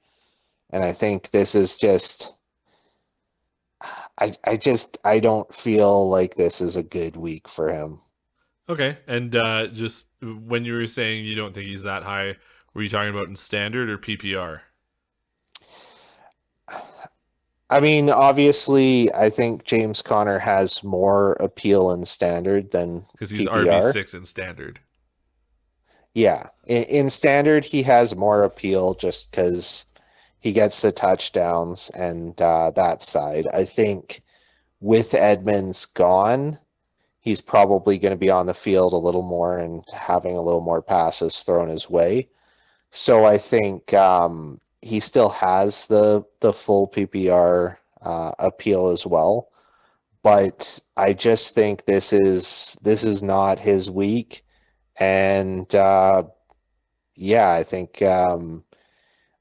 And 0.71 0.83
I 0.83 0.91
think 0.91 1.29
this 1.29 1.53
is 1.53 1.77
just 1.77 2.33
I 4.19 4.33
I 4.45 4.57
just 4.57 4.97
I 5.03 5.19
don't 5.19 5.53
feel 5.53 6.09
like 6.09 6.35
this 6.35 6.61
is 6.61 6.75
a 6.75 6.83
good 6.83 7.15
week 7.15 7.47
for 7.47 7.71
him. 7.71 7.99
Okay, 8.69 8.97
and 9.07 9.35
uh, 9.35 9.67
just 9.67 10.09
when 10.21 10.65
you 10.65 10.73
were 10.73 10.87
saying 10.87 11.25
you 11.25 11.35
don't 11.35 11.53
think 11.53 11.67
he's 11.67 11.83
that 11.83 12.03
high, 12.03 12.37
were 12.73 12.83
you 12.83 12.89
talking 12.89 13.09
about 13.09 13.27
in 13.27 13.35
standard 13.35 13.89
or 13.89 13.97
PPR? 13.97 14.61
I 17.71 17.79
mean, 17.79 18.09
obviously, 18.09 19.11
I 19.13 19.29
think 19.29 19.63
James 19.63 20.01
Conner 20.01 20.37
has 20.39 20.83
more 20.83 21.33
appeal 21.33 21.91
in 21.91 22.03
standard 22.03 22.71
than 22.71 23.05
because 23.13 23.29
he's 23.29 23.47
RB 23.47 23.91
six 23.93 24.13
in 24.13 24.25
standard. 24.25 24.79
Yeah, 26.13 26.49
in, 26.67 26.83
in 26.83 27.09
standard, 27.09 27.63
he 27.63 27.81
has 27.83 28.13
more 28.13 28.43
appeal 28.43 28.93
just 28.95 29.31
because 29.31 29.85
he 30.41 30.51
gets 30.51 30.81
the 30.81 30.91
touchdowns 30.91 31.89
and 31.91 32.39
uh, 32.41 32.71
that 32.71 33.01
side. 33.01 33.47
I 33.53 33.63
think 33.63 34.19
with 34.81 35.13
Edmonds 35.13 35.85
gone, 35.85 36.59
he's 37.21 37.39
probably 37.39 37.97
going 37.97 38.11
to 38.11 38.17
be 38.17 38.29
on 38.29 38.47
the 38.47 38.53
field 38.53 38.91
a 38.91 38.97
little 38.97 39.21
more 39.21 39.57
and 39.57 39.85
having 39.95 40.35
a 40.35 40.41
little 40.41 40.61
more 40.61 40.81
passes 40.81 41.41
thrown 41.43 41.69
his 41.69 41.89
way. 41.89 42.27
So 42.89 43.23
I 43.23 43.37
think 43.37 43.93
um, 43.93 44.59
he 44.81 44.99
still 44.99 45.29
has 45.29 45.87
the 45.87 46.23
the 46.39 46.53
full 46.53 46.87
PPR 46.87 47.77
uh, 48.01 48.31
appeal 48.39 48.87
as 48.89 49.05
well. 49.05 49.49
But 50.23 50.79
I 50.97 51.13
just 51.13 51.55
think 51.55 51.85
this 51.85 52.13
is 52.13 52.77
this 52.83 53.03
is 53.03 53.23
not 53.23 53.59
his 53.59 53.89
week, 53.89 54.43
and 54.99 55.73
uh, 55.75 56.23
yeah, 57.15 57.51
I 57.51 57.63
think 57.63 58.01
um, 58.01 58.63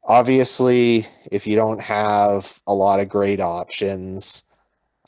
obviously 0.05 1.07
if 1.31 1.47
you 1.47 1.57
don't 1.57 1.81
have 1.81 2.61
a 2.67 2.75
lot 2.75 3.01
of 3.01 3.09
great 3.09 3.41
options, 3.41 4.45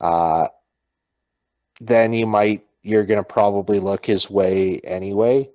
uh, 0.01 0.49
then 1.81 2.13
you 2.13 2.27
might 2.27 2.65
you're 2.83 3.05
going 3.05 3.21
to 3.21 3.25
probably 3.25 3.79
look 3.79 4.07
his 4.07 4.31
way 4.31 4.81
anyway. 4.85 5.49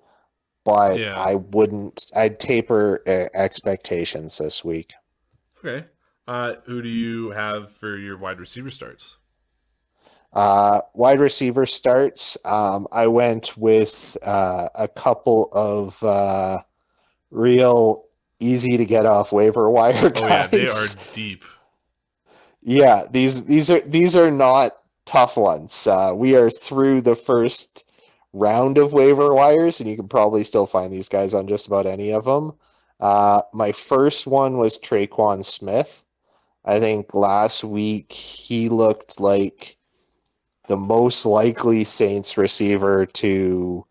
But 0.67 0.99
yeah. 0.99 1.15
I 1.15 1.35
wouldn't. 1.35 2.11
I'd 2.13 2.41
taper 2.41 3.01
uh, 3.07 3.29
expectations 3.33 4.37
this 4.37 4.65
week. 4.65 4.95
Okay. 5.59 5.85
Uh, 6.27 6.55
who 6.65 6.81
do 6.81 6.89
you 6.89 7.29
have 7.29 7.71
for 7.71 7.95
your 7.95 8.17
wide 8.17 8.37
receiver 8.37 8.69
starts? 8.69 9.15
Uh, 10.33 10.81
wide 10.93 11.21
receiver 11.21 11.65
starts. 11.65 12.37
Um, 12.43 12.85
I 12.91 13.07
went 13.07 13.57
with 13.57 14.17
uh, 14.23 14.67
a 14.75 14.89
couple 14.89 15.47
of 15.53 16.03
uh, 16.03 16.57
real 17.31 18.03
easy 18.41 18.75
to 18.75 18.85
get 18.85 19.05
off 19.05 19.31
waiver 19.31 19.69
wire 19.71 20.09
guys. 20.09 20.21
Oh 20.21 20.27
yeah, 20.27 20.47
they 20.47 20.67
are 20.67 20.85
deep. 21.13 21.45
Yeah, 22.61 23.05
these 23.09 23.45
these 23.45 23.71
are 23.71 23.79
these 23.87 24.17
are 24.17 24.31
not 24.31 24.73
tough 25.05 25.37
ones. 25.37 25.87
Uh, 25.87 26.11
we 26.13 26.35
are 26.35 26.49
through 26.49 26.99
the 26.99 27.15
first 27.15 27.85
round 28.33 28.77
of 28.77 28.93
waiver 28.93 29.33
wires, 29.33 29.79
and 29.79 29.89
you 29.89 29.95
can 29.95 30.07
probably 30.07 30.43
still 30.43 30.65
find 30.65 30.91
these 30.91 31.09
guys 31.09 31.33
on 31.33 31.47
just 31.47 31.67
about 31.67 31.85
any 31.85 32.11
of 32.11 32.25
them. 32.25 32.53
Uh, 32.99 33.41
my 33.53 33.71
first 33.71 34.27
one 34.27 34.57
was 34.57 34.77
Tre'Quan 34.77 35.45
Smith. 35.45 36.03
I 36.65 36.79
think 36.79 37.13
last 37.13 37.63
week 37.63 38.11
he 38.11 38.69
looked 38.69 39.19
like 39.19 39.77
the 40.67 40.77
most 40.77 41.25
likely 41.25 41.83
Saints 41.83 42.37
receiver 42.37 43.05
to 43.05 43.85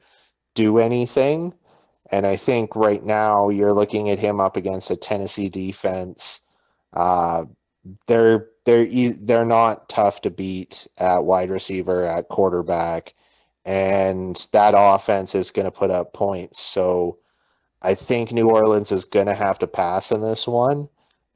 do 0.54 0.78
anything. 0.78 1.54
And 2.12 2.26
I 2.26 2.36
think 2.36 2.76
right 2.76 3.02
now 3.02 3.48
you're 3.48 3.72
looking 3.72 4.10
at 4.10 4.18
him 4.18 4.40
up 4.40 4.56
against 4.56 4.90
a 4.90 4.96
Tennessee 4.96 5.48
defense. 5.48 6.42
Uh, 6.92 7.46
they're 8.06 8.48
they're 8.64 8.86
they're 9.22 9.44
not 9.44 9.88
tough 9.88 10.20
to 10.22 10.30
beat 10.30 10.86
at 10.98 11.24
wide 11.24 11.50
receiver, 11.50 12.04
at 12.04 12.28
quarterback, 12.28 13.14
and 13.66 14.46
that 14.52 14.74
offense 14.76 15.34
is 15.34 15.50
going 15.50 15.64
to 15.64 15.72
put 15.72 15.90
up 15.90 16.14
points. 16.14 16.60
So 16.60 17.18
I 17.82 17.94
think 17.94 18.32
New 18.32 18.48
Orleans 18.48 18.92
is 18.92 19.04
going 19.04 19.26
to 19.26 19.34
have 19.34 19.58
to 19.58 19.66
pass 19.66 20.12
in 20.12 20.22
this 20.22 20.46
one, 20.46 20.88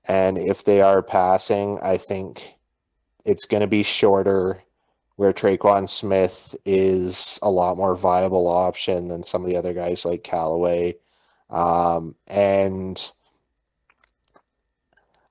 and 0.07 0.39
if 0.39 0.65
they 0.65 0.81
are 0.81 1.03
passing, 1.03 1.79
I 1.83 1.99
think 1.99 2.57
it's 3.27 3.45
going 3.45 3.61
to 3.61 3.67
be 3.67 3.83
shorter. 3.83 4.63
Where 5.17 5.35
Tre'Quan 5.35 5.87
Smith 5.87 6.57
is 6.65 7.39
a 7.43 7.51
lot 7.51 7.77
more 7.77 7.95
viable 7.95 8.49
option 8.49 9.07
than 9.09 9.23
some 9.23 9.45
of 9.45 9.51
the 9.51 9.57
other 9.59 9.75
guys 9.75 10.07
like 10.07 10.25
Callaway, 10.25 10.97
um, 11.51 12.15
and 12.27 13.13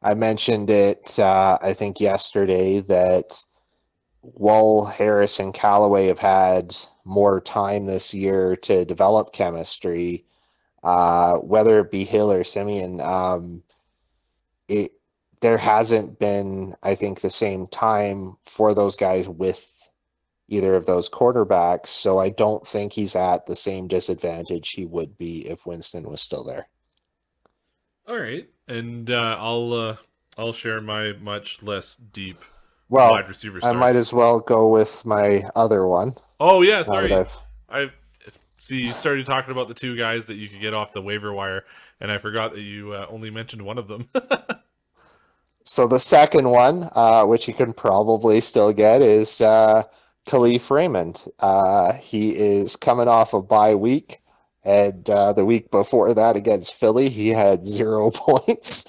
I 0.04 0.14
mentioned 0.14 0.70
it, 0.70 1.18
uh, 1.18 1.58
I 1.62 1.74
think, 1.74 2.00
yesterday 2.00 2.82
that 2.82 3.44
while 4.22 4.86
Harris 4.86 5.40
and 5.40 5.54
Callaway 5.54 6.08
have 6.08 6.20
had 6.20 6.76
more 7.06 7.40
time 7.42 7.86
this 7.86 8.14
year 8.14 8.56
to 8.58 8.86
develop 8.86 9.34
chemistry, 9.34 10.26
uh, 10.84 11.38
whether 11.38 11.80
it 11.80 11.92
be 11.92 12.04
Hill 12.04 12.32
or 12.32 12.44
Siemian, 12.44 13.02
um, 13.02 13.64
it 14.68 14.92
there 15.42 15.58
hasn't 15.58 16.20
been, 16.20 16.76
I 16.84 16.96
think, 16.96 17.22
the 17.22 17.30
same 17.30 17.68
time 17.68 18.36
for 18.44 18.74
those 18.74 18.98
guys 18.98 19.30
with 19.30 19.90
either 20.50 20.76
of 20.76 20.86
those 20.86 21.08
quarterbacks. 21.08 21.88
So 21.88 22.18
I 22.18 22.30
don't 22.30 22.66
think 22.66 22.92
he's 22.92 23.16
at 23.16 23.46
the 23.46 23.56
same 23.56 23.88
disadvantage 23.88 24.72
he 24.72 24.86
would 24.86 25.18
be 25.18 25.48
if 25.48 25.66
Winston 25.66 26.10
was 26.10 26.22
still 26.22 26.44
there. 26.44 26.68
All 28.06 28.20
right, 28.20 28.50
and 28.68 29.10
uh, 29.10 29.38
I'll 29.40 29.74
uh, 29.74 29.96
I'll 30.38 30.54
share 30.54 30.82
my 30.82 31.14
much 31.14 31.64
less 31.64 31.96
deep 31.96 32.38
well, 32.90 33.12
wide 33.12 33.30
receiver. 33.30 33.60
Starts. 33.60 33.76
I 33.76 33.80
might 33.80 33.96
as 33.96 34.14
well 34.14 34.40
go 34.40 34.70
with 34.70 35.06
my 35.06 35.44
other 35.56 35.88
one. 35.88 36.16
Oh 36.40 36.62
yeah, 36.62 36.84
sorry. 36.84 37.14
I 37.70 37.92
see 38.56 38.82
you 38.82 38.92
started 38.92 39.26
talking 39.26 39.52
about 39.52 39.68
the 39.68 39.74
two 39.74 39.96
guys 39.96 40.26
that 40.26 40.36
you 40.36 40.48
could 40.48 40.60
get 40.60 40.74
off 40.74 40.92
the 40.94 41.02
waiver 41.02 41.34
wire, 41.34 41.66
and 42.00 42.12
I 42.12 42.18
forgot 42.18 42.54
that 42.54 42.62
you 42.62 42.94
uh, 42.94 43.08
only 43.10 43.30
mentioned 43.30 43.62
one 43.62 43.78
of 43.78 43.88
them. 43.88 44.10
so 45.64 45.88
the 45.88 46.00
second 46.00 46.50
one, 46.50 46.90
uh, 46.94 47.26
which 47.26 47.48
you 47.48 47.54
can 47.54 47.74
probably 47.74 48.42
still 48.42 48.74
get, 48.74 49.02
is 49.02 49.42
uh, 49.42 49.84
Kalif 50.28 50.70
Raymond. 50.70 51.26
Uh, 51.40 51.94
he 51.94 52.36
is 52.36 52.76
coming 52.76 53.08
off 53.08 53.34
a 53.34 53.42
bye 53.42 53.76
week. 53.76 54.20
And 54.70 55.10
uh, 55.10 55.34
the 55.34 55.46
week 55.46 55.72
before 55.72 56.14
that 56.14 56.36
against 56.36 56.76
Philly, 56.76 57.10
he 57.10 57.30
had 57.30 57.66
zero 57.66 58.12
points. 58.14 58.86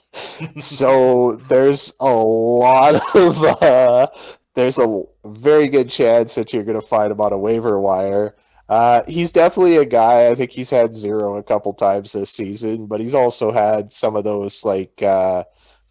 so 0.59 1.37
there's 1.49 1.95
a 2.01 2.13
lot 2.13 2.97
of, 3.15 3.43
uh, 3.63 4.07
there's 4.55 4.79
a 4.79 5.03
very 5.25 5.69
good 5.69 5.89
chance 5.89 6.35
that 6.35 6.53
you're 6.53 6.65
going 6.65 6.79
to 6.79 6.87
find 6.87 7.11
him 7.11 7.21
on 7.23 7.33
a 7.33 7.39
waiver 7.39 7.81
wire. 7.81 8.37
Uh, 8.69 9.03
he's 9.09 9.33
definitely 9.33 9.79
a 9.79 9.87
guy. 9.87 10.29
I 10.29 10.35
think 10.35 10.51
he's 10.51 10.69
had 10.69 10.93
zero 10.93 11.39
a 11.39 11.43
couple 11.43 11.73
times 11.73 12.13
this 12.13 12.29
season, 12.29 12.87
but 12.87 13.01
he's 13.01 13.15
also 13.15 13.51
had 13.51 13.91
some 13.91 14.17
of 14.17 14.25
those 14.25 14.63
like 14.67 15.03
uh, 15.03 15.45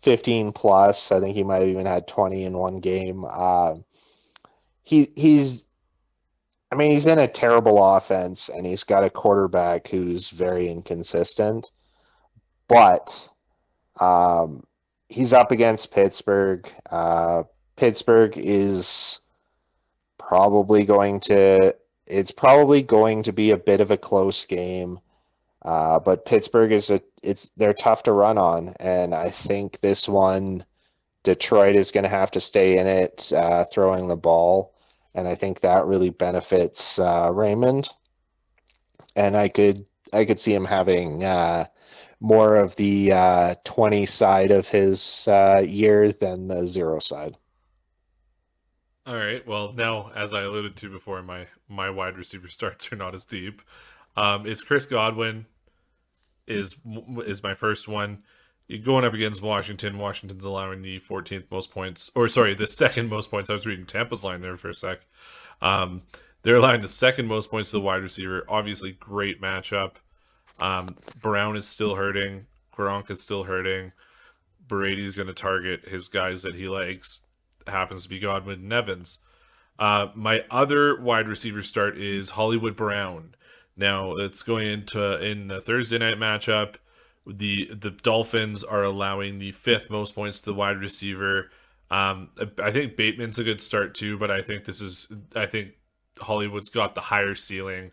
15 0.04 0.52
plus. 0.52 1.12
I 1.12 1.20
think 1.20 1.36
he 1.36 1.44
might 1.44 1.62
have 1.62 1.70
even 1.70 1.88
had 1.88 2.08
20 2.08 2.44
in 2.44 2.54
one 2.56 2.80
game. 2.80 3.26
Uh, 3.28 3.78
he 4.84 5.08
he's 5.16 5.66
I 6.72 6.76
mean, 6.76 6.92
he's 6.92 7.08
in 7.08 7.20
a 7.20 7.28
terrible 7.28 7.84
offense 7.96 8.50
and 8.50 8.66
he's 8.66 8.84
got 8.84 9.04
a 9.04 9.10
quarterback 9.10 9.88
who's 9.88 10.30
very 10.30 10.70
inconsistent. 10.70 11.72
But 12.68 13.28
um, 14.00 14.62
he's 15.10 15.34
up 15.34 15.52
against 15.52 15.92
Pittsburgh. 15.92 16.72
Uh, 16.92 17.44
Pittsburgh 17.76 18.38
is 18.38 19.22
probably 20.18 20.86
going 20.86 21.20
to 21.22 21.76
it's 22.06 22.32
probably 22.32 22.82
going 22.82 23.22
to 23.24 23.32
be 23.32 23.52
a 23.52 23.58
bit 23.58 23.82
of 23.82 23.92
a 23.92 23.98
close 23.98 24.46
game. 24.46 25.00
Uh, 25.64 26.00
but 26.00 26.26
Pittsburgh 26.26 26.72
is 26.72 26.90
a 26.90 27.02
it's 27.24 27.50
they're 27.58 27.74
tough 27.74 28.04
to 28.04 28.14
run 28.14 28.38
on, 28.38 28.74
and 28.80 29.14
I 29.14 29.30
think 29.30 29.80
this 29.80 30.08
one 30.08 30.64
Detroit 31.24 31.76
is 31.76 31.92
going 31.92 32.06
to 32.06 32.10
have 32.10 32.32
to 32.32 32.40
stay 32.40 32.78
in 32.78 32.88
it, 32.88 33.32
uh, 33.36 33.66
throwing 33.66 34.08
the 34.08 34.16
ball 34.16 34.74
and 35.20 35.28
I 35.28 35.36
think 35.36 35.60
that 35.60 35.86
really 35.86 36.10
benefits 36.10 36.98
uh, 36.98 37.30
Raymond. 37.32 37.90
And 39.16 39.36
I 39.36 39.50
could 39.50 39.82
I 40.14 40.24
could 40.26 40.40
see 40.40 40.54
him 40.54 40.66
having 40.66 41.24
uh, 41.24 41.66
more 42.22 42.56
of 42.56 42.76
the 42.78 43.12
uh, 43.12 43.56
twenty 43.66 44.06
side 44.06 44.52
of 44.52 44.68
his 44.68 45.28
uh, 45.28 45.64
year 45.68 46.12
than 46.12 46.48
the 46.48 46.66
zero 46.66 47.00
side. 47.00 47.36
All 49.06 49.16
right. 49.16 49.46
Well, 49.46 49.74
now 49.74 50.12
as 50.16 50.34
I 50.34 50.42
alluded 50.42 50.78
to 50.78 50.90
before, 50.90 51.22
my 51.22 51.48
my 51.68 51.90
wide 51.90 52.18
receiver 52.18 52.48
starts 52.50 52.92
are 52.92 52.96
not 52.96 53.14
as 53.14 53.26
deep. 53.26 53.62
Um, 54.16 54.48
it's 54.48 54.62
Chris 54.62 54.86
Godwin 54.86 55.46
is 56.48 56.78
is 57.26 57.44
my 57.44 57.54
first 57.54 57.88
one 57.88 58.24
going 58.78 59.04
up 59.04 59.14
against 59.14 59.42
Washington. 59.42 59.98
Washington's 59.98 60.46
allowing 60.46 60.82
the 60.82 61.00
14th 61.00 61.46
most 61.50 61.72
points, 61.72 62.12
or 62.16 62.28
sorry, 62.28 62.54
the 62.54 62.68
second 62.68 63.10
most 63.10 63.32
points. 63.32 63.50
I 63.50 63.54
was 63.54 63.66
reading 63.66 63.86
Tampa's 63.86 64.24
line 64.24 64.42
there 64.42 64.58
for 64.58 64.70
a 64.70 64.74
sec. 64.74 65.00
Um, 65.62 66.04
they're 66.44 66.56
allowing 66.56 66.82
the 66.82 66.88
second 66.88 67.28
most 67.28 67.50
points 67.50 67.72
to 67.72 67.78
the 67.78 67.82
wide 67.82 68.04
receiver. 68.04 68.46
Obviously, 68.48 68.92
great 68.92 69.42
matchup. 69.42 69.94
Um, 70.60 70.88
Brown 71.22 71.58
is 71.58 71.68
still 71.68 71.96
hurting. 71.96 72.46
Gronk 72.74 73.10
is 73.10 73.22
still 73.22 73.46
hurting. 73.46 73.92
is 74.72 75.16
going 75.16 75.28
to 75.28 75.34
target 75.34 75.90
his 75.90 76.08
guys 76.08 76.44
that 76.44 76.56
he 76.56 76.70
likes. 76.70 77.26
Happens 77.68 78.04
to 78.04 78.10
be 78.10 78.20
Godwin 78.20 78.60
and 78.60 78.74
Evans. 78.74 79.20
Uh, 79.78 80.08
my 80.14 80.44
other 80.52 81.00
wide 81.00 81.28
receiver 81.28 81.62
start 81.62 81.98
is 81.98 82.32
Hollywood 82.32 82.76
Brown. 82.76 83.36
Now 83.76 84.16
it's 84.16 84.44
going 84.44 84.68
into 84.68 85.20
in 85.26 85.48
the 85.48 85.62
Thursday 85.62 85.98
night 85.98 86.18
matchup 86.18 86.76
the 87.32 87.74
the 87.74 87.92
Dolphins 87.92 88.64
are 88.64 88.84
allowing 88.84 89.38
the 89.38 89.52
fifth 89.52 89.90
most 89.90 90.16
points 90.16 90.40
to 90.40 90.46
the 90.46 90.54
wide 90.54 90.78
receiver. 90.78 91.50
Um, 91.92 92.30
I 92.62 92.72
think 92.72 92.96
Bateman's 92.96 93.40
a 93.40 93.44
good 93.44 93.62
start 93.62 93.96
too, 93.96 94.18
but 94.18 94.30
I 94.30 94.42
think 94.42 94.66
this 94.66 94.82
is 94.82 95.12
I 95.36 95.46
think 95.46 95.74
Hollywood's 96.20 96.70
got 96.70 96.96
the 96.96 97.02
higher 97.02 97.36
ceiling 97.36 97.92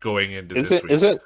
going 0.00 0.32
into 0.32 0.54
is 0.56 0.68
this 0.68 0.78
it, 0.78 0.84
week. 0.84 0.92
Is 0.92 1.02
it 1.02 1.20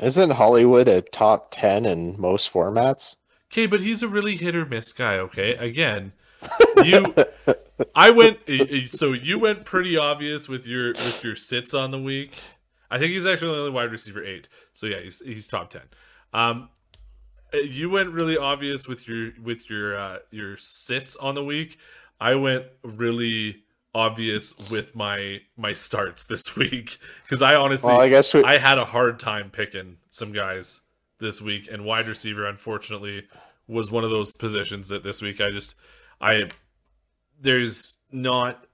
isn't 0.00 0.30
Hollywood 0.30 0.88
a 0.88 1.02
top 1.02 1.50
ten 1.50 1.84
in 1.84 2.20
most 2.20 2.52
formats? 2.52 3.16
Okay, 3.52 3.66
but 3.66 3.80
he's 3.80 4.02
a 4.02 4.08
really 4.08 4.36
hit 4.36 4.56
or 4.56 4.64
miss 4.64 4.92
guy. 4.92 5.16
Okay, 5.16 5.54
again, 5.56 6.12
you, 6.84 7.14
I 7.94 8.10
went 8.10 8.38
so 8.86 9.12
you 9.12 9.38
went 9.38 9.64
pretty 9.64 9.96
obvious 9.96 10.48
with 10.48 10.66
your 10.66 10.88
with 10.88 11.22
your 11.24 11.36
sits 11.36 11.74
on 11.74 11.90
the 11.90 12.00
week. 12.00 12.38
I 12.90 12.98
think 12.98 13.12
he's 13.12 13.26
actually 13.26 13.56
only 13.56 13.70
wide 13.70 13.90
receiver 13.90 14.24
eight. 14.24 14.48
So 14.72 14.86
yeah, 14.86 15.00
he's 15.00 15.20
he's 15.20 15.48
top 15.48 15.70
ten. 15.70 15.82
Um, 16.32 16.68
you 17.52 17.90
went 17.90 18.10
really 18.10 18.36
obvious 18.36 18.86
with 18.86 19.08
your 19.08 19.32
with 19.42 19.68
your 19.68 19.98
uh, 19.98 20.18
your 20.30 20.56
sits 20.56 21.16
on 21.16 21.34
the 21.34 21.44
week. 21.44 21.78
I 22.20 22.34
went 22.34 22.66
really 22.82 23.62
obvious 23.94 24.54
with 24.70 24.94
my 24.94 25.40
my 25.56 25.72
starts 25.72 26.26
this 26.26 26.56
week 26.56 26.98
because 27.24 27.42
I 27.42 27.54
honestly 27.54 27.88
well, 27.88 28.00
I 28.00 28.08
guess 28.08 28.32
we... 28.32 28.42
I 28.44 28.58
had 28.58 28.78
a 28.78 28.84
hard 28.84 29.18
time 29.18 29.50
picking 29.50 29.98
some 30.10 30.32
guys 30.32 30.82
this 31.18 31.40
week, 31.40 31.68
and 31.70 31.84
wide 31.84 32.06
receiver 32.06 32.46
unfortunately 32.46 33.26
was 33.66 33.90
one 33.90 34.04
of 34.04 34.10
those 34.10 34.36
positions 34.36 34.88
that 34.88 35.02
this 35.02 35.22
week 35.22 35.40
I 35.40 35.50
just 35.50 35.76
I 36.20 36.46
there's 37.40 37.98
not 38.12 38.64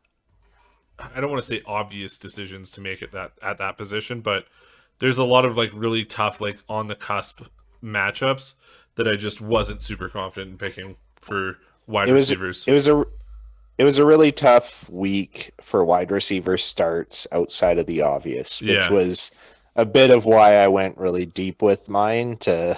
I 0.98 1.20
don't 1.20 1.30
want 1.30 1.42
to 1.42 1.48
say 1.48 1.62
obvious 1.66 2.18
decisions 2.18 2.70
to 2.72 2.80
make 2.80 3.02
it 3.02 3.12
that 3.12 3.32
at 3.42 3.58
that 3.58 3.76
position, 3.76 4.20
but 4.20 4.46
there's 4.98 5.18
a 5.18 5.24
lot 5.24 5.44
of 5.44 5.56
like 5.56 5.70
really 5.74 6.04
tough, 6.04 6.40
like 6.40 6.58
on 6.68 6.86
the 6.86 6.94
cusp 6.94 7.42
matchups 7.82 8.54
that 8.96 9.06
I 9.06 9.16
just 9.16 9.40
wasn't 9.40 9.82
super 9.82 10.08
confident 10.08 10.52
in 10.52 10.58
picking 10.58 10.96
for 11.20 11.58
wide 11.86 12.08
it 12.08 12.12
was, 12.12 12.30
receivers. 12.30 12.64
It 12.66 12.72
was 12.72 12.88
a 12.88 13.04
it 13.78 13.84
was 13.84 13.98
a 13.98 14.06
really 14.06 14.32
tough 14.32 14.88
week 14.88 15.52
for 15.60 15.84
wide 15.84 16.10
receiver 16.10 16.56
starts 16.56 17.26
outside 17.32 17.78
of 17.78 17.86
the 17.86 18.00
obvious, 18.02 18.60
which 18.60 18.70
yeah. 18.70 18.90
was 18.90 19.32
a 19.76 19.84
bit 19.84 20.10
of 20.10 20.24
why 20.24 20.54
I 20.56 20.68
went 20.68 20.96
really 20.96 21.26
deep 21.26 21.60
with 21.60 21.88
mine 21.90 22.38
to 22.38 22.74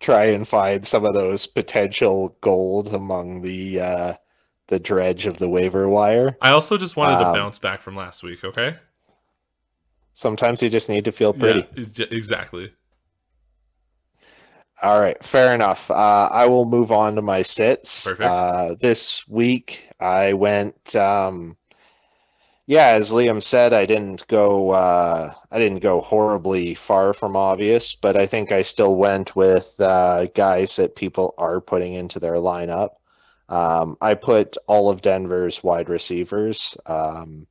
try 0.00 0.24
and 0.24 0.48
find 0.48 0.86
some 0.86 1.04
of 1.04 1.14
those 1.14 1.46
potential 1.46 2.34
gold 2.40 2.94
among 2.94 3.42
the 3.42 3.80
uh, 3.80 4.14
the 4.68 4.80
dredge 4.80 5.26
of 5.26 5.36
the 5.36 5.48
waiver 5.48 5.88
wire. 5.90 6.38
I 6.40 6.52
also 6.52 6.78
just 6.78 6.96
wanted 6.96 7.22
Um, 7.22 7.34
to 7.34 7.38
bounce 7.38 7.58
back 7.58 7.82
from 7.82 7.94
last 7.96 8.22
week. 8.22 8.44
Okay. 8.44 8.76
Sometimes 10.14 10.62
you 10.62 10.70
just 10.70 10.88
need 10.88 11.04
to 11.04 11.12
feel 11.12 11.32
pretty. 11.32 11.66
Yeah, 11.76 12.06
exactly. 12.10 12.72
All 14.82 15.00
right, 15.00 15.22
fair 15.24 15.54
enough. 15.54 15.90
Uh, 15.90 16.28
I 16.30 16.46
will 16.46 16.66
move 16.66 16.92
on 16.92 17.16
to 17.16 17.22
my 17.22 17.42
sits. 17.42 18.04
Perfect. 18.04 18.22
Uh, 18.22 18.74
this 18.80 19.26
week 19.28 19.88
I 20.00 20.32
went. 20.32 20.94
Um, 20.94 21.56
yeah, 22.66 22.88
as 22.88 23.10
Liam 23.10 23.42
said, 23.42 23.72
I 23.72 23.86
didn't 23.86 24.26
go. 24.28 24.70
Uh, 24.70 25.32
I 25.50 25.58
didn't 25.58 25.80
go 25.80 26.00
horribly 26.00 26.74
far 26.74 27.12
from 27.12 27.36
obvious, 27.36 27.94
but 27.94 28.16
I 28.16 28.26
think 28.26 28.52
I 28.52 28.62
still 28.62 28.96
went 28.96 29.34
with 29.34 29.74
uh, 29.80 30.26
guys 30.34 30.76
that 30.76 30.96
people 30.96 31.34
are 31.38 31.60
putting 31.60 31.94
into 31.94 32.20
their 32.20 32.34
lineup. 32.36 32.90
Um, 33.48 33.96
I 34.00 34.14
put 34.14 34.56
all 34.66 34.90
of 34.90 35.02
Denver's 35.02 35.62
wide 35.62 35.88
receivers. 35.88 36.76
Um, 36.86 37.46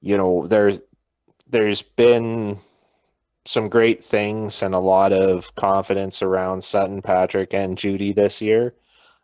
you 0.00 0.16
know, 0.16 0.46
there's 0.46 0.80
there's 1.46 1.82
been 1.82 2.58
some 3.44 3.68
great 3.68 4.02
things 4.02 4.62
and 4.62 4.74
a 4.74 4.78
lot 4.78 5.12
of 5.12 5.54
confidence 5.54 6.22
around 6.22 6.62
Sutton, 6.62 7.00
Patrick, 7.00 7.54
and 7.54 7.78
Jeudy 7.78 8.14
this 8.14 8.42
year. 8.42 8.74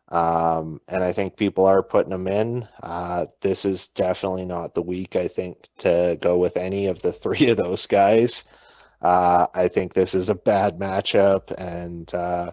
Um, 0.09 0.81
and 0.89 1.03
I 1.03 1.13
think 1.13 1.37
people 1.37 1.65
are 1.65 1.83
putting 1.83 2.11
them 2.11 2.29
in. 2.29 2.69
Uh, 2.83 3.27
this 3.41 3.65
is 3.65 3.89
definitely 3.89 4.45
not 4.45 4.75
the 4.75 4.83
week, 4.83 5.17
I 5.17 5.27
think, 5.27 5.69
to 5.79 6.19
go 6.21 6.39
with 6.39 6.57
any 6.57 6.87
of 6.87 7.03
the 7.03 7.13
three 7.13 7.49
of 7.49 7.57
those 7.57 7.87
guys. 7.87 8.45
Uh, 9.01 9.47
I 9.55 9.69
think 9.69 9.95
this 9.95 10.15
is 10.15 10.29
a 10.29 10.35
bad 10.35 10.79
matchup. 10.79 11.51
And 11.59 12.13
uh, 12.15 12.53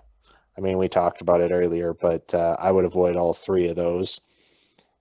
I 0.58 0.62
mean, 0.62 0.78
we 0.78 0.88
talked 0.88 1.22
about 1.22 1.42
it 1.42 1.52
earlier, 1.52 1.94
but 1.94 2.34
uh, 2.34 2.56
I 2.60 2.72
would 2.72 2.86
avoid 2.86 3.16
all 3.16 3.34
three 3.34 3.68
of 3.68 3.76
those. 3.76 4.20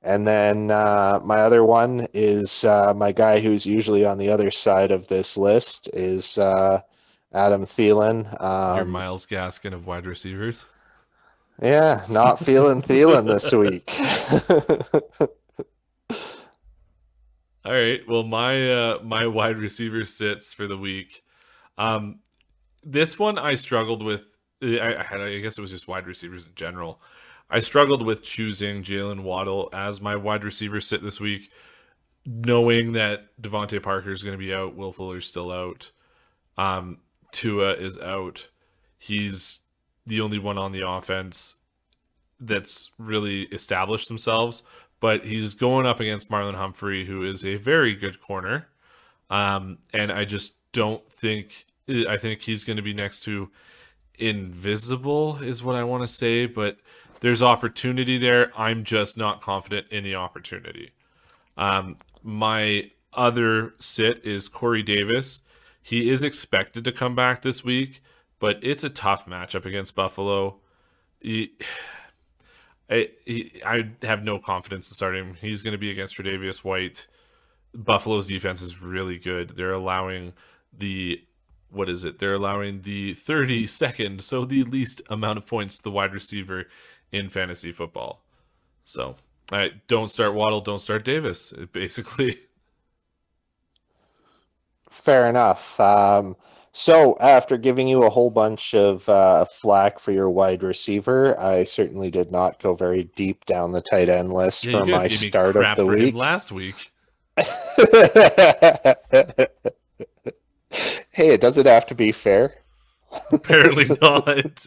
And 0.09 0.27
then 0.27 0.71
uh, 0.71 1.21
my 1.23 1.37
other 1.37 1.63
one 1.63 2.07
is 2.15 2.65
uh, 2.65 2.95
my 2.97 3.13
guy 3.13 3.41
who's 3.41 3.67
usually 3.67 4.07
on 4.07 4.17
the 4.17 4.31
other 4.31 4.51
side 4.51 4.91
of 4.91 5.07
this 5.09 5.37
list 5.37 5.91
is 5.93 6.39
uh, 6.39 6.81
Adam 7.35 7.65
Thielen. 7.65 8.25
Your 8.41 8.85
Um, 8.85 8.91
Myles 8.91 9.27
Gaskin 9.27 9.75
of 9.75 9.87
wide 9.87 10.07
receivers. 10.07 10.65
yeah, 11.61 12.07
not 12.09 12.39
feeling 12.49 12.81
Thielen 12.81 13.27
this 13.27 13.53
week. 13.53 13.85
All 17.67 17.75
right. 17.75 18.01
Well, 18.09 18.23
my 18.23 18.71
uh, 18.71 18.99
my 19.03 19.27
wide 19.27 19.59
receiver 19.59 20.07
sits 20.07 20.55
for 20.55 20.67
the 20.67 20.79
week. 20.79 21.23
Um, 21.77 22.21
this 22.83 23.19
one 23.19 23.37
I 23.39 23.57
struggled 23.57 24.03
with. 24.03 24.25
I, 24.63 24.97
I 24.99 25.03
had, 25.03 25.21
I 25.21 25.39
guess 25.41 25.59
it 25.59 25.61
was 25.61 25.71
just 25.71 25.87
wide 25.87 26.07
receivers 26.07 26.47
in 26.47 26.53
general. 26.55 26.99
I 27.51 27.61
struggled 27.61 28.05
with 28.05 28.23
choosing 28.23 28.83
Jaylen 28.83 29.21
Waddle 29.21 29.71
as 29.73 30.01
my 30.01 30.17
wide 30.17 30.45
receiver 30.45 30.81
sit 30.81 31.03
this 31.03 31.21
week, 31.21 31.51
knowing 32.27 32.93
that 32.93 33.41
DeVante 33.41 33.83
Parker 33.83 34.13
is 34.13 34.23
going 34.23 34.37
to 34.37 34.45
be 34.45 34.53
out, 34.53 34.77
Will 34.77 34.93
Fuller's 34.93 35.27
still 35.27 35.51
out, 35.51 35.91
um, 36.57 36.99
Tua 37.33 37.73
is 37.73 37.99
out. 37.99 38.49
He's 38.99 39.61
the 40.07 40.21
only 40.21 40.39
one 40.39 40.59
on 40.59 40.73
the 40.73 40.87
offense 40.87 41.57
that's 42.41 42.93
really 42.99 43.43
established 43.45 44.09
themselves 44.09 44.63
but 45.01 45.25
he's 45.25 45.55
going 45.55 45.87
up 45.87 46.01
against 46.01 46.31
Marlon 46.31 46.55
Humphrey, 46.55 47.05
who 47.05 47.23
is 47.23 47.45
a 47.45 47.57
very 47.57 47.95
good 47.95 48.21
corner. 48.21 48.69
Um, 49.31 49.79
and 49.93 50.11
I 50.11 50.25
just 50.25 50.55
don't 50.73 51.09
think 51.11 51.67
I 51.89 52.17
think 52.17 52.43
he's 52.43 52.65
going 52.65 52.77
to 52.77 52.83
be 52.83 52.93
next 52.93 53.21
to 53.21 53.51
invisible 54.19 55.37
is 55.37 55.63
what 55.63 55.77
I 55.77 55.85
want 55.85 56.03
to 56.03 56.09
say, 56.09 56.47
but 56.47 56.79
there's 57.21 57.43
opportunity 57.43 58.19
there. 58.19 58.53
I'm 58.57 58.85
just 58.85 59.17
not 59.17 59.41
confident 59.41 59.89
in 59.91 60.05
the 60.05 60.15
opportunity. 60.15 60.93
Um, 61.57 61.97
my 62.23 62.91
other 63.13 63.75
sit 63.79 64.25
is 64.25 64.49
Corey 64.49 64.83
Davis. 64.83 65.41
He 65.83 66.11
is 66.11 66.23
expected 66.23 66.85
to 66.85 66.93
come 66.93 67.15
back 67.15 67.43
this 67.43 67.65
week, 67.65 68.03
but 68.39 68.59
it's 68.63 68.85
a 68.85 68.91
tough 68.91 69.27
matchup 69.27 69.65
against 69.65 69.95
Buffalo. 69.95 70.61
He, 71.21 71.53
I 72.91 73.09
he, 73.27 73.61
I 73.67 73.91
have 74.03 74.23
no 74.23 74.39
confidence 74.39 74.91
in 74.91 74.95
starting 74.95 75.25
him. 75.25 75.35
He's 75.35 75.63
going 75.63 75.73
to 75.73 75.79
be 75.79 75.91
against 75.91 76.17
Tre'Davious 76.17 76.65
White. 76.65 77.07
Buffalo's 77.75 78.29
defense 78.29 78.63
is 78.63 78.81
really 78.81 79.19
good. 79.19 79.57
They're 79.57 79.73
allowing 79.73 80.33
the 80.73 81.23
what 81.71 81.89
is 81.89 82.03
it? 82.05 82.19
They're 82.19 82.35
allowing 82.35 82.83
the 82.83 83.15
32nd, 83.15 84.23
so 84.23 84.47
the 84.47 84.65
least 84.65 85.03
amount 85.11 85.37
of 85.37 85.47
points 85.47 85.77
to 85.77 85.83
the 85.83 85.91
wide 85.91 86.15
receiver 86.15 86.65
in 87.13 87.29
fantasy 87.29 87.73
football. 87.73 88.25
So, 88.85 89.17
I 89.51 89.73
don't 89.87 90.11
start 90.11 90.35
Waddle, 90.35 90.61
don't 90.61 90.81
start 90.81 91.05
Davis. 91.05 91.53
Basically, 91.73 92.39
Fair 94.91 95.29
enough. 95.29 95.79
Um, 95.79 96.37
so, 96.73 97.17
after 97.21 97.57
giving 97.57 97.89
you 97.89 98.05
a 98.05 98.11
whole 98.11 98.31
bunch 98.31 98.75
of 98.75 99.09
uh, 99.09 99.45
flack 99.45 99.99
for 99.99 100.13
your 100.13 100.31
wide 100.31 100.63
receiver, 100.63 101.39
I 101.41 101.65
certainly 101.65 102.11
did 102.11 102.31
not 102.31 102.61
go 102.63 102.75
very 102.75 103.05
deep 103.17 103.45
down 103.47 103.73
the 103.73 103.81
tight 103.81 104.09
end 104.09 104.33
list 104.33 104.65
yeah, 104.65 104.73
for 104.73 104.85
my 104.87 105.09
start 105.09 105.57
of 105.57 105.77
the 105.77 105.87
week. 105.87 106.15
last 106.15 106.53
week. 106.53 106.93
hey, 111.11 111.31
it 111.31 111.41
doesn't 111.41 111.67
have 111.67 111.87
to 111.87 111.95
be 111.95 112.13
fair. 112.13 112.55
Apparently 113.33 113.87
not. 114.03 114.67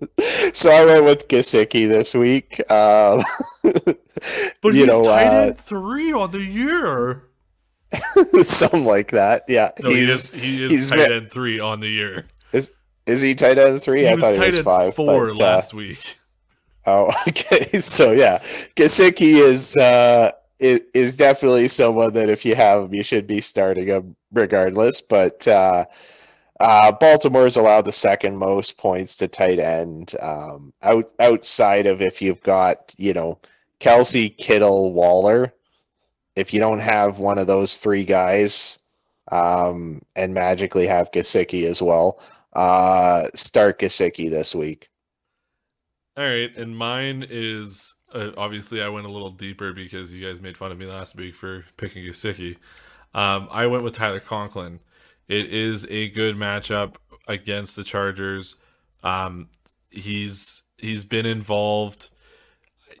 So 0.52 0.70
I 0.70 0.84
went 0.84 1.04
with 1.04 1.28
Gesicki 1.28 1.88
this 1.88 2.14
week. 2.14 2.60
Um, 2.70 3.22
But 4.62 4.72
you 4.74 4.80
he's 4.80 4.86
know, 4.86 5.04
tight 5.04 5.26
uh, 5.26 5.46
end 5.48 5.58
three 5.58 6.12
on 6.12 6.30
the 6.30 6.42
year. 6.42 7.24
something 8.44 8.84
like 8.84 9.10
that. 9.10 9.44
Yeah, 9.48 9.70
No, 9.80 9.90
he 9.90 9.96
he's 10.00 10.10
is 10.10 10.32
he 10.32 10.64
is 10.64 10.70
he's 10.70 10.90
tight 10.90 11.10
end 11.10 11.30
three 11.30 11.60
on 11.60 11.80
the 11.80 11.88
year. 11.88 12.26
is 12.52 12.72
is 13.06 13.20
he 13.22 13.34
tight 13.34 13.58
end 13.58 13.82
three? 13.82 14.02
He 14.02 14.08
I 14.08 14.16
thought 14.16 14.34
he 14.34 14.40
was 14.40 14.56
end 14.56 14.64
five. 14.64 14.94
four 14.94 15.26
but, 15.28 15.40
uh, 15.40 15.44
last 15.44 15.74
week. 15.74 16.18
Oh, 16.86 17.12
okay. 17.28 17.80
So 17.80 18.12
yeah, 18.12 18.38
Gesicki 18.76 19.34
is 19.34 19.76
uh 19.76 20.30
is 20.58 21.16
definitely 21.16 21.68
someone 21.68 22.12
that 22.14 22.28
if 22.28 22.44
you 22.44 22.54
have 22.54 22.84
him, 22.84 22.94
you 22.94 23.02
should 23.02 23.26
be 23.26 23.40
starting 23.40 23.86
him 23.88 24.16
regardless. 24.32 25.00
But 25.00 25.46
uh, 25.48 25.84
uh, 26.60 26.92
Baltimore's 26.92 27.56
allowed 27.56 27.84
the 27.84 27.92
second 27.92 28.38
most 28.38 28.78
points 28.78 29.16
to 29.16 29.28
tight 29.28 29.58
end. 29.58 30.14
Um, 30.20 30.72
out 30.82 31.10
outside 31.18 31.86
of 31.86 32.00
if 32.00 32.22
you've 32.22 32.42
got 32.42 32.94
you 32.96 33.12
know 33.12 33.38
Kelce, 33.80 34.36
Kittle, 34.36 34.92
Waller. 34.92 35.52
If 36.36 36.52
you 36.52 36.60
don't 36.60 36.80
have 36.80 37.18
one 37.18 37.38
of 37.38 37.46
those 37.46 37.76
three 37.76 38.04
guys, 38.04 38.78
um, 39.30 40.02
and 40.16 40.34
magically 40.34 40.86
have 40.86 41.12
Gesicki 41.12 41.64
as 41.64 41.80
well, 41.80 42.20
uh, 42.54 43.28
start 43.34 43.78
Gesicki 43.78 44.28
this 44.30 44.54
week. 44.54 44.88
All 46.16 46.24
right, 46.24 46.54
and 46.56 46.76
mine 46.76 47.26
is 47.28 47.94
uh, 48.12 48.30
obviously 48.36 48.80
I 48.80 48.88
went 48.88 49.06
a 49.06 49.10
little 49.10 49.30
deeper 49.30 49.72
because 49.72 50.12
you 50.12 50.24
guys 50.24 50.40
made 50.40 50.56
fun 50.56 50.70
of 50.70 50.78
me 50.78 50.86
last 50.86 51.16
week 51.16 51.34
for 51.34 51.64
picking 51.76 52.04
Gesicki. 52.04 52.56
Um, 53.12 53.48
I 53.50 53.66
went 53.66 53.82
with 53.82 53.94
Tyler 53.94 54.20
Conklin. 54.20 54.80
It 55.28 55.52
is 55.52 55.86
a 55.90 56.08
good 56.10 56.36
matchup 56.36 56.96
against 57.26 57.76
the 57.76 57.84
Chargers. 57.84 58.56
Um, 59.02 59.48
he's 59.90 60.62
he's 60.78 61.04
been 61.04 61.26
involved. 61.26 62.10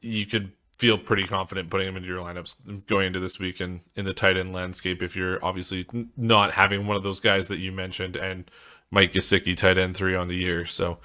You 0.00 0.26
could 0.26 0.52
feel 0.78 0.98
pretty 0.98 1.22
confident 1.24 1.70
putting 1.70 1.86
him 1.88 1.96
into 1.96 2.08
your 2.08 2.18
lineups 2.18 2.86
going 2.86 3.06
into 3.06 3.20
this 3.20 3.38
week 3.38 3.60
in, 3.60 3.80
in 3.94 4.04
the 4.04 4.12
tight 4.12 4.36
end 4.36 4.52
landscape 4.52 5.02
if 5.02 5.14
you're 5.14 5.42
obviously 5.44 5.86
not 6.16 6.50
having 6.52 6.86
one 6.86 6.96
of 6.96 7.02
those 7.04 7.20
guys 7.20 7.46
that 7.48 7.58
you 7.58 7.70
mentioned 7.70 8.16
and 8.16 8.50
Mike 8.90 9.12
Gesicki 9.12 9.56
tight 9.56 9.78
end 9.78 9.96
three 9.96 10.14
on 10.16 10.26
the 10.28 10.34
year. 10.36 10.66
So 10.66 10.98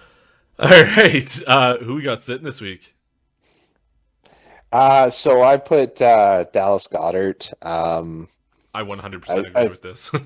all 0.58 0.68
right. 0.68 1.42
Uh, 1.46 1.76
who 1.78 1.96
we 1.96 2.02
got 2.02 2.20
sitting 2.20 2.44
this 2.44 2.60
week? 2.60 2.94
Uh, 4.72 5.10
so 5.10 5.42
I 5.42 5.56
put 5.56 6.00
uh, 6.00 6.44
Dallas 6.52 6.86
Goedert. 6.86 7.52
Um, 7.62 8.28
I 8.74 8.82
100% 8.84 9.28
I- 9.28 9.34
agree 9.38 9.52
I- 9.54 9.64
with 9.64 9.82
this. 9.82 10.10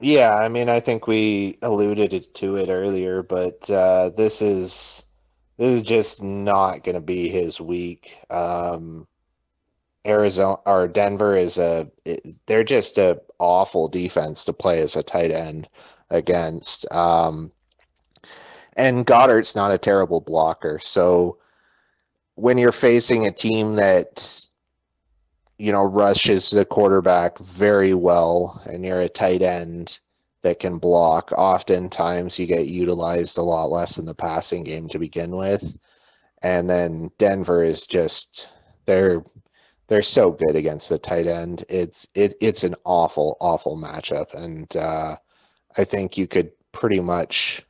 yeah, 0.00 0.36
I 0.36 0.48
mean, 0.48 0.68
I 0.68 0.80
think 0.80 1.06
we 1.06 1.58
alluded 1.62 2.34
to 2.34 2.56
it 2.56 2.70
earlier, 2.70 3.22
but 3.22 3.68
uh, 3.70 4.10
this 4.16 4.40
is 4.40 5.04
this 5.58 5.70
is 5.70 5.82
just 5.82 6.22
not 6.22 6.84
going 6.84 6.94
to 6.94 7.02
be 7.02 7.28
his 7.28 7.60
week. 7.60 8.18
Um, 8.30 9.06
Arizona 10.06 10.56
or 10.64 10.88
Denver 10.88 11.36
is 11.36 11.58
a 11.58 11.90
they're 12.46 12.64
just 12.64 12.96
a 12.96 13.20
awful 13.38 13.88
defense 13.88 14.44
to 14.46 14.54
play 14.54 14.80
as 14.80 14.96
a 14.96 15.02
tight 15.02 15.30
end 15.30 15.68
against. 16.08 16.90
Um, 16.92 17.52
and 18.76 19.06
Goedert's 19.06 19.54
not 19.54 19.72
a 19.72 19.78
terrible 19.78 20.22
blocker, 20.22 20.78
so 20.78 21.36
when 22.36 22.56
you're 22.56 22.72
facing 22.72 23.26
a 23.26 23.30
team 23.30 23.74
that 23.74 24.49
you 25.60 25.72
know 25.72 25.84
rushes 25.84 26.50
the 26.50 26.64
quarterback 26.64 27.38
very 27.38 27.94
well 27.94 28.60
and 28.66 28.84
you're 28.84 29.02
a 29.02 29.08
tight 29.08 29.42
end 29.42 30.00
that 30.42 30.58
can 30.58 30.78
block 30.78 31.32
oftentimes 31.32 32.38
you 32.38 32.46
get 32.46 32.66
utilized 32.66 33.36
a 33.36 33.42
lot 33.42 33.70
less 33.70 33.98
in 33.98 34.06
the 34.06 34.14
passing 34.14 34.64
game 34.64 34.88
to 34.88 34.98
begin 34.98 35.36
with 35.36 35.76
and 36.42 36.68
then 36.68 37.10
Denver 37.18 37.62
is 37.62 37.86
just 37.86 38.48
they're 38.86 39.22
they're 39.88 40.02
so 40.02 40.30
good 40.30 40.56
against 40.56 40.88
the 40.88 40.98
tight 40.98 41.26
end. 41.26 41.64
It's 41.68 42.06
it 42.14 42.34
it's 42.40 42.64
an 42.64 42.76
awful 42.84 43.36
awful 43.40 43.76
matchup, 43.76 44.34
and 44.34 44.74
uh, 44.76 45.16
I 45.76 45.84
think 45.84 46.16
you 46.16 46.26
could 46.26 46.52
pretty 46.72 47.00
much 47.00 47.66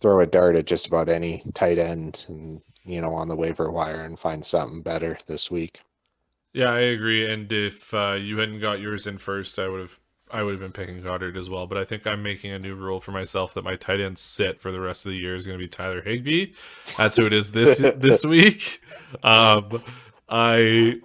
throw 0.00 0.20
a 0.20 0.26
dart 0.26 0.56
at 0.56 0.66
just 0.66 0.86
about 0.88 1.08
any 1.08 1.44
tight 1.54 1.78
end 1.78 2.24
and 2.28 2.60
you 2.84 3.00
know 3.00 3.14
on 3.14 3.28
the 3.28 3.36
waiver 3.36 3.70
wire 3.70 4.02
and 4.02 4.18
find 4.18 4.44
something 4.44 4.82
better 4.82 5.16
this 5.26 5.50
week. 5.50 5.80
Yeah, 6.54 6.70
I 6.70 6.80
agree. 6.80 7.30
And 7.30 7.52
if 7.52 7.92
uh, 7.92 8.12
you 8.12 8.38
hadn't 8.38 8.60
got 8.60 8.80
yours 8.80 9.06
in 9.06 9.18
first, 9.18 9.58
I 9.58 9.68
would 9.68 9.80
have 9.80 10.00
I 10.30 10.42
would 10.42 10.52
have 10.52 10.60
been 10.60 10.72
picking 10.72 11.02
Goedert 11.02 11.36
as 11.36 11.50
well. 11.50 11.66
But 11.66 11.78
I 11.78 11.84
think 11.84 12.06
I'm 12.06 12.22
making 12.22 12.52
a 12.52 12.58
new 12.58 12.76
rule 12.76 13.00
for 13.00 13.10
myself 13.10 13.54
that 13.54 13.64
my 13.64 13.76
tight 13.76 14.00
end 14.00 14.18
sit 14.18 14.60
for 14.60 14.72
the 14.72 14.80
rest 14.80 15.04
of 15.04 15.10
the 15.10 15.18
year 15.18 15.34
is 15.34 15.44
going 15.44 15.58
to 15.58 15.62
be 15.62 15.68
Tyler 15.68 16.00
Higbee. 16.00 16.52
That's 16.96 17.16
who 17.16 17.26
it 17.26 17.32
is 17.32 17.52
this 17.52 17.78
this 17.96 18.24
week. 18.24 18.80
Um, 19.24 19.68
I 20.28 21.00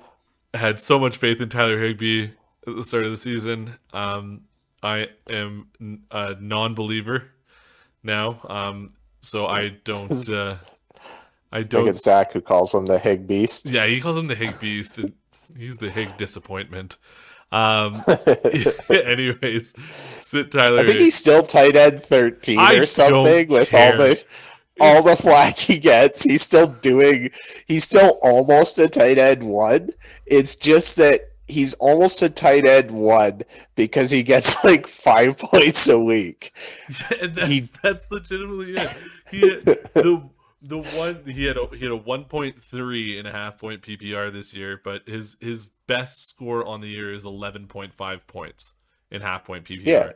had 0.54 0.80
so 0.80 1.00
much 1.00 1.18
faith 1.18 1.42
in 1.42 1.50
Tyler 1.50 1.80
Higbee 1.80 2.30
at 2.68 2.76
the 2.76 2.84
start 2.84 3.04
of 3.06 3.12
the 3.12 3.18
season. 3.18 3.76
Um, 3.92 4.42
I 4.84 5.10
am 5.30 5.68
a 6.12 6.36
non-believer 6.40 7.24
now, 8.04 8.40
um, 8.48 8.90
so 9.22 9.48
I 9.48 9.70
don't. 9.84 10.30
Uh, 10.40 10.58
I 11.52 11.64
don't. 11.64 11.80
I 11.80 11.84
think 11.84 11.90
it's 11.90 12.04
Zach 12.04 12.32
who 12.32 12.42
calls 12.42 12.76
him 12.76 12.86
the 12.86 13.00
Hig 13.00 13.26
Beast. 13.26 13.70
Yeah, 13.70 13.88
he 13.88 14.00
calls 14.00 14.16
him 14.16 14.28
the 14.28 14.36
Hig 14.36 14.60
Beast. 14.62 15.00
He's 15.58 15.78
the 15.78 15.90
Hig 15.90 16.16
disappointment. 16.18 16.98
Um, 17.52 18.02
anyways, 18.90 19.74
sit 19.94 20.52
Tyler. 20.52 20.82
I 20.82 20.86
think 20.86 21.00
he's 21.00 21.16
still 21.16 21.44
tight 21.44 21.76
end 21.76 22.02
thirteen 22.02 22.60
I 22.60 22.76
or 22.76 22.86
something 22.86 23.48
with 23.48 23.70
care. 23.70 23.92
all 23.92 23.98
the 23.98 24.24
all 24.80 25.04
the 25.04 25.16
flack 25.16 25.58
he 25.58 25.78
gets. 25.78 26.24
He's 26.24 26.42
still 26.42 26.68
doing. 26.68 27.32
He's 27.68 27.84
still 27.84 28.20
almost 28.22 28.80
a 28.80 28.88
tight 28.88 29.18
end 29.18 29.44
one. 29.44 29.90
It's 30.26 30.56
just 30.56 30.96
that 30.98 31.30
he's 31.48 31.74
almost 31.76 32.22
a 32.22 32.30
tight 32.30 32.66
end 32.66 32.92
one 32.92 33.42
because 33.76 34.12
he 34.12 34.24
gets 34.24 34.64
like 34.64 34.88
five 34.88 35.38
points 35.38 35.90
a 35.90 36.00
week. 36.00 36.54
that's, 37.10 37.48
he, 37.48 37.64
that's 37.84 38.10
legitimately 38.12 38.74
it. 38.74 39.08
He, 39.32 39.40
the 39.40 40.30
the 40.62 40.78
one 40.78 41.24
he 41.26 41.46
had 41.46 41.58
a, 41.58 41.68
he 41.76 41.86
had 41.86 41.92
a 41.92 42.00
1.3 42.00 43.20
and 43.20 43.28
a 43.28 43.32
half 43.32 43.58
point 43.58 43.82
PPR 43.82 44.32
this 44.32 44.54
year, 44.54 44.80
but 44.84 45.08
his 45.08 45.38
his 45.40 45.70
best 45.88 46.30
score 46.30 46.66
on 46.66 46.82
the 46.82 46.90
year 46.90 47.14
is 47.14 47.26
11.5 47.26 48.28
points 48.28 48.74
in 49.12 49.22
half 49.22 49.46
point 49.46 49.66
PPR. 49.66 49.86
Yeah. 49.86 50.10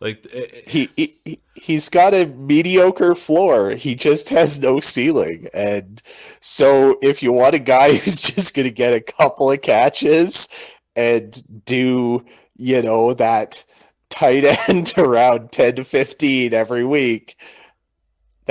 Like 0.00 0.24
it, 0.26 0.34
eh, 0.34 0.56
eh, 0.56 0.60
he, 0.66 0.88
he 0.96 1.40
he's 1.54 1.88
got 1.90 2.14
a 2.14 2.26
mediocre 2.26 3.14
floor. 3.14 3.70
He 3.70 3.94
just 3.94 4.30
has 4.30 4.58
no 4.58 4.80
ceiling. 4.80 5.46
And 5.52 6.00
so 6.40 6.98
if 7.02 7.22
you 7.22 7.32
want 7.32 7.54
a 7.54 7.58
guy 7.58 7.94
who's 7.96 8.22
just 8.22 8.54
going 8.54 8.68
to 8.68 8.74
get 8.74 8.94
a 8.94 9.00
couple 9.00 9.50
of 9.50 9.60
catches 9.60 10.48
and 10.96 11.42
do, 11.66 12.24
you 12.56 12.82
know, 12.82 13.12
that 13.14 13.62
tight 14.08 14.44
end 14.68 14.94
around 14.96 15.52
10 15.52 15.76
to 15.76 15.84
15 15.84 16.54
every 16.54 16.84
week, 16.84 17.36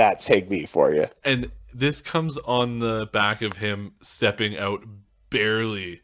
that's 0.00 0.26
Higbee 0.26 0.64
for 0.64 0.94
you. 0.94 1.08
And 1.22 1.50
this 1.74 2.00
comes 2.00 2.38
on 2.38 2.78
the 2.78 3.06
back 3.12 3.42
of 3.42 3.58
him 3.58 3.92
stepping 4.00 4.56
out 4.56 4.82
barely 5.28 6.00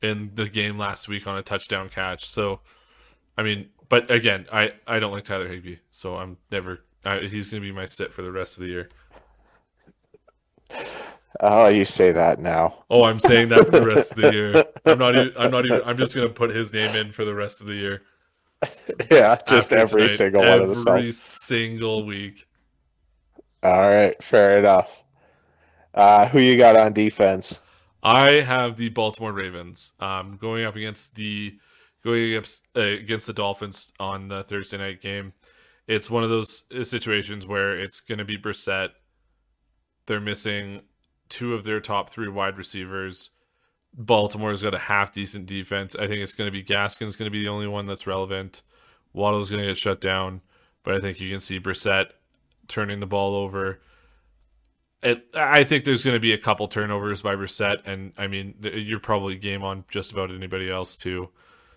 in 0.00 0.30
the 0.36 0.48
game 0.48 0.78
last 0.78 1.08
week 1.08 1.26
on 1.26 1.36
a 1.36 1.42
touchdown 1.42 1.88
catch. 1.88 2.28
So, 2.28 2.60
I 3.36 3.42
mean, 3.42 3.70
but 3.88 4.08
again, 4.08 4.46
I 4.52 4.70
I 4.86 5.00
don't 5.00 5.10
like 5.10 5.24
Tyler 5.24 5.48
Higbee, 5.48 5.78
so 5.90 6.14
I'm 6.16 6.36
never. 6.52 6.84
I, 7.04 7.18
he's 7.18 7.48
going 7.48 7.60
to 7.60 7.68
be 7.68 7.72
my 7.72 7.86
sit 7.86 8.12
for 8.12 8.22
the 8.22 8.30
rest 8.30 8.56
of 8.56 8.62
the 8.62 8.68
year. 8.68 8.88
Oh, 11.40 11.66
you 11.68 11.84
say 11.84 12.12
that 12.12 12.38
now. 12.38 12.84
Oh, 12.88 13.02
I'm 13.02 13.18
saying 13.18 13.48
that 13.48 13.64
for 13.64 13.80
the 13.80 13.86
rest 13.86 14.12
of 14.12 14.22
the 14.22 14.32
year. 14.32 14.64
I'm 14.84 14.98
not 14.98 15.16
even. 15.16 15.32
I'm 15.36 15.50
not 15.50 15.64
even. 15.66 15.82
I'm 15.84 15.96
just 15.96 16.14
going 16.14 16.28
to 16.28 16.32
put 16.32 16.50
his 16.50 16.72
name 16.72 16.94
in 16.94 17.10
for 17.10 17.24
the 17.24 17.34
rest 17.34 17.60
of 17.60 17.66
the 17.66 17.74
year. 17.74 18.02
Yeah, 19.10 19.36
just 19.46 19.72
every 19.72 20.02
tonight, 20.02 20.16
single 20.16 20.40
one 20.42 20.60
of 20.60 20.68
the. 20.68 20.90
Every 20.90 21.12
single 21.12 22.04
week. 22.04 22.47
All 23.62 23.88
right, 23.88 24.20
fair 24.22 24.58
enough. 24.58 25.02
Uh, 25.94 26.28
who 26.28 26.38
you 26.38 26.56
got 26.56 26.76
on 26.76 26.92
defense? 26.92 27.60
I 28.02 28.40
have 28.40 28.76
the 28.76 28.88
Baltimore 28.90 29.32
Ravens 29.32 29.94
um, 29.98 30.36
going 30.40 30.64
up 30.64 30.76
against 30.76 31.16
the 31.16 31.58
going 32.04 32.24
against, 32.24 32.66
uh, 32.76 32.80
against 32.80 33.26
the 33.26 33.32
Dolphins 33.32 33.92
on 33.98 34.28
the 34.28 34.44
Thursday 34.44 34.78
night 34.78 35.02
game. 35.02 35.32
It's 35.88 36.10
one 36.10 36.22
of 36.22 36.30
those 36.30 36.64
uh, 36.76 36.84
situations 36.84 37.46
where 37.46 37.76
it's 37.78 38.00
going 38.00 38.18
to 38.18 38.24
be 38.24 38.38
Brissett. 38.38 38.90
They're 40.06 40.20
missing 40.20 40.82
two 41.28 41.54
of 41.54 41.64
their 41.64 41.80
top 41.80 42.10
three 42.10 42.28
wide 42.28 42.56
receivers. 42.56 43.30
Baltimore's 43.92 44.62
got 44.62 44.74
a 44.74 44.78
half 44.78 45.12
decent 45.12 45.46
defense. 45.46 45.96
I 45.96 46.06
think 46.06 46.22
it's 46.22 46.34
going 46.34 46.46
to 46.46 46.52
be 46.52 46.62
Gaskin's 46.62 47.16
going 47.16 47.26
to 47.26 47.36
be 47.36 47.42
the 47.42 47.48
only 47.48 47.66
one 47.66 47.86
that's 47.86 48.06
relevant. 48.06 48.62
Waddle's 49.12 49.50
going 49.50 49.62
to 49.62 49.68
get 49.68 49.78
shut 49.78 50.00
down, 50.00 50.42
but 50.84 50.94
I 50.94 51.00
think 51.00 51.20
you 51.20 51.30
can 51.30 51.40
see 51.40 51.58
Brissett 51.58 52.10
turning 52.68 53.00
the 53.00 53.06
ball 53.06 53.34
over. 53.34 53.80
It, 55.02 55.26
I 55.34 55.64
think 55.64 55.84
there's 55.84 56.02
going 56.02 56.16
to 56.16 56.20
be 56.20 56.32
a 56.32 56.38
couple 56.38 56.68
turnovers 56.68 57.22
by 57.22 57.34
Brissett, 57.36 57.86
and 57.86 58.12
I 58.18 58.26
mean 58.26 58.54
you're 58.60 59.00
probably 59.00 59.36
game 59.36 59.62
on 59.62 59.84
just 59.88 60.12
about 60.12 60.30
anybody 60.30 60.70
else 60.70 60.96
too. 60.96 61.30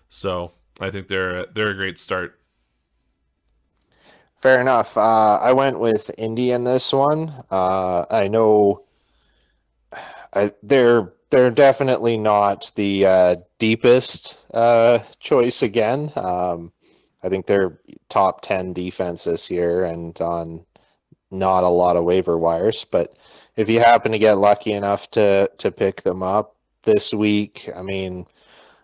So 0.08 0.52
I 0.80 0.90
think 0.90 1.08
they're 1.08 1.46
they're 1.46 1.70
a 1.70 1.74
great 1.74 1.98
start. 1.98 2.38
Fair 4.36 4.60
enough. 4.60 4.96
Uh, 4.96 5.38
I 5.40 5.52
went 5.52 5.78
with 5.78 6.10
Indy 6.18 6.50
in 6.50 6.64
this 6.64 6.92
one. 6.92 7.32
Uh, 7.48 8.04
I 8.10 8.26
know 8.26 8.82
I, 10.34 10.50
they're 10.64 11.12
they're 11.30 11.50
definitely 11.50 12.16
not 12.18 12.72
the 12.74 13.06
uh, 13.06 13.36
deepest 13.58 14.44
uh, 14.52 14.98
choice 15.20 15.62
again. 15.62 16.10
Um, 16.16 16.72
I 17.22 17.28
think 17.28 17.46
they're 17.46 17.78
top 18.08 18.40
ten 18.40 18.72
defense 18.72 19.24
this 19.24 19.50
year, 19.50 19.84
and 19.84 20.20
on 20.20 20.66
not 21.32 21.64
a 21.64 21.68
lot 21.68 21.96
of 21.96 22.04
waiver 22.04 22.38
wires. 22.38 22.84
But 22.84 23.16
if 23.56 23.68
you 23.68 23.80
happen 23.80 24.12
to 24.12 24.18
get 24.18 24.38
lucky 24.38 24.72
enough 24.72 25.10
to 25.12 25.50
to 25.58 25.70
pick 25.70 26.02
them 26.02 26.22
up 26.22 26.56
this 26.82 27.12
week, 27.12 27.70
I 27.74 27.82
mean, 27.82 28.26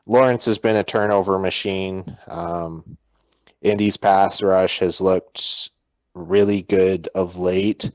Lawrence 0.07 0.45
has 0.47 0.59
been 0.59 0.77
a 0.77 0.85
turnover 0.85 1.39
machine. 1.39 2.17
Um, 2.27 2.97
Indy's 3.63 3.97
pass 3.97 4.43
rush 4.43 4.79
has 4.79 5.01
looked 5.01 5.71
really 6.15 6.63
good 6.63 7.09
of 7.15 7.39
late. 7.39 7.91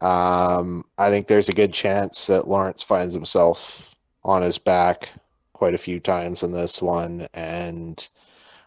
Um, 0.00 0.84
I 0.98 1.10
think 1.10 1.26
there's 1.26 1.48
a 1.48 1.54
good 1.54 1.72
chance 1.72 2.26
that 2.28 2.48
Lawrence 2.48 2.82
finds 2.82 3.14
himself 3.14 3.96
on 4.24 4.42
his 4.42 4.58
back 4.58 5.10
quite 5.52 5.74
a 5.74 5.78
few 5.78 5.98
times 5.98 6.42
in 6.42 6.52
this 6.52 6.80
one 6.80 7.26
and 7.34 8.08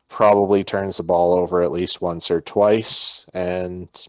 probably 0.09 0.63
turns 0.63 0.97
the 0.97 1.03
ball 1.03 1.33
over 1.33 1.61
at 1.61 1.71
least 1.71 2.01
once 2.01 2.29
or 2.29 2.41
twice 2.41 3.25
and 3.33 4.07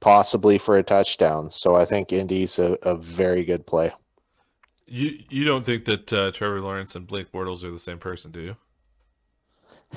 possibly 0.00 0.58
for 0.58 0.76
a 0.76 0.82
touchdown. 0.82 1.50
So 1.50 1.76
I 1.76 1.84
think 1.84 2.12
Indy's 2.12 2.58
a, 2.58 2.76
a 2.82 2.96
very 2.96 3.44
good 3.44 3.66
play. 3.66 3.92
You 4.86 5.18
you 5.28 5.44
don't 5.44 5.64
think 5.64 5.84
that 5.86 6.12
uh, 6.12 6.30
Trevor 6.30 6.60
Lawrence 6.60 6.94
and 6.94 7.06
Blake 7.06 7.32
Bortles 7.32 7.64
are 7.64 7.70
the 7.70 7.78
same 7.78 7.98
person, 7.98 8.30
do 8.30 8.40
you? 8.40 8.56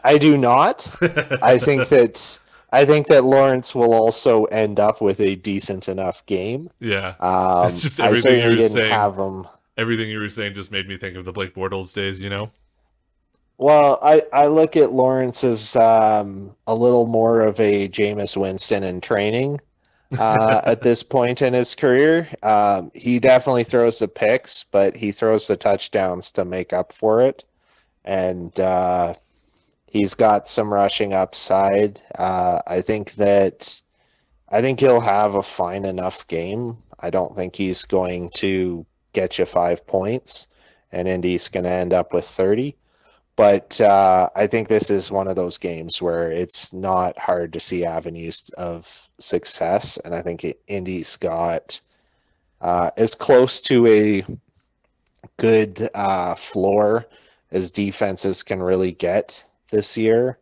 I 0.03 0.17
do 0.17 0.37
not. 0.37 0.87
I 1.41 1.57
think 1.57 1.87
that 1.89 2.39
I 2.71 2.85
think 2.85 3.07
that 3.07 3.23
Lawrence 3.23 3.73
will 3.73 3.93
also 3.93 4.45
end 4.45 4.79
up 4.79 5.01
with 5.01 5.19
a 5.21 5.35
decent 5.35 5.87
enough 5.87 6.25
game. 6.27 6.69
Yeah, 6.79 7.15
um, 7.19 7.69
it's 7.69 7.81
just 7.81 7.99
everything 7.99 8.41
you 8.41 8.49
were 8.49 8.55
didn't 8.55 8.71
saying, 8.71 8.91
have 8.91 9.17
him. 9.17 9.47
Everything 9.75 10.09
you 10.09 10.19
were 10.19 10.29
saying 10.29 10.53
just 10.53 10.71
made 10.71 10.87
me 10.87 10.97
think 10.97 11.15
of 11.17 11.25
the 11.25 11.31
Blake 11.31 11.55
Bortles 11.55 11.95
days. 11.95 12.21
You 12.21 12.29
know. 12.29 12.51
Well, 13.57 13.99
I, 14.01 14.23
I 14.33 14.47
look 14.47 14.75
at 14.75 14.91
Lawrence 14.91 15.43
as 15.43 15.75
um, 15.75 16.55
a 16.67 16.75
little 16.75 17.07
more 17.07 17.41
of 17.41 17.59
a 17.59 17.87
Jameis 17.87 18.35
Winston 18.35 18.83
in 18.83 18.99
training 18.99 19.59
uh, 20.17 20.61
at 20.65 20.81
this 20.83 21.03
point 21.03 21.41
in 21.41 21.53
his 21.53 21.75
career. 21.75 22.27
Um, 22.41 22.91
he 22.95 23.19
definitely 23.19 23.63
throws 23.63 23.99
the 23.99 24.07
picks, 24.07 24.63
but 24.63 24.97
he 24.97 25.11
throws 25.11 25.47
the 25.47 25.55
touchdowns 25.55 26.31
to 26.31 26.45
make 26.45 26.73
up 26.73 26.91
for 26.91 27.21
it. 27.21 27.43
And 28.05 28.59
uh, 28.59 29.13
he's 29.87 30.15
got 30.15 30.47
some 30.47 30.73
rushing 30.73 31.13
upside. 31.13 32.01
Uh, 32.17 32.61
I 32.65 32.81
think 32.81 33.13
that 33.13 33.79
I 34.49 34.61
think 34.61 34.79
he'll 34.79 34.99
have 34.99 35.35
a 35.35 35.43
fine 35.43 35.85
enough 35.85 36.27
game. 36.27 36.77
I 36.99 37.09
don't 37.09 37.35
think 37.35 37.55
he's 37.55 37.85
going 37.85 38.29
to 38.31 38.85
get 39.13 39.37
you 39.37 39.45
five 39.45 39.85
points, 39.87 40.47
and 40.91 41.07
Indy's 41.07 41.49
going 41.49 41.63
to 41.63 41.69
end 41.69 41.93
up 41.93 42.13
with 42.13 42.25
thirty. 42.25 42.75
But 43.35 43.81
uh, 43.81 44.29
I 44.35 44.47
think 44.47 44.67
this 44.67 44.89
is 44.91 45.11
one 45.11 45.27
of 45.27 45.35
those 45.35 45.57
games 45.57 46.01
where 46.01 46.31
it's 46.31 46.71
not 46.73 47.17
hard 47.17 47.53
to 47.53 47.59
see 47.59 47.83
avenues 47.85 48.49
of 48.57 49.09
success, 49.19 49.97
and 49.97 50.13
I 50.13 50.21
think 50.21 50.45
Indy's 50.67 51.15
got 51.15 51.81
uh, 52.61 52.91
as 52.97 53.15
close 53.15 53.61
to 53.63 53.87
a 53.87 54.25
good 55.37 55.89
uh, 55.95 56.35
floor 56.35 57.05
as 57.51 57.71
defenses 57.71 58.43
can 58.43 58.61
really 58.61 58.91
get 58.91 59.45
this 59.71 59.97
year. 59.97 60.37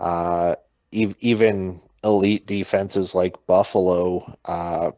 Uh, 0.00 0.54
e- 0.92 1.14
even 1.20 1.80
elite 2.04 2.46
defenses 2.46 3.14
like 3.14 3.36
Buffalo 3.46 4.36
uh, 4.44 4.92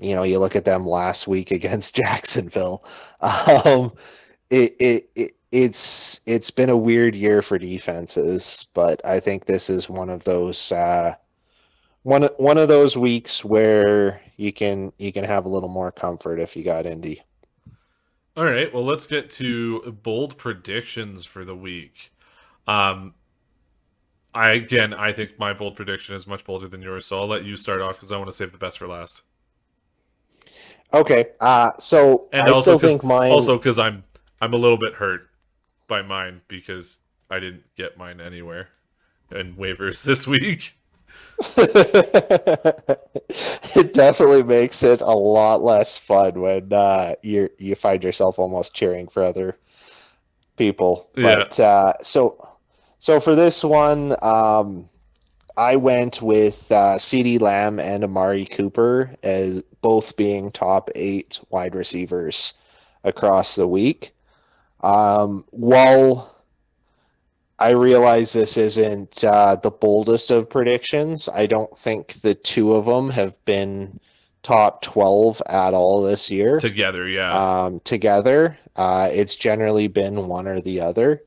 you 0.00 0.14
know, 0.14 0.22
you 0.22 0.38
look 0.38 0.56
at 0.56 0.64
them 0.64 0.86
last 0.86 1.26
week 1.26 1.50
against 1.52 1.94
Jacksonville. 1.96 2.84
Um, 3.20 3.92
it, 4.50 4.76
it, 4.78 5.10
it 5.14 5.32
it's 5.50 6.20
it's 6.26 6.50
been 6.50 6.70
a 6.70 6.76
weird 6.76 7.14
year 7.14 7.42
for 7.42 7.58
defenses, 7.58 8.66
but 8.74 9.04
I 9.04 9.20
think 9.20 9.46
this 9.46 9.70
is 9.70 9.88
one 9.88 10.10
of 10.10 10.24
those 10.24 10.72
uh, 10.72 11.14
one 12.02 12.24
one 12.36 12.58
of 12.58 12.68
those 12.68 12.96
weeks 12.96 13.44
where 13.44 14.20
you 14.36 14.52
can 14.52 14.92
you 14.98 15.12
can 15.12 15.24
have 15.24 15.46
a 15.46 15.48
little 15.48 15.68
more 15.68 15.90
comfort 15.90 16.38
if 16.38 16.56
you 16.56 16.64
got 16.64 16.86
Indy. 16.86 17.22
All 18.36 18.44
right, 18.44 18.72
well, 18.72 18.84
let's 18.84 19.06
get 19.06 19.30
to 19.30 19.98
bold 20.02 20.38
predictions 20.38 21.24
for 21.24 21.44
the 21.44 21.56
week. 21.56 22.12
Um, 22.68 23.14
I 24.34 24.50
again, 24.50 24.92
I 24.92 25.12
think 25.12 25.38
my 25.38 25.54
bold 25.54 25.76
prediction 25.76 26.14
is 26.14 26.26
much 26.26 26.44
bolder 26.44 26.68
than 26.68 26.82
yours, 26.82 27.06
so 27.06 27.20
I'll 27.20 27.26
let 27.26 27.44
you 27.44 27.56
start 27.56 27.80
off 27.80 27.96
because 27.96 28.12
I 28.12 28.18
want 28.18 28.28
to 28.28 28.34
save 28.34 28.52
the 28.52 28.58
best 28.58 28.78
for 28.78 28.86
last. 28.86 29.22
Okay, 30.92 31.26
uh, 31.40 31.72
so 31.78 32.28
and 32.32 32.42
I 32.42 32.48
also 32.50 32.76
still 32.76 32.90
think 32.90 33.02
mine. 33.02 33.30
also 33.30 33.56
because 33.56 33.78
I'm 33.78 34.04
I'm 34.40 34.52
a 34.52 34.56
little 34.56 34.78
bit 34.78 34.94
hurt 34.94 35.27
by 35.88 36.02
mine 36.02 36.42
because 36.46 37.00
I 37.30 37.40
didn't 37.40 37.64
get 37.76 37.98
mine 37.98 38.20
anywhere 38.20 38.68
and 39.30 39.56
waivers 39.56 40.04
this 40.04 40.26
week. 40.26 40.74
it 43.76 43.92
definitely 43.92 44.42
makes 44.42 44.82
it 44.82 45.00
a 45.00 45.06
lot 45.06 45.62
less 45.62 45.96
fun 45.96 46.40
when 46.40 46.72
uh, 46.72 47.14
you 47.22 47.48
you 47.58 47.74
find 47.74 48.02
yourself 48.02 48.38
almost 48.38 48.74
cheering 48.74 49.06
for 49.06 49.22
other 49.22 49.56
people. 50.56 51.08
Yeah. 51.16 51.36
But 51.36 51.60
uh, 51.60 51.92
so 52.02 52.48
so 52.98 53.20
for 53.20 53.36
this 53.36 53.62
one, 53.62 54.16
um, 54.22 54.88
I 55.56 55.76
went 55.76 56.20
with 56.22 56.70
uh, 56.72 56.96
CeeDee 56.96 57.40
Lamb 57.40 57.78
and 57.78 58.04
Amari 58.04 58.44
Cooper 58.44 59.14
as 59.22 59.62
both 59.80 60.16
being 60.16 60.50
top 60.50 60.90
eight 60.94 61.40
wide 61.50 61.74
receivers 61.74 62.54
across 63.04 63.54
the 63.54 63.68
week. 63.68 64.12
Um, 64.80 65.44
while 65.50 66.34
I 67.58 67.70
realize 67.70 68.32
this 68.32 68.56
isn't 68.56 69.24
uh, 69.24 69.56
the 69.56 69.70
boldest 69.70 70.30
of 70.30 70.48
predictions, 70.48 71.28
I 71.28 71.46
don't 71.46 71.76
think 71.76 72.14
the 72.14 72.34
two 72.34 72.72
of 72.74 72.84
them 72.86 73.10
have 73.10 73.42
been 73.44 73.98
top 74.42 74.82
12 74.82 75.42
at 75.46 75.74
all 75.74 76.02
this 76.02 76.30
year. 76.30 76.60
Together, 76.60 77.08
yeah. 77.08 77.64
Um, 77.64 77.80
together, 77.80 78.56
uh, 78.76 79.08
it's 79.12 79.34
generally 79.34 79.88
been 79.88 80.26
one 80.26 80.46
or 80.46 80.60
the 80.60 80.80
other. 80.80 81.22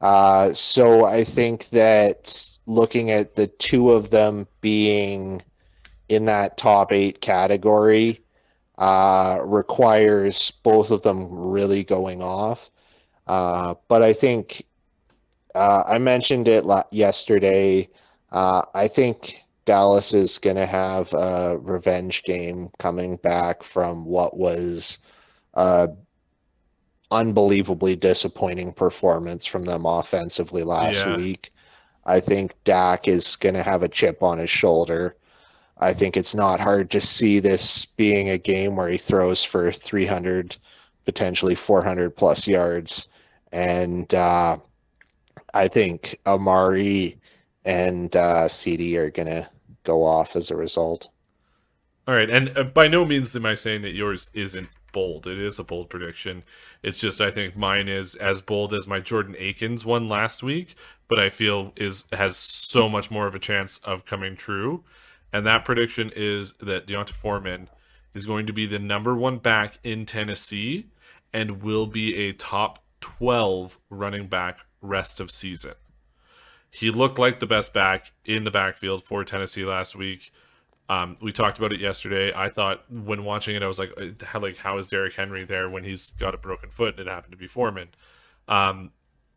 Uh, 0.00 0.52
so 0.52 1.04
I 1.04 1.24
think 1.24 1.68
that 1.68 2.58
looking 2.66 3.10
at 3.10 3.34
the 3.34 3.46
two 3.46 3.90
of 3.90 4.10
them 4.10 4.46
being 4.60 5.42
in 6.08 6.24
that 6.24 6.56
top 6.56 6.92
eight 6.92 7.20
category 7.20 8.20
uh, 8.78 9.38
requires 9.44 10.50
both 10.62 10.90
of 10.90 11.02
them 11.02 11.28
really 11.30 11.84
going 11.84 12.22
off. 12.22 12.70
Uh, 13.26 13.74
but 13.88 14.02
I 14.02 14.12
think 14.12 14.64
uh, 15.54 15.84
I 15.86 15.98
mentioned 15.98 16.48
it 16.48 16.64
la- 16.64 16.84
yesterday. 16.90 17.88
Uh, 18.32 18.62
I 18.74 18.88
think 18.88 19.42
Dallas 19.64 20.14
is 20.14 20.38
going 20.38 20.56
to 20.56 20.66
have 20.66 21.12
a 21.12 21.58
revenge 21.58 22.22
game 22.24 22.70
coming 22.78 23.16
back 23.16 23.62
from 23.62 24.04
what 24.04 24.36
was 24.36 24.98
a 25.54 25.88
unbelievably 27.10 27.96
disappointing 27.96 28.72
performance 28.72 29.44
from 29.44 29.64
them 29.64 29.84
offensively 29.84 30.62
last 30.62 31.04
Yeah. 31.04 31.16
week. 31.16 31.52
I 32.06 32.20
think 32.20 32.54
Dak 32.64 33.08
is 33.08 33.36
going 33.36 33.54
to 33.54 33.62
have 33.62 33.82
a 33.82 33.88
chip 33.88 34.22
on 34.22 34.38
his 34.38 34.50
shoulder. 34.50 35.16
I 35.78 35.92
think 35.92 36.16
it's 36.16 36.34
not 36.34 36.60
hard 36.60 36.90
to 36.90 37.00
see 37.00 37.40
this 37.40 37.84
being 37.84 38.30
a 38.30 38.38
game 38.38 38.76
where 38.76 38.88
he 38.88 38.98
throws 38.98 39.42
for 39.42 39.72
300, 39.72 40.56
potentially 41.04 41.54
400 41.54 42.16
plus 42.16 42.46
yards. 42.46 43.08
And 43.52 44.12
uh, 44.14 44.58
I 45.54 45.68
think 45.68 46.18
Amari 46.26 47.18
and 47.64 48.14
uh, 48.14 48.44
CeeDee 48.44 48.96
are 48.96 49.10
going 49.10 49.30
to 49.30 49.48
go 49.84 50.04
off 50.04 50.36
as 50.36 50.50
a 50.50 50.56
result. 50.56 51.10
All 52.06 52.14
right, 52.14 52.30
and 52.30 52.56
uh, 52.56 52.64
by 52.64 52.88
no 52.88 53.04
means 53.04 53.36
am 53.36 53.46
I 53.46 53.54
saying 53.54 53.82
that 53.82 53.94
yours 53.94 54.30
isn't 54.34 54.68
bold. 54.92 55.26
It 55.26 55.38
is 55.38 55.58
a 55.58 55.64
bold 55.64 55.90
prediction. 55.90 56.42
It's 56.82 57.00
just 57.00 57.20
I 57.20 57.30
think 57.30 57.56
mine 57.56 57.88
is 57.88 58.14
as 58.16 58.42
bold 58.42 58.72
as 58.74 58.88
my 58.88 59.00
Jordan 59.00 59.36
Akins 59.38 59.84
one 59.84 60.08
last 60.08 60.42
week, 60.42 60.74
but 61.08 61.18
I 61.18 61.28
feel 61.28 61.72
is 61.76 62.04
has 62.12 62.36
so 62.36 62.88
much 62.88 63.10
more 63.10 63.26
of 63.26 63.34
a 63.34 63.38
chance 63.38 63.78
of 63.78 64.06
coming 64.06 64.36
true. 64.36 64.84
And 65.32 65.46
that 65.46 65.64
prediction 65.64 66.10
is 66.16 66.54
that 66.54 66.86
D'Onta 66.86 67.12
Foreman 67.12 67.68
is 68.14 68.26
going 68.26 68.46
to 68.46 68.52
be 68.52 68.66
the 68.66 68.80
number 68.80 69.14
one 69.14 69.38
back 69.38 69.78
in 69.84 70.06
Tennessee 70.06 70.86
and 71.32 71.62
will 71.62 71.86
be 71.86 72.16
a 72.16 72.32
top 72.32 72.80
12 73.00 73.78
running 73.88 74.26
back 74.26 74.60
rest 74.80 75.20
of 75.20 75.30
season. 75.30 75.74
He 76.70 76.90
looked 76.90 77.18
like 77.18 77.40
the 77.40 77.46
best 77.46 77.74
back 77.74 78.12
in 78.24 78.44
the 78.44 78.50
backfield 78.50 79.02
for 79.02 79.24
Tennessee 79.24 79.64
last 79.64 79.96
week. 79.96 80.30
Um, 80.88 81.16
we 81.20 81.32
talked 81.32 81.58
about 81.58 81.72
it 81.72 81.80
yesterday. 81.80 82.32
I 82.34 82.48
thought 82.48 82.84
when 82.90 83.24
watching 83.24 83.54
it, 83.54 83.62
I 83.62 83.68
was 83.68 83.78
like, 83.78 83.92
uh, 83.96 84.24
how, 84.24 84.40
like 84.40 84.56
how 84.56 84.78
is 84.78 84.88
Derrick 84.88 85.14
Henry 85.14 85.44
there 85.44 85.70
when 85.70 85.84
he's 85.84 86.10
got 86.10 86.34
a 86.34 86.38
broken 86.38 86.68
foot 86.68 86.98
and 86.98 87.06
it 87.06 87.10
happened 87.10 87.32
to 87.32 87.38
be 87.38 87.46
Foreman? 87.46 87.88
Um, 88.48 88.90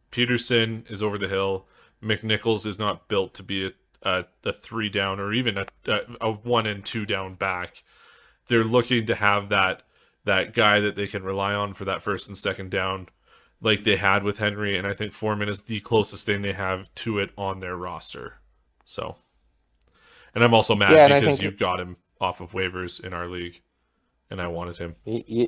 Peterson 0.10 0.84
is 0.90 1.04
over 1.04 1.18
the 1.18 1.28
hill. 1.28 1.68
McNichols 2.04 2.66
is 2.66 2.80
not 2.80 3.08
built 3.08 3.34
to 3.36 3.44
be 3.44 3.68
a, 3.68 3.72
a, 4.02 4.26
a 4.44 4.52
three 4.52 4.90
down 4.90 5.20
or 5.20 5.34
even 5.34 5.58
a, 5.58 5.66
a, 5.88 6.00
a 6.22 6.32
one 6.32 6.66
and 6.66 6.84
two 6.84 7.06
down 7.06 7.34
back. 7.36 7.84
They're 8.48 8.64
looking 8.64 9.06
to 9.06 9.16
have 9.16 9.50
that 9.50 9.84
that 10.26 10.54
guy 10.54 10.80
that 10.80 10.96
they 10.96 11.08
can 11.08 11.24
rely 11.24 11.54
on 11.54 11.74
for 11.74 11.86
that 11.86 12.02
first 12.02 12.28
and 12.28 12.38
second 12.38 12.72
down, 12.72 13.10
like 13.64 13.84
they 13.84 13.96
had 13.96 14.24
with 14.24 14.38
Henry, 14.38 14.78
and 14.78 14.86
I 14.86 14.94
think 14.94 15.14
Foreman 15.14 15.50
is 15.50 15.64
the 15.64 15.80
closest 15.80 16.26
thing 16.26 16.42
they 16.42 16.54
have 16.54 16.94
to 16.96 17.18
it 17.18 17.32
on 17.38 17.60
their 17.60 17.76
roster. 17.76 18.40
So, 18.86 19.16
and 20.36 20.44
I'm 20.44 20.54
also 20.54 20.76
mad 20.76 20.92
Yeah, 20.92 21.08
because 21.08 21.42
you 21.42 21.52
got 21.52 21.80
him 21.80 21.98
off 22.20 22.42
of 22.42 22.52
waivers 22.52 23.04
in 23.04 23.14
our 23.14 23.28
league, 23.28 23.62
and 24.30 24.42
I 24.42 24.48
wanted 24.48 24.78
him. 24.78 24.96
You, 25.06 25.24
you, 25.26 25.48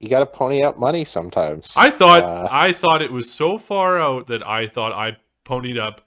you 0.00 0.08
got 0.08 0.20
to 0.20 0.26
pony 0.26 0.62
up 0.62 0.78
money 0.78 1.04
sometimes. 1.04 1.74
I 1.78 1.90
thought 1.90 2.24
Uh, 2.24 2.48
I 2.50 2.72
thought 2.72 3.02
it 3.02 3.12
was 3.12 3.30
so 3.32 3.56
far 3.58 4.00
out 4.00 4.26
that 4.26 4.46
I 4.46 4.66
thought 4.66 4.92
I 4.92 5.16
ponied 5.44 5.78
up 5.78 6.02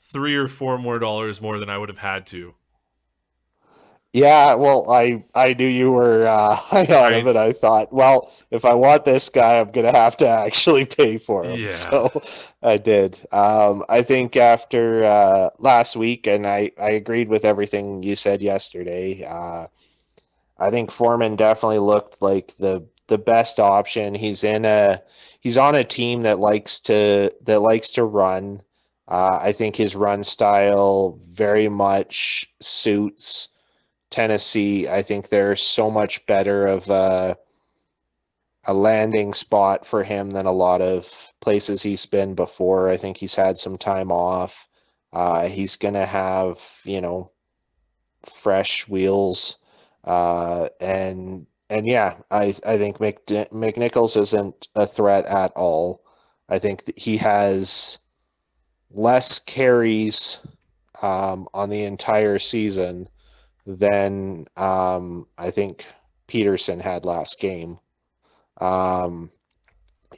three 0.00 0.34
or 0.36 0.48
four 0.48 0.78
more 0.78 0.98
dollars 0.98 1.40
more 1.40 1.58
than 1.58 1.70
I 1.70 1.78
would 1.78 1.88
have 1.88 1.98
had 1.98 2.26
to. 2.28 2.54
Yeah, 4.12 4.54
well, 4.54 4.90
I 4.90 5.24
I 5.36 5.54
knew 5.54 5.66
you 5.66 5.92
were 5.92 6.26
uh, 6.26 6.54
high 6.56 6.86
on 6.86 7.12
him, 7.12 7.28
and 7.28 7.38
I 7.38 7.52
thought, 7.52 7.92
well, 7.92 8.32
if 8.50 8.64
I 8.64 8.74
want 8.74 9.04
this 9.04 9.28
guy, 9.28 9.60
I'm 9.60 9.68
gonna 9.68 9.92
have 9.92 10.16
to 10.18 10.28
actually 10.46 10.84
pay 10.84 11.16
for 11.16 11.44
him. 11.44 11.60
Yeah. 11.60 11.66
So 11.66 12.22
I 12.62 12.76
did. 12.76 13.20
Um, 13.30 13.84
I 13.88 14.02
think 14.02 14.36
after 14.36 15.04
uh, 15.04 15.50
last 15.58 15.94
week, 15.94 16.26
and 16.26 16.46
I 16.46 16.72
I 16.80 16.90
agreed 16.90 17.28
with 17.28 17.44
everything 17.44 18.02
you 18.02 18.16
said 18.16 18.42
yesterday. 18.42 19.24
Uh, 19.24 19.68
I 20.58 20.70
think 20.70 20.90
Foreman 20.90 21.36
definitely 21.36 21.78
looked 21.78 22.20
like 22.20 22.56
the 22.56 22.84
the 23.06 23.18
best 23.18 23.60
option. 23.60 24.14
He's 24.14 24.42
in 24.42 24.64
a 24.64 25.02
he's 25.38 25.56
on 25.56 25.76
a 25.76 25.84
team 25.84 26.22
that 26.22 26.40
likes 26.40 26.80
to 26.80 27.30
that 27.42 27.60
likes 27.60 27.90
to 27.92 28.04
run. 28.04 28.60
Uh, 29.06 29.38
I 29.40 29.52
think 29.52 29.76
his 29.76 29.94
run 29.94 30.24
style 30.24 31.18
very 31.32 31.68
much 31.68 32.46
suits 32.60 33.48
Tennessee. 34.10 34.88
I 34.88 35.02
think 35.02 35.28
they're 35.28 35.56
so 35.56 35.90
much 35.90 36.26
better 36.26 36.66
of 36.66 36.90
a, 36.90 37.36
a 38.64 38.74
landing 38.74 39.32
spot 39.32 39.86
for 39.86 40.02
him 40.02 40.32
than 40.32 40.46
a 40.46 40.52
lot 40.52 40.82
of 40.82 41.32
places 41.40 41.82
he's 41.82 42.06
been 42.06 42.34
before. 42.34 42.90
I 42.90 42.96
think 42.96 43.16
he's 43.16 43.34
had 43.36 43.56
some 43.56 43.78
time 43.78 44.10
off. 44.12 44.68
Uh, 45.12 45.48
he's 45.48 45.76
gonna 45.76 46.06
have 46.06 46.60
you 46.84 47.00
know 47.00 47.30
fresh 48.22 48.88
wheels, 48.88 49.56
uh, 50.04 50.68
and 50.80 51.46
and 51.68 51.86
yeah, 51.86 52.16
I 52.30 52.54
I 52.66 52.78
think 52.78 53.00
Mc, 53.00 53.24
McNichols 53.26 54.16
isn't 54.16 54.68
a 54.76 54.86
threat 54.86 55.24
at 55.26 55.52
all. 55.56 56.02
I 56.48 56.58
think 56.58 56.96
he 56.96 57.16
has 57.18 57.98
less 58.92 59.38
carries 59.38 60.38
um, 61.02 61.48
on 61.54 61.70
the 61.70 61.84
entire 61.84 62.38
season 62.38 63.08
than 63.66 64.46
um, 64.56 65.26
I 65.38 65.50
think 65.50 65.86
Peterson 66.26 66.80
had 66.80 67.04
last 67.04 67.40
game. 67.40 67.78
Um, 68.60 69.30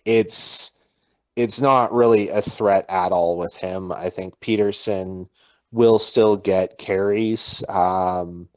it's 0.05 0.73
it's 1.37 1.61
not 1.61 1.93
really 1.93 2.29
a 2.29 2.43
threat 2.43 2.85
at 2.89 3.13
all 3.13 3.39
with 3.39 3.57
him. 3.57 3.93
I 3.93 4.11
think 4.11 4.39
Peterson 4.41 5.29
will 5.71 5.99
still 5.99 6.37
get 6.37 6.79
carries, 6.79 7.65
um, 7.69 8.49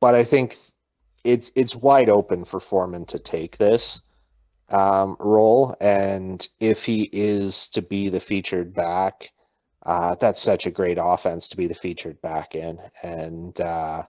but 0.00 0.14
I 0.14 0.24
think 0.24 0.56
it's 1.24 1.52
it's 1.54 1.76
wide 1.76 2.08
open 2.08 2.44
for 2.44 2.60
Foreman 2.60 3.04
to 3.06 3.18
take 3.18 3.56
this 3.56 4.02
um, 4.70 5.16
role, 5.20 5.76
and 5.80 6.46
if 6.60 6.84
he 6.84 7.08
is 7.12 7.68
to 7.70 7.82
be 7.82 8.08
the 8.08 8.20
featured 8.20 8.74
back, 8.74 9.30
uh, 9.86 10.16
that's 10.16 10.42
such 10.42 10.66
a 10.66 10.70
great 10.70 10.98
offense 11.00 11.48
to 11.48 11.56
be 11.56 11.68
the 11.68 11.74
featured 11.74 12.20
back 12.20 12.56
in, 12.56 12.78
and 13.04 13.60
uh, 13.60 14.02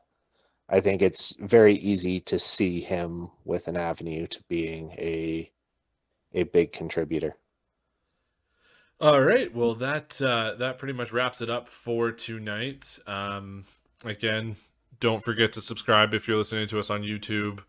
I 0.68 0.80
think 0.80 1.04
it's 1.04 1.36
very 1.38 1.76
easy 1.76 2.20
to 2.22 2.40
see 2.40 2.82
him 2.82 3.30
with 3.45 3.68
an 3.68 3.78
avenue 3.78 4.26
to 4.26 4.44
being 4.49 4.91
a 4.94 5.52
a 6.34 6.44
big 6.44 6.72
contributor. 6.74 7.36
All 8.99 9.22
right. 9.22 9.54
Well, 9.54 9.76
that 9.76 10.20
uh, 10.20 10.56
that 10.56 10.80
pretty 10.80 10.95
much 10.95 11.14
wraps 11.14 11.41
it 11.41 11.49
up 11.49 11.70
for 11.70 12.12
tonight. 12.12 12.98
Um, 13.06 13.66
again, 14.04 14.56
don't 14.99 15.24
forget 15.24 15.54
to 15.54 15.62
subscribe 15.62 16.16
if 16.16 16.28
you're 16.28 16.38
listening 16.38 16.68
to 16.70 16.80
us 16.80 16.90
on 16.90 17.04
YouTube. 17.04 17.60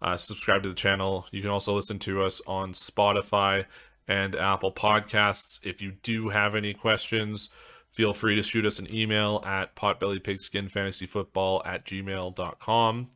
Uh, 0.00 0.16
subscribe 0.16 0.62
to 0.62 0.70
the 0.70 0.74
channel. 0.74 1.26
You 1.30 1.42
can 1.42 1.50
also 1.50 1.74
listen 1.74 1.98
to 2.00 2.22
us 2.22 2.40
on 2.46 2.72
Spotify 2.72 3.66
and 4.08 4.34
Apple 4.34 4.72
Podcasts. 4.72 5.64
If 5.64 5.80
you 5.82 5.92
do 6.02 6.30
have 6.30 6.54
any 6.54 6.72
questions, 6.74 7.50
feel 7.92 8.14
free 8.14 8.34
to 8.36 8.42
shoot 8.42 8.64
us 8.64 8.78
an 8.78 8.92
email 8.92 9.42
at 9.46 9.76
potbellypigskinfantasyfootball 9.76 11.66
at 11.66 11.84
gmail.com. 11.84 13.10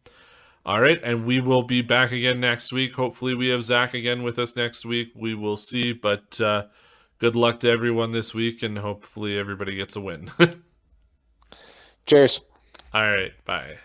All 0.65 0.81
right, 0.81 1.01
and 1.03 1.25
we 1.25 1.41
will 1.41 1.65
be 1.65 1.83
back 1.83 2.13
again 2.13 2.39
next 2.39 2.73
week. 2.73 2.95
Hopefully, 2.95 3.35
we 3.35 3.49
have 3.49 3.65
Zach 3.65 3.95
again 3.95 4.23
with 4.23 4.39
us 4.39 4.55
next 4.55 4.85
week. 4.85 5.09
We 5.17 5.35
will 5.35 5.57
see, 5.57 5.93
but 5.93 6.41
uh, 6.41 6.67
good 7.19 7.35
luck 7.35 7.59
to 7.61 7.71
everyone 7.71 8.13
this 8.13 8.33
week, 8.33 8.63
and 8.63 8.79
hopefully, 8.79 9.37
everybody 9.37 9.75
gets 9.75 9.97
a 9.97 10.01
win. 10.01 10.31
Cheers. 12.07 12.43
All 12.95 13.03
right, 13.03 13.33
bye. 13.45 13.79